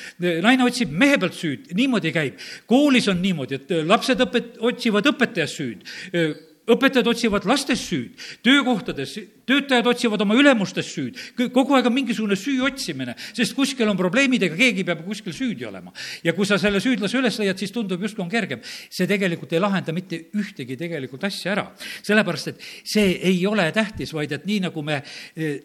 naine 0.45 0.65
otsib 0.65 0.93
mehe 0.93 1.19
pealt 1.21 1.37
süüd, 1.39 1.71
niimoodi 1.75 2.15
käib. 2.15 2.41
koolis 2.71 3.09
on 3.09 3.23
niimoodi, 3.23 3.61
et 3.61 3.79
lapsed 3.87 4.21
õpet-, 4.27 4.59
otsivad 4.73 5.13
õpetajas 5.15 5.61
süüd 5.61 6.53
õpetajad 6.71 7.09
otsivad 7.11 7.45
lastes 7.49 7.83
süüd, 7.85 8.15
töökohtades 8.45 9.17
töötajad 9.49 9.89
otsivad 9.91 10.23
oma 10.25 10.37
ülemustes 10.39 10.89
süüd, 10.95 11.19
kogu 11.53 11.77
aeg 11.77 11.89
on 11.91 11.95
mingisugune 11.95 12.37
süü 12.39 12.63
otsimine, 12.65 13.17
sest 13.37 13.57
kuskil 13.57 13.89
on 13.91 13.99
probleemid, 13.99 14.47
ega 14.49 14.57
keegi 14.59 14.87
peab 14.87 15.05
kuskil 15.05 15.37
süüdi 15.37 15.67
olema. 15.69 15.93
ja 16.25 16.33
kui 16.37 16.47
sa 16.49 16.59
selle 16.59 16.81
süüdlase 16.81 17.19
üles 17.21 17.39
leiad, 17.41 17.61
siis 17.61 17.73
tundub 17.73 18.03
justkui 18.03 18.25
on 18.25 18.33
kergem. 18.33 18.63
see 18.65 19.07
tegelikult 19.07 19.53
ei 19.53 19.61
lahenda 19.61 19.93
mitte 19.93 20.25
ühtegi 20.35 20.77
tegelikult 20.81 21.25
asja 21.25 21.53
ära, 21.53 21.67
sellepärast 22.03 22.55
et 22.55 22.65
see 22.85 23.19
ei 23.21 23.47
ole 23.47 23.71
tähtis, 23.73 24.15
vaid 24.15 24.33
et 24.33 24.47
nii, 24.47 24.61
nagu 24.69 24.83
me 24.83 25.03
eh, 25.37 25.61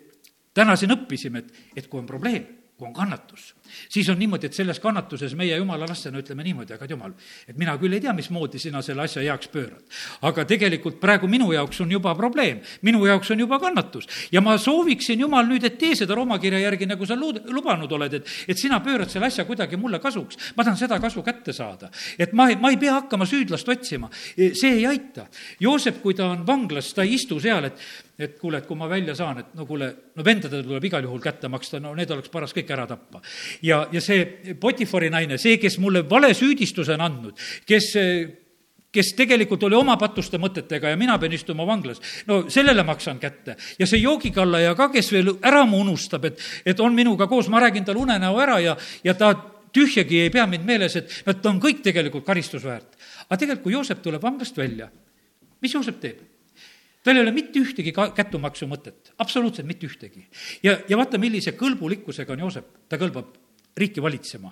täna 0.54 0.76
siin 0.76 0.92
õppisime, 0.96 1.40
et, 1.46 1.64
et 1.76 1.88
kui 1.88 2.02
on 2.02 2.10
probleem, 2.10 2.44
kui 2.76 2.88
on 2.88 2.94
kannatus 2.94 3.54
siis 3.90 4.10
on 4.10 4.20
niimoodi, 4.20 4.48
et 4.50 4.54
selles 4.54 4.80
kannatuses 4.80 5.34
meie 5.36 5.58
jumala 5.58 5.88
lastena 5.90 6.22
ütleme 6.22 6.44
niimoodi, 6.46 6.76
aga 6.76 6.88
jumal, 6.90 7.14
et 7.48 7.58
mina 7.58 7.76
küll 7.82 7.98
ei 7.98 8.04
tea, 8.04 8.14
mismoodi 8.14 8.62
sina 8.62 8.82
selle 8.86 9.04
asja 9.06 9.24
heaks 9.26 9.50
pöörad. 9.52 9.84
aga 10.22 10.46
tegelikult 10.46 11.00
praegu 11.02 11.28
minu 11.28 11.52
jaoks 11.54 11.82
on 11.82 11.92
juba 11.92 12.14
probleem, 12.16 12.62
minu 12.82 13.06
jaoks 13.06 13.32
on 13.32 13.40
juba 13.40 13.60
kannatus. 13.60 14.08
ja 14.32 14.42
ma 14.42 14.58
sooviksin, 14.58 15.20
jumal, 15.20 15.48
nüüd, 15.50 15.64
et 15.66 15.78
tee 15.78 15.96
seda 15.96 16.16
Rooma 16.16 16.40
kirja 16.40 16.60
järgi, 16.60 16.86
nagu 16.86 17.06
sa 17.06 17.16
luud-, 17.16 17.42
lubanud 17.50 17.92
oled, 17.92 18.14
et, 18.14 18.28
et 18.48 18.58
sina 18.58 18.80
pöörad 18.80 19.10
selle 19.10 19.28
asja 19.28 19.46
kuidagi 19.46 19.78
mulle 19.78 20.00
kasuks. 20.00 20.54
ma 20.56 20.64
tahan 20.64 20.78
seda 20.78 21.00
kasu 21.00 21.24
kätte 21.24 21.54
saada. 21.54 21.90
et 22.18 22.34
ma, 22.34 22.50
ma 22.60 22.70
ei 22.70 22.78
pea 22.78 23.00
hakkama 23.02 23.26
süüdlast 23.26 23.70
otsima, 23.70 24.10
see 24.36 24.76
ei 24.76 24.86
aita. 24.86 25.28
Joosep, 25.60 26.02
kui 26.02 26.14
ta 26.14 26.30
on 26.30 26.46
vanglas, 26.48 26.94
ta 26.94 27.04
ei 27.04 27.16
istu 27.18 27.40
seal, 27.40 27.66
et 27.72 28.09
et 28.20 28.36
kuule, 28.40 28.60
et 28.60 28.68
kui 28.68 28.78
ma 28.78 28.90
välja 28.92 29.16
saan, 29.16 29.40
et 29.40 29.56
no 29.56 29.66
kuule, 29.70 29.90
no 30.16 30.26
vendadele 30.26 30.66
tuleb 30.66 30.90
igal 30.90 31.06
juhul 31.08 31.22
kätte 31.24 31.52
maksta, 31.52 31.80
no 31.84 31.94
need 31.98 32.12
oleks 32.12 32.32
paras 32.34 32.54
kõik 32.56 32.74
ära 32.76 32.88
tappa 32.90 33.22
ja, 33.66 33.86
ja 33.92 34.02
see 34.04 34.56
Potifari 34.60 35.10
naine, 35.14 35.40
see, 35.40 35.58
kes 35.62 35.80
mulle 35.80 36.04
valesüüdistuse 36.10 36.98
on 36.98 37.08
andnud, 37.08 37.50
kes 37.68 37.94
kes 38.90 39.12
tegelikult 39.18 39.64
oli 39.68 39.78
oma 39.78 39.96
patuste 40.02 40.40
mõtetega 40.42 40.90
ja 40.90 40.98
mina 40.98 41.18
pean 41.22 41.34
istuma 41.38 41.66
vanglas, 41.68 42.02
no 42.28 42.42
sellele 42.50 42.84
maksan 42.84 43.20
kätte. 43.22 43.56
ja 43.80 43.88
see 43.88 44.02
joogikallaja 44.02 44.74
ka, 44.76 44.90
kes 44.90 45.12
veel 45.14 45.36
ära 45.46 45.66
mu 45.70 45.84
unustab, 45.84 46.26
et, 46.26 46.42
et 46.66 46.80
on 46.80 46.96
minuga 46.96 47.28
koos, 47.30 47.50
ma 47.50 47.62
räägin 47.62 47.86
talle 47.86 48.02
unenäo 48.02 48.40
ära 48.42 48.60
ja, 48.60 48.76
ja 49.04 49.14
ta 49.14 49.34
tühjagi 49.74 50.24
ei 50.24 50.34
pea 50.34 50.48
mind 50.50 50.66
meeles, 50.66 50.96
et 50.98 51.22
nad 51.28 51.46
on 51.46 51.62
kõik 51.62 51.84
tegelikult 51.86 52.26
karistusväärt. 52.26 52.98
aga 53.28 53.38
tegelikult, 53.38 53.64
kui 53.64 53.78
Joosep 53.78 54.02
tuleb 54.02 54.24
vanglast 54.24 54.58
välja, 54.58 54.90
mis 55.62 55.74
Joosep 55.74 56.02
teeb? 56.02 56.29
Tal 57.04 57.18
ei 57.18 57.24
ole 57.24 57.34
mitte 57.36 57.62
ühtegi 57.62 57.94
ka-, 57.96 58.12
kättumaksu 58.16 58.68
mõtet, 58.70 59.14
absoluutselt 59.18 59.68
mitte 59.68 59.88
ühtegi. 59.88 60.28
ja, 60.64 60.78
ja 60.90 60.98
vaata, 61.00 61.22
millise 61.22 61.56
kõlbulikkusega 61.58 62.36
on 62.36 62.46
Joosep, 62.46 62.72
ta 62.90 63.00
kõlbab 63.02 63.36
riiki 63.80 64.04
valitsema. 64.04 64.52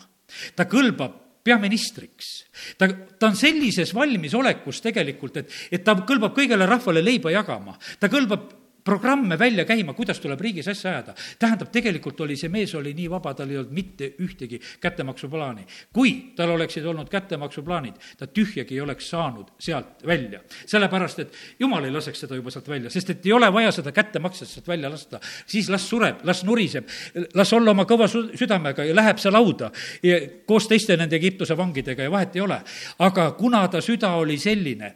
ta 0.55 0.67
kõlbab 0.69 1.23
peaministriks. 1.47 2.45
ta, 2.77 2.89
ta 3.19 3.31
on 3.31 3.35
sellises 3.39 3.93
valmisolekus 3.95 4.81
tegelikult, 4.83 5.43
et, 5.43 5.53
et 5.71 5.83
ta 5.83 5.95
kõlbab 6.07 6.35
kõigele 6.35 6.67
rahvale 6.67 7.03
leiba 7.03 7.31
jagama. 7.31 7.77
ta 7.99 8.11
kõlbab 8.11 8.51
programme 8.87 9.39
välja 9.39 9.65
käima, 9.67 9.93
kuidas 9.93 10.19
tuleb 10.23 10.39
riigis 10.41 10.67
asja 10.71 10.91
ajada. 10.91 11.13
tähendab, 11.39 11.71
tegelikult 11.71 12.21
oli 12.23 12.37
see 12.39 12.49
mees 12.49 12.71
oli 12.75 12.93
nii 12.95 13.09
vaba, 13.11 13.33
tal 13.35 13.49
ei 13.51 13.57
olnud 13.59 13.73
mitte 13.75 14.13
ühtegi 14.23 14.61
kättemaksuplaani. 14.79 15.65
kui 15.93 16.13
tal 16.35 16.53
oleksid 16.55 16.85
olnud 16.87 17.09
kättemaksuplaanid, 17.11 17.99
ta 18.17 18.27
tühjagi 18.27 18.77
ei 18.77 18.81
oleks 18.81 19.09
saanud 19.09 19.51
sealt 19.59 20.07
välja. 20.07 20.39
sellepärast, 20.65 21.19
et 21.19 21.35
jumal 21.59 21.83
ei 21.83 21.91
laseks 21.91 22.23
seda 22.23 22.39
juba 22.39 22.51
sealt 22.53 22.69
välja, 22.69 22.89
sest 22.89 23.09
et 23.09 23.25
ei 23.25 23.33
ole 23.35 23.51
vaja 23.53 23.71
seda 23.75 23.91
kättemaksest 23.91 24.55
sealt 24.55 24.67
välja 24.67 24.89
lasta. 24.89 25.19
siis 25.45 25.69
las 25.69 25.89
sureb, 25.89 26.23
las 26.23 26.45
nuriseb, 26.47 26.87
las 27.35 27.53
olla 27.53 27.75
oma 27.75 27.83
kõva 27.83 28.07
südamega 28.07 28.87
ja 28.87 28.95
läheb 28.95 29.19
seal 29.19 29.35
lauda 29.35 29.71
ja 30.03 30.21
koos 30.45 30.67
teiste 30.67 30.97
nende 30.97 31.19
Egiptuse 31.19 31.57
vangidega 31.57 32.07
ja 32.07 32.11
vahet 32.11 32.35
ei 32.35 32.41
ole. 32.41 32.61
aga 32.99 33.31
kuna 33.31 33.67
ta 33.67 33.81
süda 33.81 34.15
oli 34.15 34.37
selline, 34.39 34.95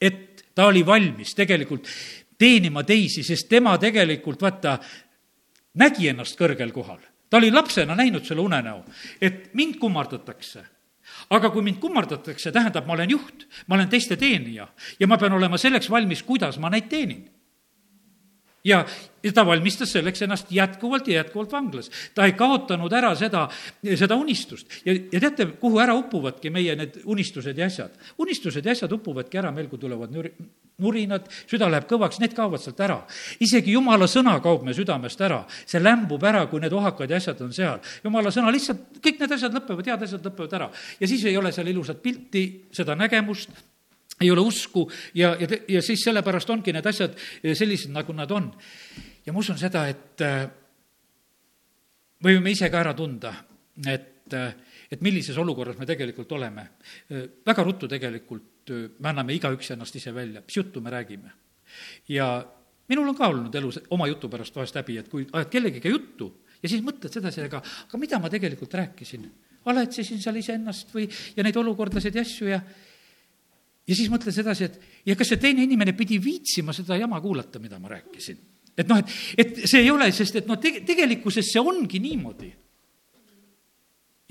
et 0.00 0.44
ta 0.54 0.66
oli 0.68 0.86
valmis 0.86 1.34
tegelikult 1.34 1.88
teenima 2.42 2.82
teisi, 2.86 3.22
sest 3.26 3.48
tema 3.50 3.76
tegelikult, 3.78 4.42
vaata, 4.42 4.76
nägi 5.78 6.10
ennast 6.10 6.38
kõrgel 6.38 6.74
kohal. 6.74 7.00
ta 7.30 7.38
oli 7.40 7.50
lapsena 7.50 7.94
näinud 7.96 8.26
selle 8.28 8.42
unenäo, 8.42 8.82
et 9.20 9.54
mind 9.54 9.78
kummardatakse 9.80 10.64
aga 11.30 11.50
kui 11.50 11.62
mind 11.64 11.78
kummardatakse, 11.80 12.52
tähendab, 12.52 12.86
ma 12.86 12.94
olen 12.94 13.10
juht, 13.10 13.46
ma 13.66 13.76
olen 13.76 13.88
teiste 13.88 14.16
teenija 14.16 14.66
ja 15.00 15.06
ma 15.06 15.18
pean 15.18 15.32
olema 15.32 15.58
selleks 15.58 15.90
valmis, 15.90 16.22
kuidas 16.22 16.58
ma 16.62 16.70
neid 16.70 16.88
teenin 16.90 17.24
ja, 18.64 18.84
ja 19.22 19.32
ta 19.32 19.44
valmistas 19.46 19.92
selleks 19.92 20.22
ennast 20.22 20.52
jätkuvalt 20.52 21.08
ja 21.08 21.14
jätkuvalt 21.22 21.52
vanglas. 21.52 21.90
ta 22.14 22.26
ei 22.26 22.32
kaotanud 22.38 22.92
ära 22.92 23.14
seda, 23.18 23.48
seda 23.98 24.16
unistust. 24.16 24.68
ja, 24.84 24.94
ja 25.12 25.20
teate, 25.20 25.46
kuhu 25.60 25.80
ära 25.82 25.94
upuvadki 25.98 26.50
meie 26.50 26.76
need 26.76 27.00
unistused 27.04 27.58
ja 27.58 27.66
asjad? 27.66 27.96
unistused 28.18 28.64
ja 28.64 28.72
asjad 28.72 28.92
upuvadki 28.92 29.38
ära 29.38 29.52
meil, 29.52 29.68
kui 29.68 29.78
tulevad 29.78 30.14
nüri, 30.14 30.34
nurinad, 30.80 31.26
süda 31.50 31.68
läheb 31.70 31.88
kõvaks, 31.90 32.20
need 32.22 32.34
kaovad 32.36 32.62
sealt 32.62 32.80
ära. 32.80 33.00
isegi 33.40 33.74
jumala 33.76 34.06
sõna 34.10 34.38
kaob 34.42 34.64
me 34.64 34.74
südamest 34.74 35.20
ära, 35.20 35.42
see 35.66 35.80
lämbub 35.82 36.22
ära, 36.24 36.46
kui 36.50 36.60
need 36.60 36.72
ohakad 36.72 37.10
ja 37.10 37.16
asjad 37.16 37.40
on 37.44 37.52
seal. 37.52 37.80
jumala 38.04 38.30
sõna 38.30 38.52
lihtsalt, 38.52 38.98
kõik 39.02 39.20
need 39.20 39.36
asjad 39.36 39.54
lõpevad, 39.54 39.86
head 39.86 40.06
asjad 40.08 40.24
lõpevad 40.24 40.56
ära. 40.58 40.70
ja 41.00 41.08
siis 41.08 41.24
ei 41.24 41.36
ole 41.36 41.52
seal 41.52 41.68
ilusat 41.68 42.02
pilti, 42.02 42.68
seda 42.72 42.96
nägemust, 42.98 43.50
ei 44.20 44.30
ole 44.30 44.40
usku 44.40 44.88
ja, 45.14 45.36
ja, 45.40 45.48
ja 45.68 45.82
siis 45.82 46.04
sellepärast 46.04 46.50
ongi 46.50 46.72
need 46.72 46.86
asjad 46.86 47.16
sellised, 47.42 47.90
nagu 47.92 48.12
nad 48.12 48.30
on. 48.30 48.52
ja 49.26 49.32
ma 49.32 49.38
usun 49.38 49.58
seda, 49.58 49.86
et 49.88 50.24
me 52.22 52.36
võime 52.36 52.54
ise 52.54 52.70
ka 52.70 52.80
ära 52.80 52.94
tunda, 52.94 53.34
et, 53.86 54.32
äh, 54.34 54.54
et 54.90 55.02
millises 55.02 55.36
olukorras 55.38 55.78
me 55.78 55.86
tegelikult 55.88 56.32
oleme. 56.32 56.68
Väga 57.46 57.64
ruttu 57.64 57.88
tegelikult 57.88 58.51
me 58.70 59.08
anname 59.10 59.34
igaüks 59.34 59.72
ennast 59.74 59.96
ise 59.96 60.14
välja, 60.14 60.42
mis 60.46 60.56
juttu 60.56 60.80
me 60.80 60.90
räägime. 60.90 61.32
ja 62.08 62.44
minul 62.88 63.08
on 63.08 63.16
ka 63.16 63.28
olnud 63.28 63.54
elus 63.54 63.80
oma 63.90 64.06
jutu 64.06 64.28
pärast 64.28 64.56
vahest 64.56 64.76
häbi, 64.76 64.98
et 64.98 65.08
kui 65.08 65.26
ajad 65.32 65.50
kellegiga 65.50 65.88
juttu 65.88 66.32
ja 66.62 66.68
siis 66.68 66.82
mõtled 66.84 67.12
sedasi, 67.12 67.42
aga, 67.48 67.62
aga 67.88 67.98
mida 67.98 68.18
ma 68.22 68.30
tegelikult 68.30 68.74
rääkisin? 68.74 69.30
valetsesin 69.62 70.18
seal 70.18 70.40
iseennast 70.40 70.90
või, 70.90 71.04
ja 71.36 71.44
neid 71.46 71.56
olukordasid 71.56 72.16
ja 72.18 72.24
asju 72.26 72.48
ja 72.50 72.58
ja 73.88 73.98
siis 73.98 74.10
mõtles 74.10 74.38
edasi, 74.38 74.66
et 74.66 75.06
ja 75.06 75.16
kas 75.18 75.32
see 75.32 75.40
teine 75.42 75.64
inimene 75.66 75.94
pidi 75.98 76.18
viitsima 76.22 76.74
seda 76.74 76.96
jama 76.98 77.20
kuulata, 77.22 77.60
mida 77.62 77.78
ma 77.82 77.90
rääkisin. 77.92 78.38
et 78.76 78.88
noh, 78.88 78.98
et, 78.98 79.14
et 79.38 79.62
see 79.66 79.82
ei 79.82 79.90
ole, 79.90 80.10
sest 80.14 80.40
et 80.40 80.50
noh, 80.50 80.58
teg-, 80.60 80.82
tegelikkuses 80.86 81.50
see 81.52 81.62
ongi 81.62 82.00
niimoodi. 82.02 82.52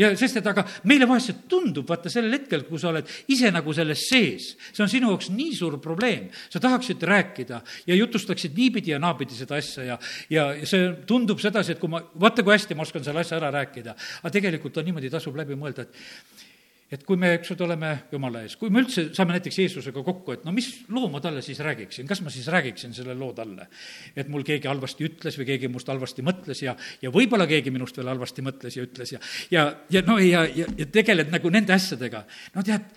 Ja 0.02 0.12
sest, 0.20 0.40
et 0.42 0.50
aga 0.50 0.66
meile 0.90 1.08
vahest 1.10 1.32
see 1.32 1.40
tundub, 1.52 1.88
vaata 1.90 2.12
sellel 2.12 2.40
hetkel, 2.40 2.66
kui 2.68 2.82
sa 2.82 2.90
oled 2.92 3.10
ise 3.32 3.52
nagu 3.54 3.76
selles 3.76 4.08
sees, 4.10 4.52
see 4.72 4.84
on 4.86 4.92
sinu 4.92 5.14
jaoks 5.14 5.32
nii 5.34 5.56
suur 5.58 5.78
probleem, 5.84 6.30
sa 6.52 6.62
tahaksid 6.64 7.04
rääkida 7.08 7.62
ja 7.90 7.98
jutustaksid 8.00 8.58
niipidi 8.58 8.96
ja 8.96 9.02
naapidi 9.02 9.38
seda 9.38 9.60
asja 9.62 9.86
ja, 9.94 10.00
ja 10.32 10.48
see 10.68 10.92
tundub 11.10 11.42
sedasi, 11.44 11.76
et 11.76 11.82
kui 11.82 11.92
ma, 11.92 12.02
vaata, 12.22 12.46
kui 12.46 12.56
hästi 12.56 12.78
ma 12.78 12.88
oskan 12.88 13.06
selle 13.06 13.24
asja 13.24 13.38
ära 13.40 13.52
rääkida. 13.62 13.96
aga 14.22 14.34
tegelikult 14.34 14.82
on 14.82 14.90
niimoodi, 14.90 15.14
tasub 15.14 15.38
läbi 15.38 15.58
mõelda, 15.60 15.88
et 15.88 16.50
et 16.92 17.04
kui 17.08 17.16
me, 17.20 17.30
eks 17.38 17.54
ju, 17.54 17.56
oleme 17.64 17.92
Jumala 18.12 18.42
ees, 18.44 18.58
kui 18.60 18.72
me 18.74 18.82
üldse 18.84 19.08
saame 19.16 19.38
näiteks 19.38 19.60
Jeesusega 19.62 20.04
kokku, 20.04 20.36
et 20.36 20.44
no 20.44 20.52
mis 20.56 20.68
loo 20.92 21.08
ma 21.12 21.22
talle 21.24 21.44
siis 21.46 21.62
räägiksin, 21.64 22.08
kas 22.10 22.20
ma 22.26 22.34
siis 22.34 22.50
räägiksin 22.52 22.96
selle 22.96 23.16
loo 23.18 23.32
talle? 23.38 23.70
et 24.16 24.28
mul 24.32 24.44
keegi 24.48 24.68
halvasti 24.68 25.08
ütles 25.08 25.38
või 25.40 25.48
keegi 25.54 25.70
must 25.72 25.88
halvasti 25.92 26.26
mõtles 26.26 26.64
ja, 26.66 26.76
ja 27.02 27.12
võib-olla 27.14 27.48
keegi 27.48 27.72
minust 27.72 27.98
veel 27.98 28.12
halvasti 28.12 28.44
mõtles 28.44 28.76
ja 28.76 28.86
ütles 28.88 29.16
ja, 29.16 29.22
ja, 29.52 29.66
ja 29.94 30.04
no 30.08 30.20
ja, 30.20 30.44
ja, 30.46 30.68
ja 30.78 30.90
tegeled 30.92 31.32
nagu 31.32 31.50
nende 31.54 31.74
asjadega. 31.74 32.26
no 32.56 32.66
tead, 32.68 32.92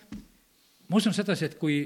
ma 0.89 0.99
usun 0.99 1.15
sedasi, 1.15 1.53
et 1.53 1.59
kui 1.61 1.79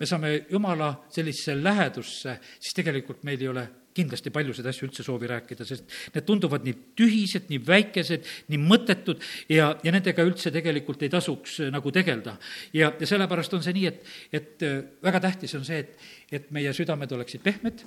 me 0.00 0.10
saame 0.10 0.34
Jumala 0.50 0.90
sellisesse 1.14 1.54
lähedusse, 1.62 2.38
siis 2.58 2.74
tegelikult 2.74 3.22
meil 3.22 3.40
ei 3.40 3.52
ole 3.54 3.68
kindlasti 3.94 4.32
paljusid 4.34 4.66
asju 4.66 4.88
üldse 4.88 5.04
soovi 5.06 5.28
rääkida, 5.30 5.66
sest 5.66 5.86
need 6.14 6.26
tunduvad 6.26 6.66
nii 6.66 6.74
tühised, 6.98 7.46
nii 7.50 7.60
väikesed, 7.66 8.26
nii 8.50 8.60
mõttetud 8.62 9.22
ja, 9.52 9.70
ja 9.84 9.94
nendega 9.94 10.26
üldse 10.26 10.52
tegelikult 10.54 11.04
ei 11.06 11.12
tasuks 11.12 11.60
äh, 11.62 11.70
nagu 11.74 11.92
tegeleda. 11.94 12.36
ja, 12.74 12.90
ja 13.00 13.08
sellepärast 13.08 13.54
on 13.54 13.64
see 13.64 13.76
nii, 13.78 13.86
et, 13.92 14.12
et 14.34 14.66
äh, 14.66 14.76
väga 15.04 15.22
tähtis 15.28 15.54
on 15.58 15.66
see, 15.66 15.84
et, 15.84 16.10
et 16.34 16.50
meie 16.54 16.72
südamed 16.74 17.12
oleksid 17.14 17.44
pehmed, 17.44 17.84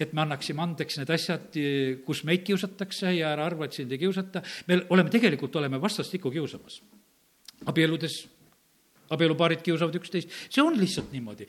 et 0.00 0.16
me 0.16 0.24
annaksime 0.24 0.64
andeks 0.64 1.00
need 1.00 1.14
asjad, 1.16 1.48
äh, 1.60 2.00
kus 2.06 2.24
meid 2.28 2.46
kiusatakse 2.48 3.12
ja 3.18 3.34
ära 3.34 3.48
arva, 3.50 3.68
et 3.68 3.76
sind 3.76 3.92
ei 3.92 4.00
kiusata. 4.00 4.42
me 4.68 4.82
oleme, 4.88 5.12
tegelikult 5.12 5.56
oleme 5.60 5.80
vastastikku 5.80 6.32
kiusamas. 6.32 6.80
abieludes 7.68 8.22
abielupaarid 9.10 9.62
kiusavad 9.64 9.98
üksteist, 10.00 10.30
see 10.48 10.62
on 10.62 10.78
lihtsalt 10.78 11.12
niimoodi. 11.14 11.46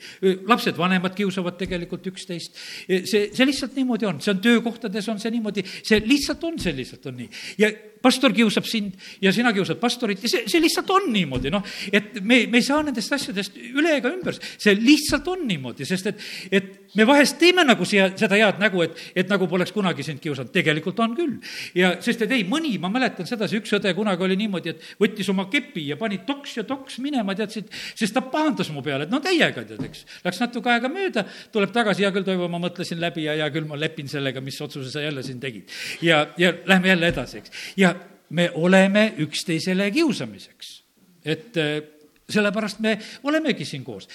lapsed, 0.48 0.76
vanemad 0.78 1.14
kiusavad 1.18 1.58
tegelikult 1.60 2.06
üksteist. 2.12 2.58
see, 2.88 3.30
see 3.32 3.46
lihtsalt 3.46 3.76
niimoodi 3.78 4.06
on, 4.06 4.20
see 4.20 4.34
on 4.34 4.42
töökohtades 4.42 5.08
on 5.08 5.22
see 5.22 5.34
niimoodi, 5.34 5.64
see 5.82 6.02
lihtsalt 6.06 6.44
on, 6.44 6.58
selliselt 6.62 7.06
on 7.06 7.18
nii. 7.22 7.30
ja 7.62 7.72
pastor 8.02 8.34
kiusab 8.34 8.66
sind 8.66 8.98
ja 9.22 9.32
sina 9.32 9.52
kiusad 9.54 9.78
pastorit 9.80 10.22
ja 10.24 10.30
see, 10.30 10.46
see 10.50 10.62
lihtsalt 10.62 10.90
on 10.90 11.08
niimoodi, 11.14 11.52
noh, 11.54 11.64
et 11.92 12.18
me, 12.20 12.42
me 12.50 12.58
ei 12.60 12.66
saa 12.66 12.82
nendest 12.84 13.14
asjadest 13.14 13.58
üle 13.70 13.96
ega 13.98 14.10
ümber. 14.10 14.36
see 14.58 14.74
lihtsalt 14.78 15.28
on 15.30 15.46
niimoodi, 15.48 15.86
sest 15.88 16.10
et, 16.10 16.24
et 16.50 16.70
me 16.98 17.06
vahest 17.08 17.38
teeme 17.40 17.64
nagu 17.64 17.86
siia 17.88 18.10
seda 18.18 18.36
head 18.36 18.58
nägu, 18.62 18.82
et, 18.84 18.98
et 19.16 19.30
nagu 19.30 19.46
poleks 19.48 19.72
kunagi 19.74 20.04
sind 20.06 20.20
kiusanud, 20.22 20.52
tegelikult 20.54 20.98
on 21.04 21.14
küll. 21.16 21.38
ja 21.78 21.94
sest 22.02 22.26
et 22.26 22.34
ei, 22.34 22.44
mõni, 22.48 22.74
ma 22.82 22.90
mäletan 22.92 23.28
sedasi, 23.28 23.62
üks 23.62 23.72
õde 23.78 23.94
kunagi 23.96 24.26
oli 24.26 24.38
niimoodi, 24.42 24.74
et 24.74 24.90
võttis 25.00 25.30
oma 25.32 25.46
kepi 25.52 25.86
ja 25.92 25.98
pani 26.00 26.22
toks 26.26 26.58
ja 26.58 26.66
toks 26.68 26.98
minema, 27.04 27.36
tead, 27.38 27.51
võtsid, 27.52 27.72
sest 27.98 28.16
ta 28.16 28.22
pahandas 28.24 28.70
mu 28.72 28.82
peale, 28.84 29.06
et 29.06 29.12
no 29.12 29.20
täiega, 29.22 29.64
tead, 29.68 29.82
eks. 29.84 30.04
Läks 30.24 30.40
natuke 30.42 30.72
aega 30.72 30.90
mööda, 30.92 31.26
tuleb 31.54 31.72
tagasi, 31.74 32.06
hea 32.06 32.12
küll, 32.14 32.26
Toivo, 32.26 32.48
ma 32.52 32.60
mõtlesin 32.62 33.00
läbi 33.02 33.26
ja 33.26 33.36
hea 33.38 33.48
küll, 33.54 33.68
ma 33.68 33.78
lepin 33.80 34.08
sellega, 34.10 34.42
mis 34.44 34.60
otsuse 34.64 34.92
sa 34.92 35.04
jälle 35.04 35.24
siin 35.26 35.40
tegid. 35.42 35.70
ja, 36.02 36.26
ja 36.38 36.52
lähme 36.66 36.92
jälle 36.92 37.12
edasi, 37.12 37.42
eks. 37.42 37.50
ja 37.76 37.94
me 38.30 38.50
oleme 38.54 39.12
üksteisele 39.22 39.90
kiusamiseks. 39.90 40.82
et 41.24 41.56
äh, 41.56 41.82
sellepärast 42.28 42.80
me 42.80 42.98
olemegi 43.22 43.64
siin 43.64 43.84
koos 43.84 44.08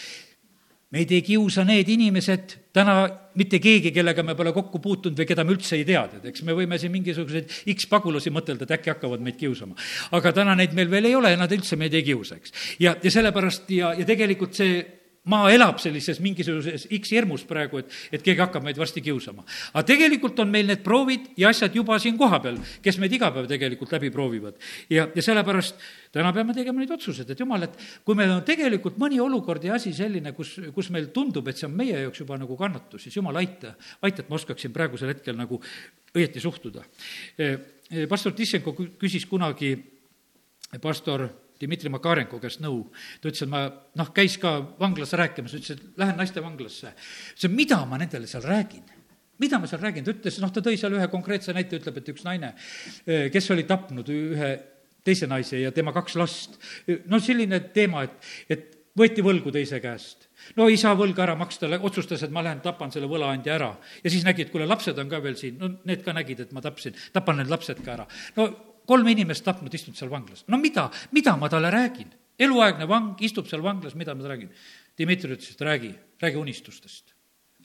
meid 0.95 1.11
ei 1.11 1.21
kiusa 1.25 1.65
need 1.67 1.89
inimesed, 1.91 2.53
täna 2.75 3.01
mitte 3.37 3.59
keegi, 3.59 3.91
kellega 3.91 4.23
me 4.23 4.35
pole 4.39 4.53
kokku 4.55 4.79
puutunud 4.83 5.19
või 5.19 5.27
keda 5.27 5.43
me 5.43 5.51
üldse 5.55 5.75
ei 5.75 5.85
tea, 5.87 6.05
tead, 6.13 6.29
eks 6.31 6.45
me 6.47 6.55
võime 6.55 6.79
siin 6.79 6.93
mingisuguseid 6.93 7.51
X 7.73 7.89
pagulasi 7.91 8.31
mõtelda, 8.33 8.63
et 8.63 8.75
äkki 8.77 8.93
hakkavad 8.93 9.23
meid 9.23 9.35
kiusama. 9.39 9.75
aga 10.15 10.31
täna 10.35 10.55
neid 10.55 10.75
meil 10.77 10.89
veel 10.91 11.09
ei 11.09 11.17
ole 11.17 11.33
ja 11.33 11.39
nad 11.39 11.51
üldse 11.51 11.75
meid 11.79 11.97
ei 11.97 12.05
kiusa, 12.07 12.39
eks. 12.39 12.55
ja, 12.79 12.95
ja 13.03 13.11
sellepärast 13.11 13.69
ja, 13.75 13.91
ja 13.99 14.07
tegelikult 14.07 14.55
see 14.55 14.79
maa 15.27 15.51
elab 15.53 15.81
sellises 15.83 16.19
mingisuguses 16.23 16.87
X-hirmus 16.99 17.43
praegu, 17.47 17.81
et, 17.81 17.93
et 18.11 18.23
keegi 18.23 18.41
hakkab 18.41 18.65
meid 18.65 18.79
varsti 18.79 19.03
kiusama. 19.05 19.45
aga 19.73 19.83
tegelikult 19.87 20.39
on 20.43 20.51
meil 20.51 20.67
need 20.71 20.83
proovid 20.85 21.31
ja 21.37 21.51
asjad 21.51 21.75
juba 21.75 21.99
siin 22.01 22.17
kohapeal, 22.17 22.59
kes 22.83 22.99
meid 23.01 23.13
iga 23.13 23.31
päev 23.35 23.49
tegelikult 23.49 23.93
läbi 23.97 24.11
proovivad. 24.13 24.57
ja, 24.89 25.07
ja 25.13 25.25
sellepärast 25.25 25.81
täna 26.15 26.31
peame 26.33 26.55
tegema 26.55 26.81
neid 26.81 26.91
otsuseid, 26.95 27.29
et 27.31 27.39
jumal, 27.39 27.67
et 27.67 27.75
kui 28.05 28.17
meil 28.17 28.31
on 28.33 28.43
tegelikult 28.47 28.97
mõni 29.01 29.19
olukord 29.23 29.63
ja 29.63 29.75
asi 29.77 29.93
selline, 29.93 30.33
kus, 30.37 30.55
kus 30.75 30.91
meil 30.95 31.11
tundub, 31.15 31.47
et 31.47 31.59
see 31.59 31.67
on 31.69 31.75
meie 31.75 32.05
jaoks 32.05 32.23
juba 32.23 32.39
nagu 32.39 32.57
kannatus, 32.59 33.03
siis 33.03 33.19
jumal, 33.19 33.37
aita, 33.41 33.75
aita, 34.01 34.23
et 34.23 34.29
ma 34.31 34.39
oskaksin 34.39 34.73
praegusel 34.75 35.11
hetkel 35.13 35.37
nagu 35.37 35.59
õieti 36.15 36.41
suhtuda. 36.41 36.85
pastor 38.09 38.33
Tissenko 38.35 38.73
küsis 38.99 39.25
kunagi 39.29 39.75
pastor 40.81 41.27
Dmitri 41.61 41.89
Makarenko 41.93 42.39
käest 42.43 42.61
nõu. 42.63 42.85
ta 43.21 43.31
ütles, 43.31 43.43
et 43.45 43.51
ma, 43.51 43.65
noh, 43.97 44.13
käis 44.13 44.37
ka 44.41 44.57
vanglas 44.79 45.13
rääkimas, 45.17 45.57
ütles, 45.57 45.77
et 45.77 45.99
lähen 45.99 46.17
naistevanglasse. 46.17 46.93
ütles, 46.93 47.49
et 47.49 47.57
mida 47.57 47.83
ma 47.85 47.97
nendele 47.97 48.27
seal 48.27 48.45
räägin 48.45 48.85
mida 49.39 49.59
ma 49.59 49.67
seal 49.69 49.81
räägin, 49.81 50.05
ta 50.05 50.13
ütles, 50.15 50.39
noh, 50.41 50.51
ta 50.53 50.63
tõi 50.65 50.77
seal 50.79 50.95
ühe 50.97 51.07
konkreetse 51.13 51.53
näite, 51.53 51.77
ütleb, 51.77 51.99
et 51.99 52.09
üks 52.09 52.25
naine, 52.25 52.55
eh, 53.05 53.27
kes 53.33 53.51
oli 53.53 53.67
tapnud 53.69 54.09
ühe 54.09 54.49
teise 55.07 55.29
naise 55.29 55.61
ja 55.61 55.71
tema 55.71 55.93
kaks 55.95 56.17
last. 56.19 56.57
no 57.07 57.19
selline 57.23 57.59
teema, 57.75 58.03
et, 58.07 58.31
et 58.49 58.77
võeti 58.97 59.23
võlgu 59.25 59.53
teise 59.53 59.79
käest. 59.83 60.27
no 60.57 60.67
ei 60.71 60.77
saa 60.79 60.95
võlga 60.97 61.25
ära 61.25 61.35
maksta, 61.39 61.69
otsustas, 61.79 62.23
et 62.23 62.33
ma 62.33 62.43
lähen 62.45 62.61
tapan 62.65 62.91
selle 62.93 63.09
võlaandja 63.09 63.55
ära. 63.55 63.71
ja 64.03 64.13
siis 64.13 64.25
nägi, 64.25 64.45
et 64.45 64.53
kuule, 64.53 64.67
lapsed 64.69 64.97
on 64.97 65.09
ka 65.09 65.21
veel 65.23 65.37
siin, 65.39 65.57
no 65.61 65.71
need 65.85 66.03
ka 66.05 66.15
nägid, 66.17 66.45
et 66.45 66.55
ma 66.55 66.63
tapsin, 66.65 66.97
tapan 67.13 67.41
need 67.41 67.51
lapsed 67.53 67.83
ka 67.85 67.93
ära. 67.97 68.07
no 68.37 68.49
kolm 68.87 69.07
inimest 69.11 69.45
tapnud, 69.45 69.73
istud 69.73 69.97
seal 69.97 70.11
vanglas. 70.11 70.45
no 70.47 70.57
mida, 70.61 70.87
mida 71.11 71.35
ma 71.37 71.49
talle 71.51 71.71
räägin? 71.73 72.09
eluaegne 72.39 72.87
vang 72.87 73.21
istub 73.25 73.47
seal 73.49 73.63
vanglas, 73.65 73.95
mida 73.95 74.15
ma 74.15 74.27
räägin? 74.29 74.51
Dmitri 74.97 75.35
ütles, 75.35 75.53
et 75.53 75.61
räägi, 75.61 75.93
räägi 76.21 76.41
unistustest. 76.41 77.13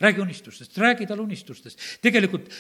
räägi 0.01 0.21
unistustest, 0.21 0.79
räägi 0.79 1.07
talle 1.07 1.23
unistustest. 1.23 1.81
tegelikult 2.03 2.51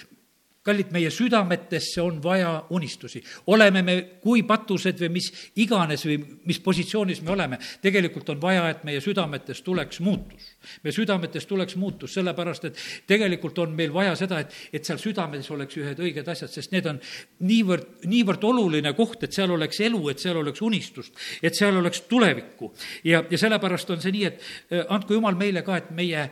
kallid, 0.62 0.92
meie 0.94 1.10
südametesse 1.10 2.02
on 2.02 2.20
vaja 2.22 2.64
unistusi. 2.70 3.22
oleme 3.46 3.82
me 3.82 3.94
kui 4.22 4.42
patused 4.46 5.00
või 5.00 5.08
mis 5.18 5.28
iganes 5.56 6.04
või 6.06 6.18
mis 6.46 6.60
positsioonis 6.62 7.22
me 7.22 7.32
oleme, 7.34 7.58
tegelikult 7.82 8.28
on 8.30 8.40
vaja, 8.40 8.68
et 8.70 8.84
meie 8.84 9.00
südametes 9.00 9.62
tuleks 9.62 10.00
muutus. 10.00 10.52
meie 10.84 10.92
südametes 10.92 11.46
tuleks 11.46 11.76
muutus, 11.76 12.14
sellepärast 12.14 12.64
et 12.64 12.78
tegelikult 13.06 13.58
on 13.58 13.74
meil 13.74 13.92
vaja 13.92 14.14
seda, 14.16 14.38
et, 14.40 14.54
et 14.72 14.84
seal 14.84 15.00
südames 15.02 15.50
oleks 15.50 15.76
ühed 15.76 15.98
õiged 15.98 16.28
asjad, 16.28 16.50
sest 16.50 16.72
need 16.72 16.86
on 16.86 17.00
niivõrd, 17.40 18.06
niivõrd 18.06 18.44
oluline 18.44 18.92
koht, 18.94 19.22
et 19.22 19.32
seal 19.32 19.50
oleks 19.50 19.80
elu, 19.80 20.02
et 20.10 20.22
seal 20.22 20.38
oleks 20.38 20.62
unistust, 20.62 21.16
et 21.42 21.58
seal 21.58 21.76
oleks 21.76 22.04
tulevikku. 22.06 22.72
ja, 23.04 23.24
ja 23.30 23.38
sellepärast 23.38 23.90
on 23.90 24.00
see 24.00 24.14
nii, 24.14 24.24
et 24.30 24.38
äh, 24.70 24.86
andku 24.88 25.18
jumal 25.18 25.34
meile 25.34 25.66
ka, 25.66 25.82
et 25.82 25.90
meie, 25.90 26.28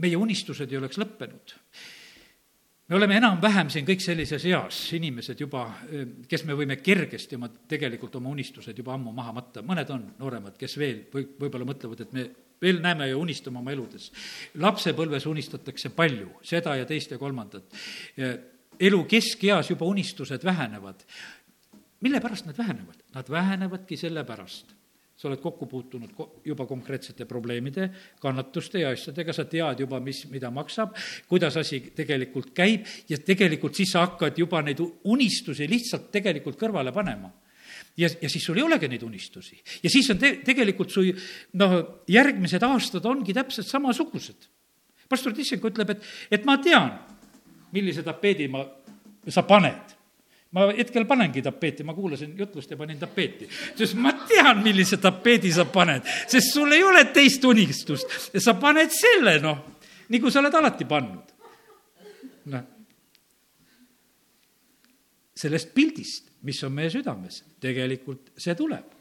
meie 0.00 0.16
unistused 0.16 0.72
ei 0.72 0.80
oleks 0.80 0.96
lõppenud 1.02 1.58
me 2.88 2.96
oleme 2.96 3.16
enam-vähem 3.16 3.70
siin 3.72 3.86
kõik 3.88 4.02
sellises 4.04 4.44
eas 4.50 4.78
inimesed 4.96 5.40
juba, 5.40 5.64
kes 6.28 6.44
me 6.44 6.56
võime 6.56 6.76
kergesti 6.84 7.38
oma, 7.38 7.48
tegelikult 7.48 8.18
oma 8.20 8.32
unistused 8.34 8.76
juba 8.78 8.94
ammu 8.96 9.12
maha 9.16 9.32
matta, 9.38 9.62
mõned 9.64 9.92
on 9.94 10.04
nooremad, 10.18 10.58
kes 10.60 10.76
veel 10.80 11.06
või, 11.12 11.26
võib-olla 11.40 11.68
mõtlevad, 11.70 12.04
et 12.04 12.12
me 12.16 12.26
veel 12.64 12.82
näeme 12.84 13.08
ja 13.08 13.16
unistame 13.18 13.60
oma 13.60 13.72
eludes. 13.72 14.10
lapsepõlves 14.60 15.26
unistatakse 15.26 15.90
palju, 15.96 16.30
seda 16.44 16.76
ja 16.76 16.84
teist 16.88 17.10
ja 17.10 17.18
kolmandat. 17.18 17.64
elu 18.80 19.04
keskeas 19.04 19.70
juba 19.70 19.86
unistused 19.86 20.44
vähenevad. 20.44 21.04
mille 22.00 22.20
pärast 22.20 22.46
nad 22.46 22.58
vähenevad? 22.58 22.96
Nad 23.14 23.30
vähenevadki 23.30 23.96
sellepärast 23.96 24.74
sa 25.24 25.30
oled 25.30 25.40
kokku 25.40 25.66
puutunud 25.70 26.10
juba 26.44 26.66
konkreetsete 26.68 27.24
probleemide, 27.24 27.88
kannatuste 28.20 28.82
ja 28.82 28.90
asjadega, 28.92 29.32
sa 29.32 29.46
tead 29.48 29.80
juba, 29.80 30.00
mis, 30.04 30.26
mida 30.28 30.50
maksab, 30.52 30.92
kuidas 31.30 31.56
asi 31.56 31.80
tegelikult 31.96 32.52
käib 32.56 32.84
ja 33.08 33.16
tegelikult 33.16 33.80
siis 33.80 33.94
sa 33.96 34.04
hakkad 34.04 34.36
juba 34.38 34.60
neid 34.62 34.82
unistusi 34.84 35.68
lihtsalt 35.70 36.10
tegelikult 36.12 36.60
kõrvale 36.60 36.92
panema 36.92 37.32
ja, 37.96 38.10
ja 38.20 38.28
siis 38.28 38.44
sul 38.44 38.60
ei 38.60 38.66
olegi 38.66 38.88
neid 38.92 39.02
unistusi. 39.06 39.56
ja 39.82 39.90
siis 39.90 40.10
on 40.12 40.20
te-, 40.20 40.36
tegelikult 40.44 40.92
su 40.92 41.06
noh, 41.56 41.74
järgmised 42.10 42.62
aastad 42.68 43.08
ongi 43.08 43.32
täpselt 43.32 43.70
samasugused. 43.70 44.48
pastor 45.08 45.32
Tissenko 45.32 45.72
ütleb, 45.72 45.96
et, 45.96 46.08
et 46.30 46.44
ma 46.44 46.58
tean, 46.60 46.92
millise 47.72 48.04
tapeedi 48.04 48.48
ma, 48.52 48.66
sa 49.28 49.48
paned 49.48 49.96
ma 50.54 50.68
hetkel 50.70 51.06
panengi 51.06 51.42
tapeeti, 51.42 51.84
ma 51.84 51.94
kuulasin 51.94 52.36
jutlust 52.38 52.70
ja 52.70 52.78
panin 52.78 52.98
tapeeti. 52.98 53.48
sest 53.76 53.98
ma 53.98 54.12
tean, 54.28 54.62
millise 54.62 55.00
tapeedi 55.02 55.52
sa 55.52 55.66
paned, 55.66 56.06
sest 56.30 56.54
sul 56.54 56.72
ei 56.72 56.82
ole 56.82 57.04
teist 57.14 57.44
unistust. 57.44 58.30
sa 58.38 58.54
paned 58.54 58.94
selle, 58.94 59.38
noh, 59.42 59.58
nagu 60.08 60.30
sa 60.30 60.42
oled 60.42 60.54
alati 60.54 60.86
pannud. 60.88 61.34
noh, 62.54 62.64
sellest 65.34 65.74
pildist, 65.74 66.30
mis 66.46 66.62
on 66.62 66.72
meie 66.72 66.92
südames, 66.92 67.42
tegelikult 67.60 68.30
see 68.38 68.54
tuleb 68.54 68.94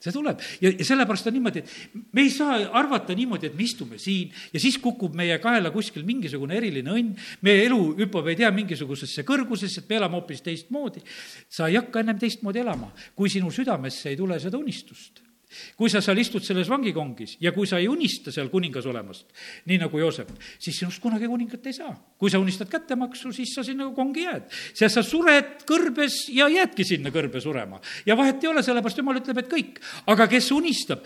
see 0.00 0.14
tuleb. 0.14 0.40
Ja, 0.62 0.72
ja 0.72 0.86
sellepärast 0.86 1.28
on 1.28 1.36
niimoodi, 1.36 1.62
et 1.62 2.12
me 2.16 2.24
ei 2.24 2.32
saa 2.32 2.58
arvata 2.80 3.14
niimoodi, 3.16 3.50
et 3.50 3.56
me 3.58 3.64
istume 3.66 4.00
siin 4.00 4.32
ja 4.52 4.60
siis 4.62 4.78
kukub 4.82 5.14
meie 5.16 5.38
kaela 5.42 5.72
kuskil 5.74 6.06
mingisugune 6.08 6.56
eriline 6.56 6.94
õnn, 6.96 7.14
meie 7.46 7.64
elu 7.68 7.80
hüppab 8.00 8.30
ei 8.32 8.38
tea 8.40 8.50
mingisugusesse 8.54 9.26
kõrgusesse, 9.28 9.84
et 9.84 9.90
me 9.90 10.00
elame 10.00 10.18
hoopis 10.18 10.44
teistmoodi. 10.46 11.04
sa 11.48 11.68
ei 11.68 11.76
hakka 11.80 12.00
ennem 12.00 12.18
teistmoodi 12.18 12.64
elama, 12.64 12.92
kui 13.14 13.30
sinu 13.30 13.50
südamesse 13.52 14.10
ei 14.10 14.16
tule 14.16 14.40
seda 14.40 14.58
unistust 14.58 15.29
kui 15.76 15.90
sa 15.90 16.02
seal 16.04 16.18
istud 16.22 16.44
selles 16.44 16.68
vangikongis 16.70 17.36
ja 17.42 17.52
kui 17.54 17.68
sa 17.68 17.80
ei 17.80 17.88
unista 17.90 18.32
seal 18.34 18.50
kuningas 18.52 18.86
olemast, 18.86 19.26
nii 19.70 19.80
nagu 19.82 19.98
Joosep, 19.98 20.30
siis 20.58 20.78
sinust 20.78 21.02
kunagi 21.02 21.28
kuningat 21.30 21.66
ei 21.66 21.76
saa. 21.76 21.92
kui 22.18 22.30
sa 22.30 22.38
unistad 22.38 22.70
kättemaksu, 22.70 23.32
siis 23.32 23.54
sa 23.54 23.64
sinna 23.66 23.90
kongi 23.96 24.24
jääd. 24.24 24.48
sest 24.74 24.94
sa 24.94 25.02
sured 25.02 25.64
kõrbes 25.66 26.28
ja 26.34 26.48
jäädki 26.48 26.84
sinna 26.84 27.10
kõrbe 27.10 27.40
surema. 27.40 27.80
ja 28.06 28.16
vahet 28.16 28.42
ei 28.44 28.48
ole, 28.48 28.62
sellepärast 28.62 28.98
jumal 28.98 29.20
ütleb, 29.20 29.38
et 29.38 29.50
kõik. 29.50 29.80
aga 30.06 30.28
kes 30.28 30.50
unistab, 30.52 31.04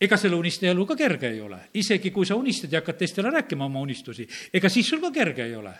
ega 0.00 0.16
selle 0.16 0.36
unistaja 0.36 0.72
elu 0.72 0.86
ka 0.86 0.96
kerge 0.96 1.28
ei 1.28 1.40
ole. 1.40 1.58
isegi 1.74 2.10
kui 2.10 2.26
sa 2.26 2.36
unistad 2.36 2.72
ja 2.72 2.80
hakkad 2.80 2.98
teistele 2.98 3.30
rääkima 3.30 3.64
oma 3.64 3.80
unistusi, 3.80 4.28
ega 4.52 4.68
siis 4.68 4.88
sul 4.88 5.00
ka 5.00 5.10
kerge 5.10 5.44
ei 5.44 5.56
ole 5.56 5.74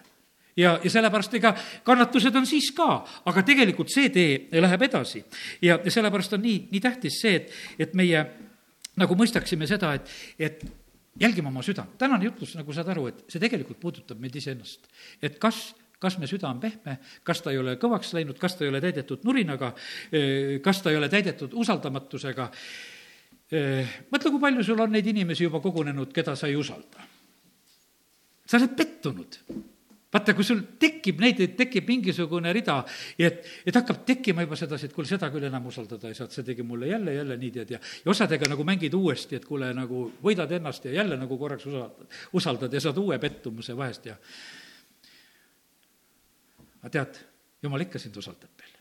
ja, 0.56 0.78
ja 0.84 0.90
sellepärast 0.90 1.34
ega 1.38 1.54
kannatused 1.86 2.36
on 2.36 2.46
siis 2.46 2.70
ka, 2.76 3.02
aga 3.26 3.42
tegelikult 3.46 3.92
see 3.92 4.10
tee 4.14 4.62
läheb 4.62 4.86
edasi. 4.88 5.24
ja, 5.62 5.78
sellepärast 5.88 6.36
on 6.38 6.44
nii, 6.44 6.58
nii 6.72 6.82
tähtis 6.82 7.20
see, 7.22 7.36
et, 7.40 7.52
et 7.78 7.94
meie 7.94 8.24
nagu 9.00 9.16
mõistaksime 9.18 9.66
seda, 9.66 9.94
et, 9.98 10.10
et 10.38 10.64
jälgime 11.20 11.50
oma 11.50 11.62
südant. 11.62 11.96
tänane 11.98 12.30
jutlus, 12.30 12.54
nagu 12.58 12.72
saad 12.72 12.90
aru, 12.94 13.08
et 13.10 13.24
see 13.28 13.42
tegelikult 13.42 13.80
puudutab 13.80 14.20
meid 14.20 14.36
iseennast. 14.36 14.86
et 15.22 15.38
kas 15.42 15.72
kas 16.04 16.18
me 16.20 16.26
süda 16.28 16.50
on 16.50 16.58
pehme, 16.60 16.98
kas 17.24 17.40
ta 17.40 17.52
ei 17.54 17.56
ole 17.56 17.78
kõvaks 17.80 18.10
läinud, 18.12 18.36
kas 18.36 18.58
ta 18.58 18.66
ei 18.66 18.68
ole 18.68 18.80
täidetud 18.82 19.22
nurinaga, 19.24 19.70
kas 20.60 20.82
ta 20.84 20.92
ei 20.92 20.98
ole 20.98 21.08
täidetud 21.08 21.54
usaldamatusega. 21.56 22.50
mõtle, 24.12 24.30
kui 24.30 24.40
palju 24.42 24.64
sul 24.66 24.80
on 24.84 24.92
neid 24.92 25.06
inimesi 25.06 25.46
juba 25.46 25.62
kogunenud, 25.64 26.12
keda 26.12 26.36
sa 26.36 26.50
ei 26.50 26.58
usalda. 26.60 27.06
sa 28.44 28.58
oled 28.58 28.76
pettunud 28.76 29.38
vaata, 30.14 30.34
kui 30.36 30.46
sul 30.46 30.60
tekib 30.80 31.20
neid, 31.22 31.40
tekib 31.58 31.88
mingisugune 31.90 32.52
rida, 32.54 32.78
et, 33.18 33.42
et 33.66 33.74
hakkab 33.74 34.04
tekkima 34.06 34.44
juba 34.46 34.58
sedasi, 34.58 34.88
et 34.88 34.94
kuule, 34.94 35.08
seda 35.10 35.30
küll 35.34 35.48
enam 35.48 35.66
usaldada 35.70 36.10
ei 36.10 36.18
saa, 36.18 36.28
et 36.30 36.36
see 36.36 36.46
tegi 36.46 36.66
mulle 36.66 36.90
jälle, 36.90 37.16
jälle 37.16 37.38
nii, 37.40 37.52
tead, 37.58 37.74
ja 37.74 37.80
ja 38.04 38.12
osadega 38.12 38.48
nagu 38.50 38.66
mängid 38.66 38.94
uuesti, 38.94 39.40
et 39.40 39.48
kuule, 39.48 39.72
nagu 39.76 40.06
võidad 40.22 40.50
ennast 40.54 40.86
ja 40.88 40.94
jälle 41.00 41.18
nagu 41.20 41.38
korraks 41.38 41.66
usaldad, 41.66 42.18
usaldad 42.32 42.74
ja 42.78 42.82
saad 42.84 43.00
uue 43.02 43.18
pettumuse 43.22 43.76
vahest 43.76 44.10
ja 44.10 44.16
aga 46.82 46.92
tead, 46.98 47.22
jumal 47.64 47.86
ikka 47.86 47.98
sind 47.98 48.16
usaldab 48.20 48.50
veel. 48.60 48.74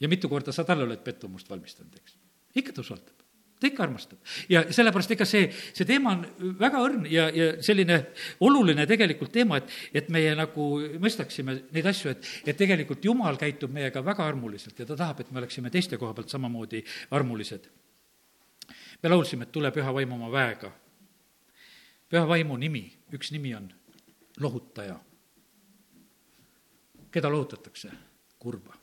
ja 0.00 0.10
mitu 0.10 0.28
korda 0.28 0.52
sa 0.52 0.64
talle 0.64 0.88
oled 0.88 1.04
pettumust 1.04 1.50
valmistanud, 1.50 2.00
eks? 2.02 2.18
ikka 2.54 2.74
ta 2.74 2.82
usaldab 2.82 3.23
ta 3.64 3.70
ikka 3.70 3.84
armastab. 3.86 4.18
ja 4.48 4.64
sellepärast 4.72 5.14
ega 5.14 5.26
see, 5.28 5.48
see 5.72 5.86
teema 5.88 6.12
on 6.12 6.52
väga 6.60 6.82
õrn 6.84 7.06
ja, 7.10 7.28
ja 7.32 7.46
selline 7.64 8.00
oluline 8.44 8.86
tegelikult 8.90 9.32
teema, 9.32 9.58
et, 9.60 9.72
et 10.02 10.10
meie 10.12 10.34
nagu 10.36 10.66
mõistaksime 11.00 11.56
neid 11.72 11.88
asju, 11.88 12.12
et, 12.12 12.28
et 12.44 12.58
tegelikult 12.60 13.04
Jumal 13.04 13.38
käitub 13.40 13.72
meiega 13.72 14.04
väga 14.04 14.26
armuliselt 14.28 14.78
ja 14.78 14.86
ta 14.88 14.98
tahab, 15.00 15.24
et 15.24 15.32
me 15.32 15.40
oleksime 15.42 15.72
teiste 15.72 15.98
koha 16.00 16.14
pealt 16.16 16.32
samamoodi 16.32 16.84
armulised. 17.16 17.68
me 19.02 19.12
laulsime, 19.12 19.48
et 19.48 19.52
tule 19.52 19.72
püha 19.72 19.94
vaim 19.94 20.12
oma 20.12 20.30
väega. 20.32 20.72
püha 22.08 22.28
vaimu 22.28 22.56
nimi, 22.60 22.86
üks 23.12 23.32
nimi 23.32 23.54
on 23.54 23.70
lohutaja. 24.40 25.00
keda 27.10 27.30
lohutatakse? 27.30 27.90
kurba. 28.38 28.76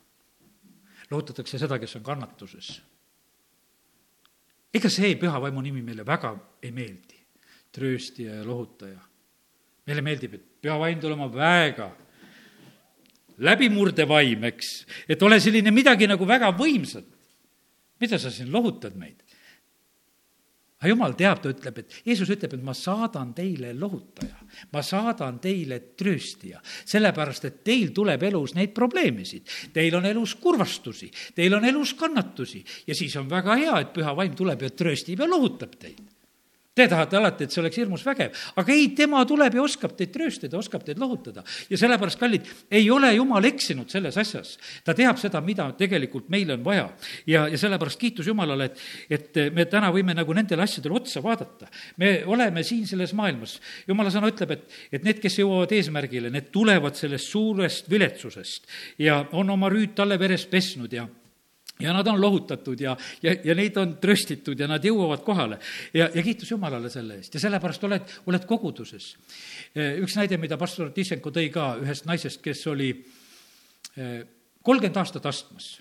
lohutatakse 1.11 1.59
seda, 1.59 1.77
kes 1.79 1.95
on 1.95 2.03
kannatuses 2.03 2.79
ega 4.73 4.89
see 4.89 5.15
püha 5.19 5.41
vaimu 5.43 5.61
nimi 5.61 5.81
meile 5.85 6.05
väga 6.07 6.33
ei 6.63 6.71
meeldi, 6.71 7.17
trööstija 7.75 8.39
ja 8.39 8.45
lohutaja. 8.45 8.99
meile 9.87 10.01
meeldib, 10.05 10.33
et 10.37 10.43
püha 10.61 10.77
vaim 10.79 10.99
tuleb 11.01 11.17
oma 11.17 11.27
väega, 11.33 11.89
läbimurdevaim, 13.41 14.43
eks, 14.51 14.69
et 15.09 15.23
ole 15.23 15.39
selline 15.41 15.73
midagi 15.73 16.07
nagu 16.07 16.25
väga 16.27 16.51
võimsat. 16.55 17.05
mida 18.01 18.17
sa 18.17 18.31
siin 18.31 18.51
lohutad 18.51 18.95
meid? 18.97 19.21
Aga 20.81 20.89
jumal 20.89 21.13
teab, 21.13 21.41
ta 21.43 21.51
ütleb, 21.53 21.77
et 21.83 21.97
Jeesus 22.09 22.29
ütleb, 22.33 22.55
et 22.57 22.63
ma 22.65 22.73
saadan 22.73 23.35
teile 23.37 23.69
lohutaja, 23.77 24.39
ma 24.73 24.81
saadan 24.81 25.37
teile 25.43 25.77
trööstija, 25.97 26.61
sellepärast 26.89 27.45
et 27.45 27.59
teil 27.67 27.91
tuleb 27.93 28.25
elus 28.31 28.55
neid 28.57 28.73
probleemisid, 28.73 29.45
teil 29.75 29.99
on 29.99 30.09
elus 30.09 30.33
kurvastusi, 30.41 31.11
teil 31.37 31.53
on 31.53 31.67
elus 31.69 31.93
kannatusi 31.99 32.63
ja 32.87 32.97
siis 32.97 33.13
on 33.21 33.29
väga 33.29 33.59
hea, 33.61 33.77
et 33.83 33.93
püha 33.93 34.15
vaim 34.17 34.33
tuleb 34.37 34.65
ja 34.65 34.73
trööstib 34.73 35.21
ja 35.21 35.29
lohutab 35.29 35.77
teid 35.77 36.01
Te 36.71 36.85
tahate 36.87 37.17
alati, 37.19 37.43
et 37.43 37.51
see 37.51 37.59
oleks 37.59 37.77
hirmus 37.81 38.03
vägev, 38.07 38.37
aga 38.55 38.71
ei, 38.71 38.85
tema 38.95 39.25
tuleb 39.27 39.57
ja 39.57 39.63
oskab 39.65 39.91
teid 39.99 40.13
trööstada, 40.13 40.55
oskab 40.55 40.85
teid 40.87 41.01
lohutada. 41.03 41.43
ja 41.67 41.77
sellepärast, 41.77 42.19
kallid, 42.19 42.47
ei 42.71 42.87
ole 42.89 43.09
jumal 43.11 43.43
eksinud 43.49 43.91
selles 43.91 44.15
asjas. 44.17 44.53
ta 44.85 44.95
teab 44.95 45.19
seda, 45.19 45.41
mida 45.43 45.67
tegelikult 45.75 46.29
meile 46.31 46.55
on 46.55 46.63
vaja. 46.63 46.87
ja, 47.27 47.49
ja 47.51 47.57
sellepärast 47.59 47.99
kiitus 47.99 48.27
Jumalale, 48.31 48.69
et, 48.71 48.79
et 49.09 49.41
me 49.51 49.65
täna 49.67 49.91
võime 49.91 50.15
nagu 50.15 50.31
nendele 50.33 50.63
asjadele 50.63 50.95
otsa 50.95 51.19
vaadata. 51.19 51.67
me 51.97 52.23
oleme 52.25 52.63
siin 52.63 52.87
selles 52.87 53.11
maailmas, 53.19 53.59
jumala 53.87 54.07
sõna 54.07 54.31
ütleb, 54.31 54.55
et, 54.55 54.81
et 54.93 55.03
need, 55.03 55.19
kes 55.19 55.41
jõuavad 55.43 55.75
eesmärgile, 55.75 56.31
need 56.31 56.53
tulevad 56.55 56.95
sellest 56.95 57.35
suurest 57.35 57.91
viletsusest 57.91 58.71
ja 59.03 59.25
on 59.33 59.49
oma 59.49 59.67
rüüd 59.67 59.91
talle 59.99 60.15
veres 60.19 60.47
pesnud 60.47 60.95
ja 60.95 61.03
ja 61.81 61.93
nad 61.93 62.07
on 62.07 62.21
lohutatud 62.21 62.81
ja, 62.81 62.95
ja, 63.23 63.35
ja 63.43 63.55
neid 63.55 63.77
on 63.77 63.97
tröstitud 64.01 64.59
ja 64.59 64.67
nad 64.67 64.83
jõuavad 64.85 65.23
kohale. 65.25 65.59
ja, 65.93 66.09
ja 66.13 66.23
kiitus 66.23 66.51
Jumalale 66.51 66.89
selle 66.89 67.19
eest 67.19 67.33
ja 67.33 67.43
sellepärast 67.43 67.83
oled, 67.83 68.17
oled 68.25 68.45
koguduses. 68.49 69.15
üks 69.75 70.17
näide, 70.17 70.37
mida 70.37 70.57
pastor 70.57 70.91
Tissenko 70.91 71.31
tõi 71.31 71.49
ka 71.53 71.75
ühest 71.81 72.05
naisest, 72.05 72.41
kes 72.41 72.65
oli 72.67 72.91
eh, 73.97 74.19
kolmkümmend 74.61 75.01
aastat 75.01 75.25
astmas 75.25 75.79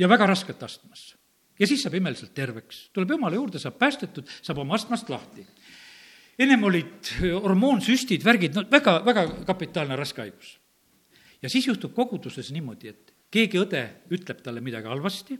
ja 0.00 0.08
väga 0.08 0.26
rasket 0.26 0.62
astmas. 0.62 1.14
ja 1.58 1.66
siis 1.66 1.82
saab 1.84 1.94
imeliselt 1.98 2.32
terveks, 2.34 2.88
tuleb 2.92 3.10
Jumala 3.16 3.36
juurde, 3.36 3.60
saab 3.60 3.76
päästetud, 3.78 4.28
saab 4.42 4.62
oma 4.62 4.74
astmast 4.74 5.10
lahti. 5.12 5.46
ennem 6.38 6.62
olid 6.64 7.12
hormoonsüstid, 7.20 8.24
värgid, 8.24 8.54
no 8.56 8.64
väga, 8.70 9.00
väga 9.04 9.26
kapitaalne 9.46 9.96
raske 9.96 10.22
haigus. 10.22 10.58
ja 11.42 11.48
siis 11.48 11.66
juhtub 11.66 11.94
koguduses 11.94 12.52
niimoodi, 12.52 12.88
et 12.88 13.09
keegi 13.30 13.60
õde 13.60 13.82
ütleb 14.14 14.42
talle 14.44 14.62
midagi 14.64 14.90
halvasti, 14.90 15.38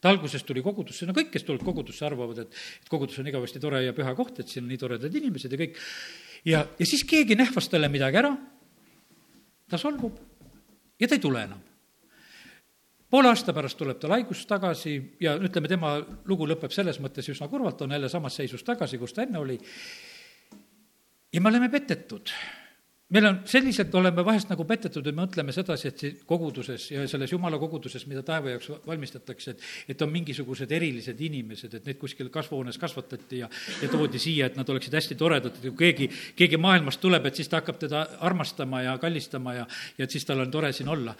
ta 0.00 0.12
alguses 0.12 0.44
tuli 0.46 0.62
kogudusse, 0.62 1.06
no 1.08 1.14
kõik, 1.16 1.32
kes 1.34 1.46
tulevad 1.46 1.66
kogudusse, 1.66 2.04
arvavad, 2.06 2.44
et, 2.44 2.58
et 2.82 2.90
kogudus 2.92 3.18
on 3.22 3.30
igavesti 3.30 3.62
tore 3.62 3.82
ja 3.82 3.94
püha 3.96 4.12
koht, 4.18 4.40
et 4.40 4.50
siin 4.50 4.66
on 4.66 4.70
nii 4.70 4.80
toredad 4.80 5.14
inimesed 5.18 5.52
ja 5.52 5.60
kõik. 5.60 5.78
ja, 6.46 6.64
ja 6.78 6.88
siis 6.88 7.04
keegi 7.08 7.38
nähvas 7.38 7.70
talle 7.72 7.90
midagi 7.92 8.20
ära, 8.22 8.34
ta 9.66 9.80
solvub 9.80 10.20
ja 11.00 11.08
ta 11.08 11.16
ei 11.16 11.22
tule 11.22 11.42
enam. 11.42 11.62
poole 13.10 13.32
aasta 13.32 13.54
pärast 13.56 13.78
tuleb 13.78 13.98
tal 14.02 14.14
haigus 14.14 14.44
tagasi 14.46 14.96
ja 15.20 15.36
ütleme, 15.38 15.68
tema 15.68 15.96
lugu 16.26 16.46
lõpeb 16.46 16.70
selles 16.74 17.00
mõttes 17.00 17.28
üsna 17.32 17.48
kurvalt, 17.48 17.82
on 17.82 17.96
jälle 17.96 18.08
samas 18.12 18.36
seisus 18.36 18.62
tagasi, 18.62 18.98
kus 18.98 19.12
ta 19.16 19.24
enne 19.26 19.38
oli. 19.38 19.58
ja 21.32 21.40
me 21.40 21.48
oleme 21.48 21.68
petetud 21.72 22.30
meil 23.14 23.26
on, 23.28 23.38
selliselt 23.46 23.94
oleme 23.94 24.24
vahest 24.26 24.50
nagu 24.50 24.64
petetud 24.66 25.06
ja 25.06 25.12
me 25.14 25.22
mõtleme 25.22 25.54
sedasi, 25.54 25.90
et 25.90 26.02
siin 26.02 26.18
koguduses 26.26 26.88
ja 26.90 27.04
selles 27.10 27.32
jumala 27.32 27.58
koguduses, 27.62 28.06
mida 28.10 28.24
taeva 28.26 28.50
jaoks 28.54 28.72
valmistatakse, 28.86 29.54
et, 29.54 29.66
et 29.94 30.02
on 30.02 30.10
mingisugused 30.10 30.72
erilised 30.74 31.20
inimesed, 31.28 31.78
et 31.78 31.86
neid 31.86 32.00
kuskil 32.02 32.30
kasvuhoones 32.34 32.78
kasvatati 32.82 33.42
ja, 33.44 33.50
ja 33.82 33.90
toodi 33.92 34.22
siia, 34.22 34.50
et 34.50 34.58
nad 34.58 34.68
oleksid 34.74 34.98
hästi 34.98 35.18
toredad, 35.18 35.54
et 35.54 35.68
kui 35.68 35.76
keegi, 35.84 36.10
keegi 36.38 36.60
maailmast 36.60 37.02
tuleb, 37.02 37.30
et 37.30 37.38
siis 37.38 37.50
ta 37.52 37.62
hakkab 37.62 37.78
teda 37.86 38.06
armastama 38.26 38.82
ja 38.88 38.96
kallistama 39.02 39.54
ja, 39.60 39.68
ja 39.98 40.08
et 40.08 40.16
siis 40.16 40.26
tal 40.26 40.42
on 40.42 40.50
tore 40.50 40.72
siin 40.74 40.90
olla. 40.90 41.14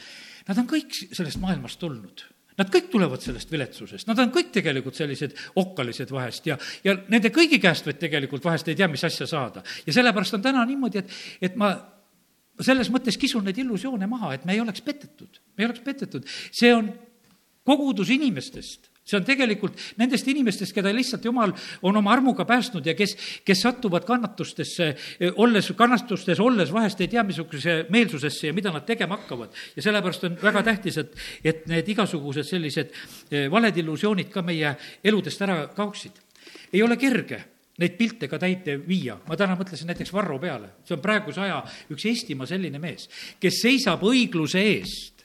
Nad 0.47 0.63
on 0.63 0.67
kõik 0.71 0.95
sellest 1.13 1.39
maailmast 1.43 1.79
tulnud 1.83 2.27
Nad 2.57 2.71
kõik 2.73 2.87
tulevad 2.93 3.21
sellest 3.21 3.51
viletsusest, 3.53 4.07
nad 4.09 4.21
on 4.23 4.31
kõik 4.33 4.49
tegelikult 4.55 4.97
sellised 4.97 5.35
okkalised 5.61 6.13
vahest 6.15 6.47
ja, 6.49 6.57
ja 6.85 6.95
nende 7.13 7.29
kõigi 7.35 7.59
käest 7.61 7.85
võid 7.89 8.01
tegelikult 8.01 8.45
vahest 8.45 8.71
ei 8.73 8.79
tea, 8.79 8.89
mis 8.89 9.05
asja 9.05 9.29
saada. 9.29 9.63
ja 9.87 9.93
sellepärast 9.93 10.39
on 10.39 10.45
täna 10.47 10.65
niimoodi, 10.69 11.05
et, 11.05 11.19
et 11.51 11.59
ma 11.61 11.75
selles 12.65 12.89
mõttes 12.93 13.19
kisun 13.21 13.45
neid 13.45 13.59
illusioone 13.61 14.09
maha, 14.09 14.33
et 14.35 14.49
me 14.49 14.57
ei 14.57 14.63
oleks 14.63 14.81
petetud, 14.85 15.41
me 15.57 15.65
ei 15.65 15.69
oleks 15.69 15.85
petetud. 15.85 16.25
see 16.53 16.73
on 16.75 16.89
kogudus 17.67 18.11
inimestest 18.15 18.89
see 19.07 19.19
on 19.21 19.27
tegelikult 19.27 19.79
nendest 20.01 20.27
inimestest, 20.31 20.75
keda 20.75 20.91
lihtsalt 20.95 21.25
Jumal 21.25 21.53
on 21.87 21.97
oma 22.01 22.13
armuga 22.13 22.45
päästnud 22.49 22.87
ja 22.87 22.95
kes, 22.99 23.15
kes 23.47 23.63
satuvad 23.63 24.05
kannatustesse, 24.07 24.89
olles, 25.39 25.71
kannatustes 25.79 26.41
olles 26.43 26.73
vahest 26.75 27.01
ei 27.05 27.11
tea, 27.13 27.23
missuguse 27.27 27.79
meelsusesse 27.95 28.51
ja 28.51 28.57
mida 28.57 28.73
nad 28.75 28.87
tegema 28.87 29.17
hakkavad. 29.21 29.55
ja 29.77 29.83
sellepärast 29.83 30.25
on 30.25 30.39
väga 30.43 30.63
tähtis, 30.63 30.99
et, 30.99 31.15
et 31.45 31.67
need 31.71 31.89
igasugused 31.95 32.47
sellised 32.47 32.95
eh, 33.31 33.51
valed 33.51 33.77
illusioonid 33.77 34.33
ka 34.33 34.43
meie 34.43 34.75
eludest 35.05 35.43
ära 35.47 35.67
kaoksid. 35.77 36.19
ei 36.73 36.83
ole 36.83 36.97
kerge 36.97 37.45
neid 37.79 37.95
pilte 37.99 38.29
ka 38.29 38.41
täite 38.43 38.75
viia. 38.89 39.19
ma 39.29 39.37
täna 39.37 39.55
mõtlesin 39.55 39.87
näiteks 39.87 40.13
Varro 40.13 40.39
peale, 40.43 40.81
see 40.85 40.97
on 40.97 41.05
praeguse 41.05 41.45
aja 41.45 41.63
üks 41.93 42.09
Eestimaa 42.11 42.47
selline 42.47 42.83
mees, 42.83 43.07
kes 43.39 43.61
seisab 43.63 44.03
õigluse 44.03 44.59
eest. 44.59 45.23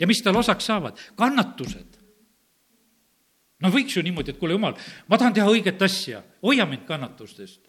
ja 0.00 0.10
mis 0.10 0.22
tal 0.26 0.42
osaks 0.42 0.66
saavad? 0.66 0.98
kannatused 1.14 1.97
no 3.62 3.70
võiks 3.74 3.96
ju 3.96 4.02
niimoodi, 4.06 4.34
et 4.34 4.40
kuule, 4.40 4.56
jumal, 4.56 4.76
ma 5.08 5.18
tahan 5.18 5.36
teha 5.36 5.48
õiget 5.50 5.82
asja, 5.84 6.22
hoia 6.44 6.66
mind 6.68 6.86
kannatustest. 6.88 7.64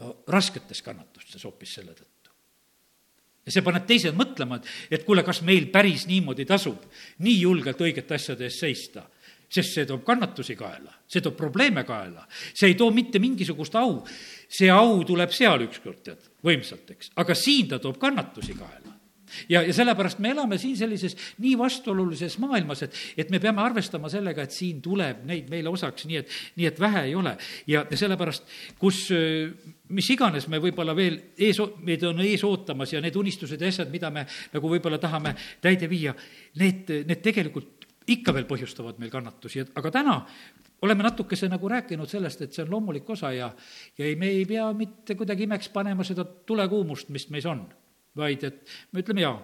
no 0.00 0.16
rasketes 0.28 0.82
kannatustes 0.82 1.44
hoopis 1.44 1.74
selle 1.78 1.94
tõttu. 1.94 2.30
ja 3.46 3.52
see 3.52 3.62
paneb 3.62 3.86
teised 3.86 4.16
mõtlema, 4.16 4.58
et, 4.58 4.70
et 4.90 5.04
kuule, 5.04 5.22
kas 5.22 5.42
meil 5.42 5.70
päris 5.72 6.06
niimoodi 6.10 6.44
tasub 6.44 6.88
nii 7.18 7.40
julgelt 7.40 7.80
õigete 7.80 8.14
asjade 8.14 8.44
eest 8.44 8.64
seista 8.64 9.08
sest 9.54 9.76
see 9.76 9.86
toob 9.86 10.02
kannatusi 10.02 10.56
kaela, 10.58 10.90
see 11.06 11.22
toob 11.22 11.36
probleeme 11.38 11.84
kaela, 11.86 12.24
see 12.30 12.72
ei 12.72 12.74
too 12.74 12.90
mitte 12.90 13.20
mingisugust 13.22 13.76
au. 13.78 14.00
see 14.48 14.70
au 14.70 15.04
tuleb 15.06 15.30
seal 15.30 15.62
ükskord, 15.68 16.00
tead, 16.02 16.26
võimsalt, 16.42 16.90
eks, 16.90 17.12
aga 17.16 17.36
siin 17.38 17.68
ta 17.70 17.78
toob 17.78 18.00
kannatusi 18.02 18.56
kaela 18.58 18.83
ja, 19.48 19.62
ja 19.62 19.74
sellepärast 19.74 20.20
me 20.22 20.32
elame 20.34 20.58
siin 20.60 20.76
sellises 20.78 21.16
nii 21.42 21.54
vastuolulises 21.58 22.38
maailmas, 22.42 22.84
et, 22.86 22.98
et 23.16 23.30
me 23.30 23.40
peame 23.42 23.62
arvestama 23.62 24.10
sellega, 24.12 24.44
et 24.44 24.54
siin 24.54 24.82
tuleb 24.84 25.24
neid 25.28 25.50
meile 25.52 25.72
osaks, 25.72 26.06
nii 26.10 26.20
et, 26.22 26.34
nii 26.60 26.68
et 26.70 26.80
vähe 26.80 27.06
ei 27.10 27.14
ole. 27.18 27.36
ja, 27.70 27.84
sellepärast, 27.94 28.48
kus 28.78 29.06
mis 29.94 30.08
iganes 30.10 30.48
me 30.48 30.60
võib-olla 30.62 30.94
veel 30.96 31.18
ees, 31.36 31.60
meid 31.84 32.04
on 32.08 32.20
ees 32.24 32.44
ootamas 32.46 32.94
ja 32.94 33.02
need 33.04 33.16
unistused 33.20 33.60
ja 33.60 33.70
asjad, 33.70 33.90
mida 33.92 34.10
me 34.14 34.26
nagu 34.52 34.70
võib-olla 34.70 34.98
tahame 35.02 35.34
täide 35.62 35.88
viia, 35.90 36.14
need, 36.60 36.90
need 37.04 37.22
tegelikult 37.24 37.88
ikka 38.10 38.34
veel 38.36 38.46
põhjustavad 38.48 38.98
meil 39.00 39.12
kannatusi, 39.12 39.64
et 39.64 39.78
aga 39.78 39.92
täna 39.92 40.18
oleme 40.84 41.06
natukese 41.06 41.48
nagu 41.48 41.68
rääkinud 41.68 42.10
sellest, 42.10 42.44
et 42.44 42.52
see 42.52 42.64
on 42.64 42.74
loomulik 42.74 43.08
osa 43.10 43.32
ja, 43.32 43.48
ja 43.98 44.04
ei, 44.04 44.16
me 44.20 44.28
ei 44.32 44.44
pea 44.48 44.66
mitte 44.76 45.16
kuidagi 45.16 45.46
imeks 45.48 45.70
panema 45.72 46.04
seda 46.04 46.24
tulekuumust, 46.24 47.08
mis 47.14 47.28
meis 47.32 47.48
on 47.48 47.64
vaid 48.16 48.44
et 48.44 48.72
me 48.92 49.02
ütleme 49.02 49.24
jaa, 49.24 49.36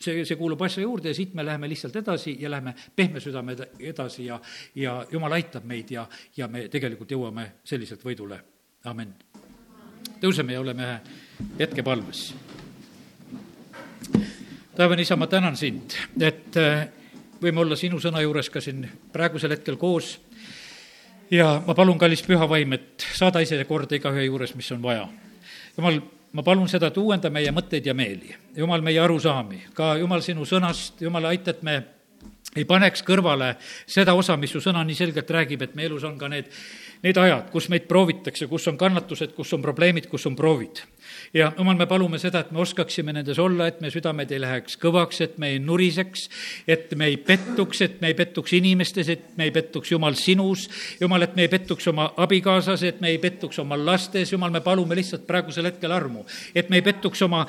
see, 0.00 0.24
see 0.24 0.38
kuulub 0.38 0.62
asja 0.64 0.82
juurde 0.82 1.12
ja 1.12 1.16
siit 1.16 1.34
me 1.34 1.44
läheme 1.44 1.68
lihtsalt 1.68 1.96
edasi 1.96 2.36
ja 2.40 2.50
läheme 2.50 2.74
pehme 2.96 3.20
südame 3.20 3.56
edasi 3.78 4.26
ja, 4.26 4.40
ja 4.74 5.00
jumal 5.12 5.32
aitab 5.36 5.66
meid 5.68 5.90
ja, 5.94 6.06
ja 6.36 6.48
me 6.48 6.66
tegelikult 6.72 7.10
jõuame 7.10 7.46
selliselt 7.64 8.04
võidule, 8.04 8.40
amin. 8.90 9.12
tõuseme 10.20 10.56
ja 10.56 10.60
oleme 10.60 10.86
ühe 10.86 11.00
hetke 11.58 11.82
palves. 11.82 12.30
taevane 14.76 15.02
isa, 15.02 15.16
ma 15.16 15.26
tänan 15.26 15.56
sind, 15.56 15.94
et 16.20 16.56
äh, 16.56 16.88
võime 17.42 17.60
olla 17.60 17.76
sinu 17.76 18.00
sõna 18.00 18.22
juures 18.24 18.50
ka 18.50 18.60
siin 18.60 18.86
praegusel 19.12 19.52
hetkel 19.52 19.76
koos 19.76 20.18
ja 21.30 21.60
ma 21.66 21.74
palun, 21.74 21.98
kallis 21.98 22.22
püha 22.26 22.48
vaim, 22.48 22.72
et 22.72 23.06
saada 23.14 23.42
ise 23.44 23.60
korda 23.68 23.96
igaühe 23.96 24.24
juures, 24.24 24.54
mis 24.56 24.72
on 24.72 24.82
vaja. 24.82 25.08
jumal 25.76 26.00
ma 26.32 26.42
palun 26.46 26.68
seda, 26.70 26.90
et 26.90 26.98
uuenda 27.00 27.30
meie 27.32 27.52
mõtteid 27.54 27.86
ja 27.86 27.94
meeli, 27.96 28.34
Jumal, 28.56 28.84
meie 28.86 29.00
arusaami, 29.02 29.64
ka 29.74 29.96
Jumal, 30.00 30.22
sinu 30.22 30.46
sõnast, 30.46 31.00
Jumal, 31.02 31.30
aita, 31.32 31.54
et 31.54 31.64
me 31.66 31.80
ei 32.56 32.66
paneks 32.66 33.04
kõrvale 33.06 33.54
seda 33.86 34.14
osa, 34.18 34.36
mis 34.38 34.52
su 34.54 34.62
sõna 34.62 34.82
nii 34.86 34.98
selgelt 34.98 35.30
räägib, 35.30 35.62
et 35.62 35.74
meie 35.78 35.90
elus 35.90 36.06
on 36.06 36.18
ka 36.18 36.30
need, 36.30 36.50
need 37.02 37.16
ajad, 37.16 37.50
kus 37.52 37.68
meid 37.72 37.88
proovitakse, 37.88 38.46
kus 38.50 38.68
on 38.68 38.78
kannatused, 38.80 39.34
kus 39.36 39.52
on 39.56 39.62
probleemid, 39.62 40.08
kus 40.10 40.26
on 40.26 40.36
proovid 40.36 40.84
ja 41.34 41.52
jumal, 41.58 41.76
me 41.76 41.86
palume 41.86 42.18
seda, 42.18 42.42
et 42.44 42.50
me 42.54 42.60
oskaksime 42.62 43.12
nendes 43.14 43.38
olla, 43.38 43.68
et 43.70 43.80
me 43.80 43.90
südamed 43.92 44.30
ei 44.32 44.40
läheks 44.42 44.76
kõvaks, 44.80 45.20
et 45.24 45.38
me 45.38 45.52
ei 45.54 45.60
nuriseks, 45.62 46.26
et 46.70 46.92
me 46.98 47.10
ei 47.10 47.16
pettuks, 47.16 47.82
et 47.86 48.00
me 48.02 48.10
ei 48.10 48.16
pettuks 48.18 48.54
inimestes, 48.58 49.08
et 49.12 49.36
me 49.38 49.48
ei 49.48 49.54
pettuks, 49.54 49.92
Jumal, 49.92 50.16
sinus. 50.18 50.68
Jumal, 51.00 51.26
et 51.26 51.36
me 51.36 51.46
ei 51.46 51.52
pettuks 51.52 51.88
oma 51.90 52.10
abikaasas, 52.20 52.82
et 52.86 53.00
me 53.00 53.12
ei 53.14 53.18
pettuks 53.22 53.58
oma 53.62 53.78
lastes, 53.78 54.32
Jumal, 54.32 54.52
me 54.54 54.62
palume 54.64 54.98
lihtsalt 54.98 55.26
praegusel 55.26 55.70
hetkel 55.70 55.92
armu. 55.92 56.24
et 56.54 56.68
me 56.70 56.76
ei 56.76 56.82
pettuks 56.82 57.22
oma 57.22 57.46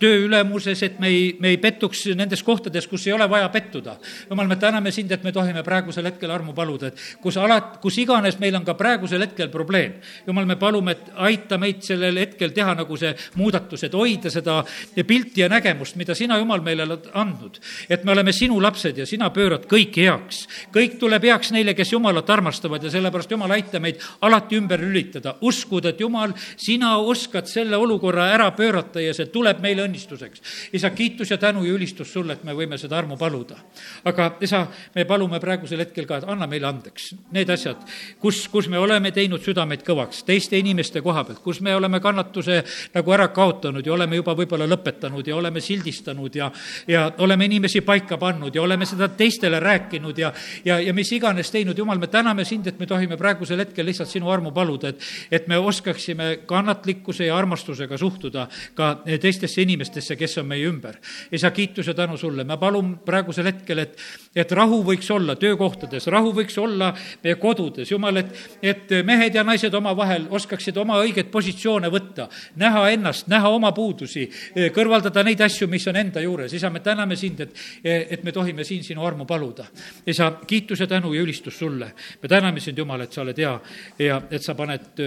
töö 0.00 0.24
ülemuses, 0.26 0.82
et 0.82 0.98
me 1.00 1.08
ei, 1.08 1.36
me 1.40 1.48
ei 1.48 1.56
pettuks 1.58 2.06
nendes 2.14 2.42
kohtades, 2.42 2.86
kus 2.86 3.06
ei 3.06 3.12
ole 3.12 3.28
vaja 3.30 3.48
pettuda. 3.48 3.96
Jumal, 4.30 4.46
me 4.48 4.56
täname 4.56 4.90
sind, 4.92 5.12
et 5.12 5.24
me 5.24 5.32
tohime 5.32 5.62
praegusel 5.62 6.06
hetkel 6.06 6.30
armu 6.30 6.54
paluda, 6.54 6.88
et 6.88 7.18
kus 7.22 7.36
alat-, 7.36 7.78
kus 7.82 7.98
iganes 7.98 8.38
meil 8.38 8.54
on 8.56 8.64
ka 8.64 8.74
praegusel 8.94 9.24
hetkel 9.24 9.50
probleem. 9.50 9.98
Jumal, 10.26 10.46
me 10.46 10.56
palume, 10.56 10.94
et 10.94 11.10
aita 11.26 11.58
meid 11.58 11.82
sellel 11.84 12.18
hetkel 12.20 12.52
teha 12.54 12.74
nagu 12.78 12.96
see 12.98 13.12
muudatus, 13.38 13.82
et 13.86 13.94
hoida 13.94 14.30
seda 14.30 14.60
pilti 15.06 15.42
ja 15.42 15.48
nägemust, 15.50 15.96
mida 15.98 16.14
sina, 16.14 16.38
Jumal, 16.38 16.62
meile 16.62 16.84
oled 16.86 17.08
andnud. 17.14 17.58
et 17.88 18.04
me 18.04 18.12
oleme 18.12 18.32
sinu 18.32 18.60
lapsed 18.62 18.98
ja 18.98 19.06
sina 19.06 19.30
pöörad 19.30 19.66
kõik 19.66 19.96
heaks. 19.96 20.46
kõik 20.72 20.98
tuleb 20.98 21.24
heaks 21.24 21.50
neile, 21.52 21.74
kes 21.74 21.92
Jumalat 21.92 22.30
armastavad 22.30 22.82
ja 22.82 22.90
sellepärast, 22.90 23.30
Jumal, 23.30 23.50
aita 23.50 23.80
meid 23.80 24.00
alati 24.20 24.56
ümber 24.56 24.80
lülitada, 24.80 25.36
uskuda, 25.40 25.90
et 25.90 26.00
Jumal, 26.00 26.32
sina 26.56 26.96
oskad 26.98 27.46
selle 27.46 27.76
olukorra 27.76 28.28
ära 28.34 28.50
pöörata 28.50 29.00
ja 29.00 29.14
see 29.14 29.26
tuleb 29.26 29.60
meile 29.60 29.88
õnnistuseks. 29.88 30.40
isa, 30.72 30.90
kiitus 30.90 31.30
ja 31.30 31.38
tänu 31.38 31.64
ja 31.64 31.72
ülistus 31.72 32.12
sulle, 32.12 32.32
et 32.32 32.44
me 32.44 32.54
võime 32.54 32.78
seda 32.78 32.98
armu 32.98 33.16
paluda. 33.16 33.56
aga 34.04 34.36
isa, 34.40 34.66
me 34.94 35.04
palume 35.04 35.40
praegusel 35.40 35.80
hetkel 35.80 36.06
ka, 36.06 36.16
et 36.18 36.28
anna 36.28 36.46
meile 36.46 36.66
andeks 36.66 37.14
need 37.32 37.50
asjad, 37.50 37.80
kus, 38.20 38.46
kus 38.48 38.68
me 38.68 38.78
oleme 38.84 39.10
teinud 39.14 39.42
südameid 39.42 39.82
kõvaks 39.86 40.22
teiste 40.26 40.58
inimeste 40.58 41.02
koha 41.04 41.24
pealt, 41.24 41.42
kus 41.44 41.60
me 41.64 41.74
oleme 41.76 42.00
kannatuse 42.00 42.60
nagu 42.94 43.14
ära 43.16 43.28
kaotanud 43.34 43.86
ja 43.86 43.94
oleme 43.94 44.20
juba 44.20 44.34
võib-olla 44.36 44.68
lõpetanud 44.70 45.26
ja 45.26 45.36
oleme 45.36 45.62
sildistanud 45.64 46.36
ja, 46.36 46.50
ja 46.88 47.06
oleme 47.24 47.48
inimesi 47.48 47.82
paika 47.84 48.18
pannud 48.20 48.54
ja 48.54 48.62
oleme 48.62 48.86
seda 48.86 49.08
teistele 49.08 49.60
rääkinud 49.60 50.18
ja, 50.18 50.32
ja, 50.64 50.78
ja 50.80 50.94
mis 50.94 51.12
iganes 51.12 51.50
teinud, 51.50 51.78
jumal, 51.78 51.98
me 51.98 52.10
täname 52.12 52.44
sind, 52.44 52.66
et 52.70 52.78
me 52.80 52.88
tohime 52.90 53.18
praegusel 53.20 53.62
hetkel 53.64 53.86
lihtsalt 53.88 54.10
sinu 54.10 54.30
armu 54.32 54.52
paluda, 54.54 54.92
et, 54.92 55.02
et 55.30 55.48
me 55.48 55.58
oskaksime 55.58 56.30
kannatlikkuse 56.46 57.28
ja 57.28 57.36
armastusega 57.38 57.98
suhtuda 57.98 58.46
ka 58.74 58.90
teistesse 59.20 59.62
inimestesse, 59.62 60.16
kes 60.16 60.38
on 60.42 60.48
meie 60.50 60.66
ümber. 60.68 60.98
isa, 61.32 61.50
kiitus 61.50 61.86
ja 61.86 61.94
tänu 61.94 62.16
sulle, 62.16 62.44
ma 62.44 62.56
palun 62.60 62.98
praegusel 63.04 63.48
hetkel, 63.50 63.84
et, 63.84 63.98
et 64.36 64.52
rahu 64.52 64.82
võiks 64.84 65.10
olla 65.14 65.36
töökohtades, 65.36 66.06
rahu 66.12 66.32
võiks 66.36 66.58
olla 66.60 66.92
meie 67.22 67.38
kodudes, 67.40 67.90
jumal, 67.90 68.22
et, 68.22 68.34
et 68.62 68.73
mehed 69.04 69.34
ja 69.34 69.44
naised 69.44 69.74
omavahel 69.74 70.26
oskaksid 70.30 70.76
oma 70.80 70.98
õigeid 71.02 71.30
positsioone 71.32 71.90
võtta, 71.92 72.28
näha 72.60 72.88
ennast, 72.94 73.28
näha 73.32 73.50
oma 73.52 73.72
puudusi, 73.72 74.26
kõrvaldada 74.74 75.24
neid 75.24 75.40
asju, 75.44 75.68
mis 75.68 75.86
on 75.88 75.96
enda 76.00 76.22
juures. 76.24 76.52
isa, 76.52 76.70
me 76.70 76.80
täname 76.80 77.16
sind, 77.16 77.40
et, 77.40 77.54
et 77.84 78.24
me 78.24 78.32
tohime 78.32 78.64
siin 78.64 78.84
sinu 78.84 79.04
armu 79.06 79.26
paluda. 79.26 79.66
isa, 80.06 80.32
kiitus 80.46 80.80
ja 80.80 80.86
tänu 80.86 81.14
ja 81.14 81.22
ülistus 81.22 81.58
sulle. 81.58 81.92
me 82.22 82.28
täname 82.28 82.60
sind, 82.60 82.78
Jumal, 82.78 83.00
et 83.00 83.12
sa 83.12 83.22
oled 83.22 83.38
hea 83.38 83.60
ja 83.98 84.22
et 84.30 84.42
sa 84.42 84.54
paned 84.54 85.02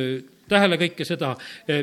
tähele 0.48 0.78
kõike 0.80 1.06
seda, 1.08 1.34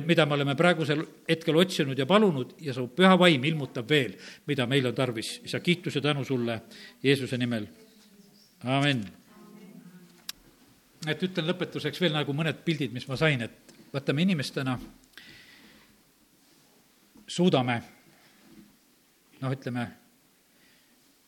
mida 0.07 0.27
me 0.27 0.39
oleme 0.39 0.55
praegusel 0.57 1.03
hetkel 1.29 1.59
otsinud 1.61 1.99
ja 1.99 2.07
palunud 2.07 2.57
ja 2.65 2.75
su 2.77 2.89
püha 2.97 3.17
vaim 3.21 3.45
ilmutab 3.45 3.91
veel, 3.91 4.15
mida 4.47 4.67
meil 4.67 4.87
on 4.89 4.95
tarvis. 4.95 5.41
isa, 5.45 5.61
kiitus 5.61 5.95
ja 5.95 6.01
tänu 6.01 6.25
sulle 6.25 6.61
Jeesuse 7.03 7.39
nimel. 7.39 7.67
amin. 8.65 9.05
Et 11.09 11.23
ütlen 11.23 11.49
lõpetuseks 11.49 12.01
veel 12.01 12.15
nagu 12.15 12.33
mõned 12.37 12.63
pildid, 12.65 12.93
mis 12.95 13.09
ma 13.09 13.19
sain, 13.21 13.43
et 13.45 13.75
vaata, 13.93 14.13
me 14.13 14.25
inimestena 14.25 14.79
suudame 17.27 17.77
noh, 19.41 19.53
ütleme, 19.53 19.85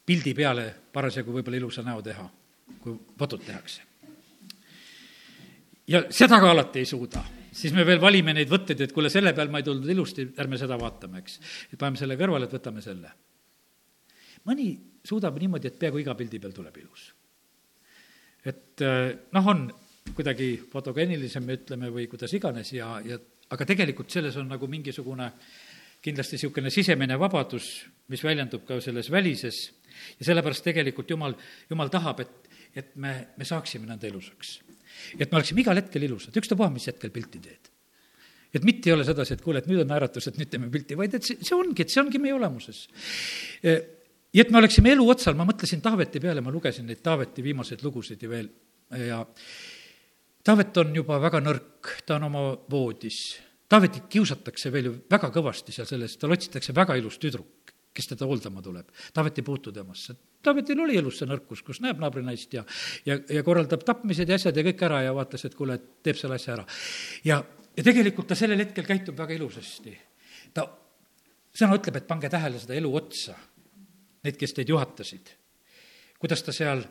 pildi 0.06 0.34
peale 0.36 0.66
parasjagu 0.92 1.34
võib-olla 1.34 1.60
ilusa 1.60 1.84
näo 1.86 2.02
teha, 2.04 2.26
kui 2.82 2.96
fotot 3.18 3.44
tehakse. 3.44 3.82
ja 5.86 6.04
seda 6.10 6.40
ka 6.42 6.50
alati 6.50 6.82
ei 6.82 6.88
suuda, 6.88 7.22
siis 7.52 7.74
me 7.74 7.84
veel 7.86 8.00
valime 8.00 8.34
neid 8.34 8.50
võtteid, 8.50 8.86
et 8.86 8.94
kuule, 8.94 9.10
selle 9.12 9.34
peal 9.34 9.52
ma 9.52 9.62
ei 9.62 9.66
tulnud 9.66 9.88
ilusti, 9.90 10.28
ärme 10.38 10.58
seda 10.58 10.78
vaatame, 10.80 11.22
eks. 11.22 11.38
et 11.72 11.78
paneme 11.78 12.00
selle 12.00 12.18
kõrvale, 12.18 12.48
et 12.48 12.56
võtame 12.58 12.82
selle. 12.84 13.12
mõni 14.46 14.70
suudab 15.06 15.38
niimoodi, 15.38 15.70
et 15.70 15.78
peaaegu 15.78 16.02
iga 16.02 16.14
pildi 16.18 16.40
peal 16.42 16.54
tuleb 16.54 16.82
ilus. 16.82 17.12
Et 18.46 18.82
noh, 19.34 19.46
on 19.52 19.66
kuidagi 20.14 20.52
fotogeenilisem, 20.70 21.48
ütleme, 21.50 21.90
või 21.90 22.06
kuidas 22.10 22.32
iganes 22.36 22.72
ja, 22.72 22.92
ja 23.04 23.18
aga 23.50 23.66
tegelikult 23.66 24.10
selles 24.14 24.36
on 24.38 24.46
nagu 24.50 24.68
mingisugune 24.70 25.26
äh, 25.26 25.48
kindlasti 26.06 26.36
niisugune 26.36 26.70
sisemine 26.72 27.18
vabadus, 27.18 27.70
mis 28.12 28.22
väljendub 28.24 28.66
ka 28.68 28.78
selles 28.84 29.10
välises 29.12 29.62
ja 30.18 30.28
sellepärast 30.28 30.64
tegelikult 30.66 31.10
Jumal, 31.10 31.34
Jumal 31.70 31.90
tahab, 31.92 32.22
et, 32.22 32.50
et 32.76 32.92
me, 33.02 33.14
me 33.36 33.48
saaksime 33.48 33.88
nõnda 33.88 34.08
ilusaks. 34.10 34.60
et 35.18 35.30
me 35.30 35.40
oleksime 35.40 35.64
igal 35.64 35.80
hetkel 35.80 36.06
ilusad, 36.06 36.36
ükstapuha, 36.36 36.70
mis 36.72 36.86
hetkel 36.90 37.12
pilti 37.14 37.42
teed. 37.42 37.72
et 38.54 38.64
mitte 38.64 38.90
ei 38.90 38.94
ole 38.94 39.04
sedasi, 39.04 39.34
et 39.34 39.42
kuule, 39.44 39.60
et 39.60 39.68
nüüd 39.70 39.82
on 39.82 39.90
naeratus, 39.90 40.30
et 40.30 40.38
nüüd 40.38 40.52
teeme 40.52 40.70
pilti, 40.72 40.96
vaid 40.98 41.18
et 41.18 41.26
see, 41.26 41.40
see 41.42 41.56
ongi, 41.56 41.82
et 41.82 41.92
see 41.92 42.02
ongi 42.04 42.22
meie 42.22 42.36
olemuses. 42.36 42.86
Ja 44.36 44.44
et 44.44 44.52
me 44.52 44.60
oleksime 44.60 44.92
elu 44.92 45.08
otsal, 45.08 45.34
ma 45.38 45.48
mõtlesin 45.48 45.80
Taaveti 45.84 46.20
peale, 46.20 46.44
ma 46.44 46.52
lugesin 46.52 46.86
neid 46.86 47.00
Taaveti 47.04 47.44
viimaseid 47.44 47.82
lugusid 47.86 48.22
ja 48.22 48.30
veel 48.30 48.52
ja 49.08 49.24
Taavet 50.46 50.76
on 50.78 50.94
juba 50.94 51.16
väga 51.18 51.40
nõrk, 51.42 51.96
ta 52.06 52.20
on 52.20 52.28
oma 52.28 52.46
voodis 52.70 53.24
Taavetit 53.68 54.06
kiusatakse 54.10 54.70
veel 54.70 54.86
ju 54.86 54.92
väga 55.10 55.30
kõvasti 55.34 55.74
seal 55.74 55.88
selles, 55.88 56.14
tal 56.20 56.34
otsitakse 56.34 56.74
väga 56.74 56.94
ilus 57.00 57.18
tüdruk, 57.18 57.72
kes 57.96 58.12
teda 58.12 58.28
hooldama 58.28 58.62
tuleb. 58.62 58.92
Taavet 59.14 59.40
ei 59.40 59.46
puutu 59.46 59.72
temasse. 59.74 60.14
Taavetil 60.46 60.78
oli 60.84 60.98
elus 61.00 61.18
see 61.18 61.26
nõrkus, 61.26 61.64
kus 61.66 61.80
näeb 61.82 61.98
naabrinaist 61.98 62.54
ja, 62.54 62.62
ja, 63.08 63.16
ja 63.18 63.42
korraldab 63.46 63.82
tapmised 63.88 64.30
ja 64.30 64.38
asjad 64.38 64.56
ja 64.56 64.62
kõik 64.68 64.84
ära 64.86 65.02
ja 65.08 65.16
vaatas, 65.16 65.48
et 65.48 65.58
kuule, 65.58 65.80
et 65.80 65.88
teeb 66.06 66.20
selle 66.20 66.38
asja 66.38 66.54
ära. 66.54 66.66
ja, 67.26 67.40
ja 67.74 67.86
tegelikult 67.88 68.30
ta 68.30 68.38
sellel 68.38 68.62
hetkel 68.62 68.86
käitub 68.86 69.18
väga 69.18 69.34
ilusasti. 69.34 69.96
ta, 70.54 70.68
sõna 71.50 71.80
ütleb, 71.80 71.98
et 71.98 72.06
pange 72.06 72.30
tähele 72.30 72.62
seda 72.62 72.78
elu 72.78 72.94
otsa, 73.02 73.34
need, 74.26 74.38
kes 74.40 74.56
teid 74.56 74.70
juhatasid. 74.72 75.34
kuidas 76.18 76.42
ta 76.42 76.52
seal 76.52 76.82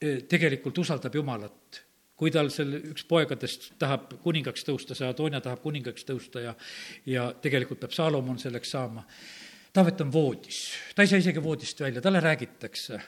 eh, 0.00 0.22
tegelikult 0.28 0.78
usaldab 0.78 1.14
Jumalat 1.14 1.82
kui 2.22 2.30
tal 2.30 2.52
seal 2.54 2.76
üks 2.92 3.02
poegadest 3.08 3.72
tahab 3.82 4.12
kuningaks 4.22 4.62
tõusta, 4.62 4.94
see 4.94 5.08
Adonia 5.08 5.40
tahab 5.42 5.62
kuningaks 5.64 6.04
tõusta 6.06 6.44
ja, 6.44 6.52
ja 7.08 7.24
tegelikult 7.42 7.80
peab 7.82 7.96
Saalomon 7.96 8.38
selleks 8.38 8.70
saama. 8.76 9.02
Taavet 9.74 10.04
on 10.04 10.12
voodis, 10.12 10.60
ta 10.94 11.02
ei 11.02 11.10
saa 11.10 11.18
isegi 11.18 11.42
voodist 11.42 11.80
välja, 11.82 12.02
talle 12.04 12.20
räägitakse. 12.22 13.00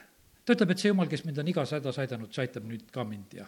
ta 0.45 0.57
ütleb, 0.57 0.73
et 0.73 0.83
see 0.83 0.91
jumal, 0.91 1.07
kes 1.07 1.23
mind 1.29 1.39
on 1.39 1.51
igas 1.53 1.77
hädas 1.77 2.01
aidanud, 2.03 2.33
see 2.35 2.43
aitab 2.43 2.67
nüüd 2.67 2.89
ka 2.93 3.05
mind 3.07 3.39
ja 3.39 3.47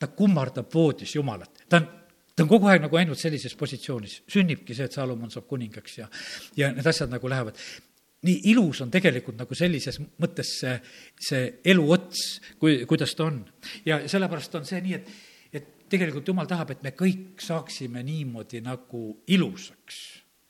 ta 0.00 0.08
kummardab 0.16 0.72
voodis 0.72 1.12
Jumalat, 1.18 1.66
ta 1.68 1.82
on 1.82 1.90
ta 2.36 2.46
on 2.46 2.48
kogu 2.48 2.70
aeg 2.72 2.80
nagu 2.86 2.96
ainult 2.96 3.20
sellises 3.20 3.52
positsioonis, 3.58 4.22
sünnibki 4.30 4.72
see, 4.72 4.86
et 4.88 4.96
Saalomon 4.96 5.28
saab 5.28 5.44
kuningaks 5.50 5.98
ja, 5.98 6.06
ja 6.56 6.70
need 6.72 6.86
asjad 6.88 7.10
nagu 7.12 7.28
lähevad 7.28 7.58
nii 8.26 8.40
ilus 8.52 8.82
on 8.84 8.92
tegelikult 8.92 9.38
nagu 9.40 9.56
sellises 9.56 10.00
mõttes 10.20 10.52
see, 10.60 10.76
see 11.16 11.48
elu 11.72 11.84
ots, 11.96 12.24
kui, 12.60 12.82
kuidas 12.88 13.14
ta 13.16 13.26
on. 13.30 13.42
ja 13.86 14.02
sellepärast 14.08 14.58
on 14.60 14.66
see 14.68 14.80
nii, 14.84 14.98
et, 14.98 15.12
et 15.56 15.68
tegelikult 15.92 16.28
jumal 16.28 16.48
tahab, 16.50 16.74
et 16.74 16.82
me 16.84 16.92
kõik 16.96 17.40
saaksime 17.44 18.02
niimoodi 18.04 18.60
nagu 18.64 19.04
ilusaks. 19.26 20.00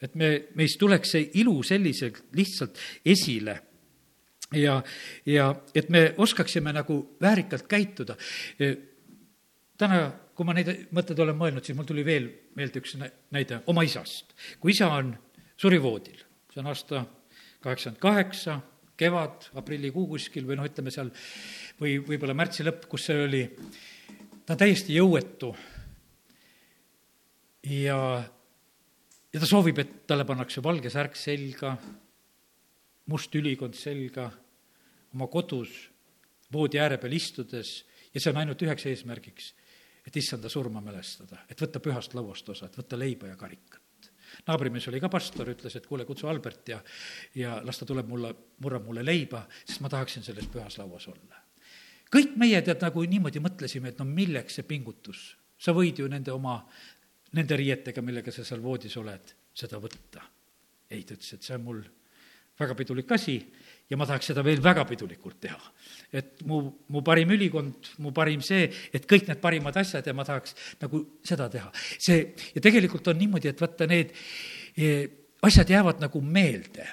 et 0.02 0.14
me, 0.18 0.32
meist 0.58 0.80
tuleks 0.80 1.14
see 1.16 1.28
ilu 1.42 1.60
selliselt 1.66 2.24
lihtsalt 2.34 2.80
esile 3.04 3.60
ja, 4.54 4.80
ja 5.26 5.52
et 5.74 5.88
me 5.88 6.14
oskaksime 6.18 6.72
nagu 6.72 6.98
väärikalt 7.22 7.68
käituda. 7.70 8.16
täna, 9.78 10.02
kui 10.34 10.46
ma 10.46 10.54
neid 10.56 10.72
mõtteid 10.90 11.22
olen 11.22 11.38
mõelnud, 11.38 11.64
siis 11.64 11.78
mul 11.78 11.86
tuli 11.86 12.04
veel 12.04 12.26
meelde 12.58 12.82
üks 12.82 12.96
näide 12.98 13.62
oma 13.70 13.86
isast. 13.86 14.34
kui 14.58 14.74
isa 14.74 14.90
on 14.90 15.14
surivoodil, 15.60 16.18
see 16.50 16.62
on 16.64 16.74
aasta 16.74 17.06
kaheksakümmend 17.60 18.00
kaheksa, 18.00 18.58
kevad, 19.00 19.48
aprillikuu 19.56 20.06
kuskil 20.14 20.46
või 20.48 20.58
noh, 20.58 20.68
ütleme 20.68 20.92
seal, 20.92 21.10
või 21.80 21.98
võib-olla 22.04 22.36
märtsi 22.36 22.66
lõpp, 22.66 22.86
kus 22.90 23.08
see 23.08 23.22
oli, 23.24 23.42
ta 24.44 24.56
on 24.56 24.60
täiesti 24.60 24.96
jõuetu. 24.96 25.54
ja, 27.70 27.98
ja 29.32 29.40
ta 29.40 29.48
soovib, 29.48 29.80
et 29.80 29.94
talle 30.10 30.26
pannakse 30.28 30.62
valge 30.64 30.92
särk 30.92 31.16
selga, 31.16 31.76
must 33.10 33.34
ülikond 33.34 33.76
selga, 33.78 34.30
oma 35.14 35.26
kodus 35.32 35.88
voodi 36.52 36.78
ääre 36.78 36.98
peal 36.98 37.16
istudes. 37.16 37.80
Ja 38.14 38.20
see 38.20 38.32
on 38.32 38.40
ainult 38.40 38.62
üheks 38.66 38.88
eesmärgiks, 38.90 39.52
et 40.06 40.16
issanda 40.18 40.50
surma 40.50 40.80
mälestada, 40.82 41.44
et 41.48 41.60
võtta 41.62 41.78
pühast 41.82 42.16
lauast 42.18 42.48
osa, 42.50 42.66
et 42.66 42.78
võtta 42.80 42.98
leiba 42.98 43.30
ja 43.30 43.36
karikat 43.38 43.79
naabrimees 44.46 44.88
oli 44.90 45.00
ka 45.02 45.10
pastor, 45.12 45.48
ütles, 45.52 45.76
et 45.76 45.86
kuule, 45.86 46.06
kutsu 46.08 46.28
Albert 46.30 46.72
ja, 46.72 46.80
ja 47.38 47.58
las 47.64 47.80
ta 47.80 47.88
tuleb 47.88 48.08
mulle, 48.08 48.32
murrab 48.64 48.86
mulle 48.88 49.04
leiba, 49.04 49.44
sest 49.64 49.82
ma 49.84 49.90
tahaksin 49.92 50.26
selles 50.26 50.48
pühas 50.52 50.78
lauas 50.80 51.08
olla. 51.12 51.42
kõik 52.10 52.34
meie 52.42 52.62
tead 52.66 52.82
nagu 52.82 53.04
niimoodi 53.06 53.42
mõtlesime, 53.42 53.92
et 53.92 54.00
no 54.00 54.04
milleks 54.08 54.58
see 54.58 54.66
pingutus, 54.66 55.36
sa 55.58 55.74
võid 55.76 56.02
ju 56.02 56.08
nende 56.10 56.32
oma, 56.32 56.58
nende 57.38 57.56
riietega, 57.56 58.02
millega 58.02 58.32
sa 58.34 58.44
seal 58.44 58.62
voodis 58.62 58.96
oled, 58.96 59.34
seda 59.54 59.78
võtta. 59.78 60.24
ei, 60.90 61.04
ta 61.04 61.14
ütles, 61.14 61.34
et 61.34 61.46
see 61.46 61.54
on 61.54 61.64
mul 61.64 61.82
väga 62.60 62.74
pidulik 62.76 63.12
asi 63.12 63.38
ja 63.90 63.98
ma 63.98 64.06
tahaks 64.06 64.30
seda 64.30 64.44
veel 64.46 64.62
väga 64.62 64.84
pidulikult 64.88 65.40
teha. 65.42 65.60
et 66.12 66.42
mu, 66.46 66.62
mu 66.90 67.02
parim 67.06 67.30
ülikond, 67.30 67.92
mu 68.02 68.10
parim 68.14 68.40
see, 68.42 68.66
et 68.92 69.06
kõik 69.06 69.28
need 69.28 69.38
parimad 69.42 69.76
asjad 69.78 70.06
ja 70.06 70.14
ma 70.14 70.24
tahaks 70.26 70.56
nagu 70.80 71.04
seda 71.26 71.48
teha. 71.50 71.70
see, 71.98 72.34
ja 72.54 72.62
tegelikult 72.62 73.12
on 73.12 73.18
niimoodi, 73.18 73.50
et 73.50 73.60
vaata, 73.60 73.86
need 73.90 74.14
eh, 74.76 75.06
asjad 75.42 75.70
jäävad 75.70 76.02
nagu 76.02 76.22
meelde 76.22 76.86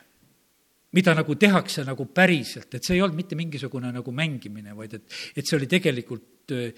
mida 0.98 1.14
nagu 1.14 1.36
tehakse 1.36 1.84
nagu 1.86 2.08
päriselt, 2.10 2.74
et 2.74 2.86
see 2.86 2.95
ei 2.95 3.04
olnud 3.04 3.18
mitte 3.18 3.38
mingisugune 3.38 3.91
nagu 3.93 4.12
mängimine, 4.16 4.74
vaid 4.74 4.95
et, 4.98 5.18
et 5.36 5.45
see 5.45 5.58
oli 5.58 5.68
tegelikult 5.70 6.56
eh, 6.56 6.72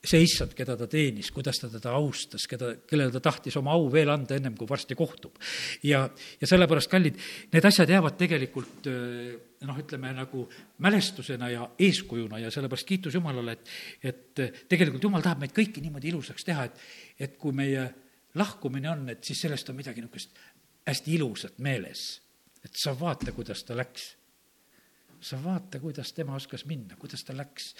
see 0.00 0.22
issand, 0.24 0.54
keda 0.56 0.78
ta 0.80 0.86
teenis, 0.88 1.28
kuidas 1.34 1.60
ta 1.60 1.68
teda 1.68 1.92
austas, 1.98 2.46
keda, 2.48 2.72
kellele 2.88 3.12
ta 3.12 3.20
tahtis 3.24 3.58
oma 3.60 3.74
au 3.76 3.90
veel 3.92 4.08
anda, 4.12 4.38
ennem 4.38 4.56
kui 4.56 4.68
varsti 4.68 4.96
kohtub. 4.96 5.36
ja, 5.84 6.06
ja 6.40 6.48
sellepärast, 6.48 6.88
kallid, 6.92 7.18
need 7.52 7.68
asjad 7.68 7.92
jäävad 7.92 8.16
tegelikult 8.20 8.88
noh, 9.68 9.78
ütleme 9.78 10.12
nagu 10.16 10.44
mälestusena 10.78 11.50
ja 11.52 11.66
eeskujuna 11.78 12.38
ja 12.40 12.50
sellepärast 12.50 12.88
kiitus 12.88 13.14
Jumalale, 13.14 13.58
et, 13.58 13.74
et 14.04 14.44
tegelikult 14.68 15.04
Jumal 15.04 15.24
tahab 15.24 15.42
meid 15.42 15.52
kõiki 15.56 15.82
niimoodi 15.84 16.12
ilusaks 16.12 16.46
teha, 16.48 16.64
et, 16.70 16.80
et 17.20 17.36
kui 17.40 17.52
meie 17.56 17.84
lahkumine 18.40 18.90
on, 18.90 19.08
et 19.12 19.24
siis 19.24 19.42
sellest 19.46 19.68
on 19.70 19.76
midagi 19.76 20.00
niisugust 20.00 20.40
hästi 20.88 21.14
ilusat 21.18 21.58
meeles. 21.58 22.22
et 22.64 22.76
sa 22.76 22.92
vaata, 22.98 23.32
kuidas 23.32 23.64
ta 23.64 23.76
läks 23.76 24.14
sa 25.20 25.36
vaata, 25.44 25.80
kuidas 25.80 26.12
tema 26.12 26.34
oskas 26.34 26.64
minna, 26.64 26.96
kuidas 26.96 27.24
ta 27.24 27.36
läks. 27.36 27.74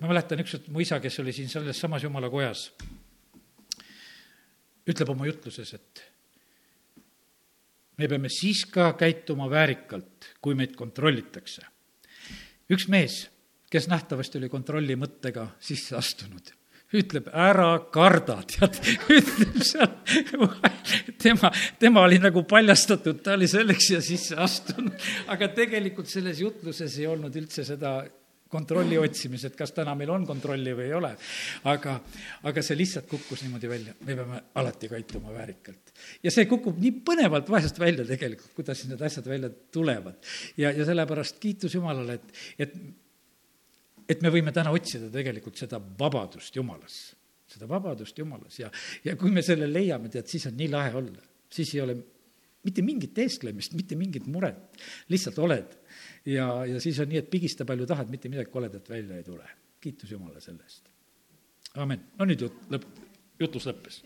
ma 0.00 0.08
mäletan 0.08 0.40
ükskord 0.44 0.68
mu 0.68 0.80
isa, 0.84 1.00
kes 1.00 1.18
oli 1.20 1.32
siin 1.32 1.48
selles 1.48 1.80
samas 1.80 2.04
jumala 2.04 2.28
kojas, 2.30 2.70
ütleb 4.88 5.08
oma 5.08 5.26
jutluses, 5.26 5.74
et 5.74 6.02
me 8.02 8.08
peame 8.10 8.30
siis 8.32 8.64
ka 8.66 8.92
käituma 8.98 9.46
väärikalt, 9.50 10.32
kui 10.42 10.56
meid 10.58 10.74
kontrollitakse. 10.78 11.62
üks 12.72 12.88
mees, 12.88 13.28
kes 13.70 13.86
nähtavasti 13.88 14.40
oli 14.40 14.50
kontrolli 14.50 14.96
mõttega 14.98 15.46
sisse 15.60 15.96
astunud 15.96 16.52
ütleb, 16.92 17.28
ära 17.32 17.70
karda, 17.92 18.34
tead, 18.48 18.76
ütleb 19.16 19.62
seal, 19.64 19.94
tema, 21.22 21.48
tema 21.80 22.02
oli 22.04 22.18
nagu 22.20 22.42
paljastatud, 22.48 23.22
ta 23.24 23.36
oli 23.38 23.48
selleks 23.48 23.88
siia 23.88 24.02
sisse 24.04 24.36
astunud, 24.36 25.06
aga 25.32 25.48
tegelikult 25.56 26.10
selles 26.12 26.42
jutluses 26.42 26.98
ei 27.00 27.08
olnud 27.08 27.36
üldse 27.40 27.64
seda 27.64 28.02
kontrolli 28.52 28.98
otsimis, 29.00 29.46
et 29.48 29.56
kas 29.58 29.72
täna 29.76 29.94
meil 29.98 30.12
on 30.12 30.26
kontrolli 30.28 30.74
või 30.76 30.88
ei 30.90 30.96
ole. 30.96 31.12
aga, 31.72 31.98
aga 32.48 32.64
see 32.64 32.76
lihtsalt 32.78 33.08
kukkus 33.10 33.44
niimoodi 33.46 33.70
välja, 33.70 33.94
me 34.04 34.16
peame 34.18 34.40
alati 34.60 34.90
käituma 34.92 35.32
väärikalt. 35.34 35.94
ja 36.22 36.32
see 36.34 36.48
kukub 36.50 36.80
nii 36.82 36.98
põnevalt 37.06 37.48
vahest 37.52 37.80
välja 37.80 38.04
tegelikult, 38.08 38.52
kuidas 38.58 38.84
need 38.90 39.02
asjad 39.02 39.28
välja 39.28 39.50
tulevad. 39.72 40.18
ja, 40.56 40.70
ja 40.70 40.88
sellepärast 40.88 41.40
kiitus 41.42 41.74
Jumalale, 41.78 42.20
et, 42.20 42.44
et 42.58 42.76
et 44.12 44.22
me 44.22 44.32
võime 44.34 44.52
täna 44.54 44.72
otsida 44.74 45.08
tegelikult 45.12 45.60
seda 45.60 45.78
vabadust 45.80 46.56
Jumalas, 46.56 46.96
seda 47.48 47.68
vabadust 47.70 48.18
Jumalas 48.18 48.58
ja, 48.60 48.70
ja 49.06 49.14
kui 49.16 49.30
me 49.32 49.44
selle 49.46 49.68
leiame, 49.70 50.10
tead, 50.12 50.28
siis 50.30 50.48
on 50.50 50.58
nii 50.58 50.70
lahe 50.72 50.96
olla. 50.98 51.22
siis 51.52 51.74
ei 51.74 51.80
ole 51.84 51.96
mitte 52.62 52.82
mingit 52.86 53.18
eesklemist, 53.18 53.74
mitte 53.74 53.96
mingit 53.98 54.28
muret, 54.30 54.78
lihtsalt 55.10 55.38
oled. 55.42 55.78
Ja, 56.26 56.46
ja 56.66 56.80
siis 56.80 57.00
on 57.02 57.10
nii, 57.12 57.22
et 57.22 57.30
pigista 57.30 57.66
palju 57.68 57.86
tahad, 57.86 58.10
mitte 58.10 58.30
midagi 58.32 58.50
koledat 58.50 58.90
välja 58.90 59.16
ei 59.16 59.24
tule. 59.26 59.48
kiitus 59.82 60.10
Jumala 60.10 60.40
selle 60.40 60.62
eest. 60.62 60.88
amin, 61.74 62.00
no 62.18 62.28
nüüd 62.28 62.46
jut-, 62.46 62.62
lõpp, 62.70 63.02
jutlus 63.40 63.66
lõppes 63.70 64.02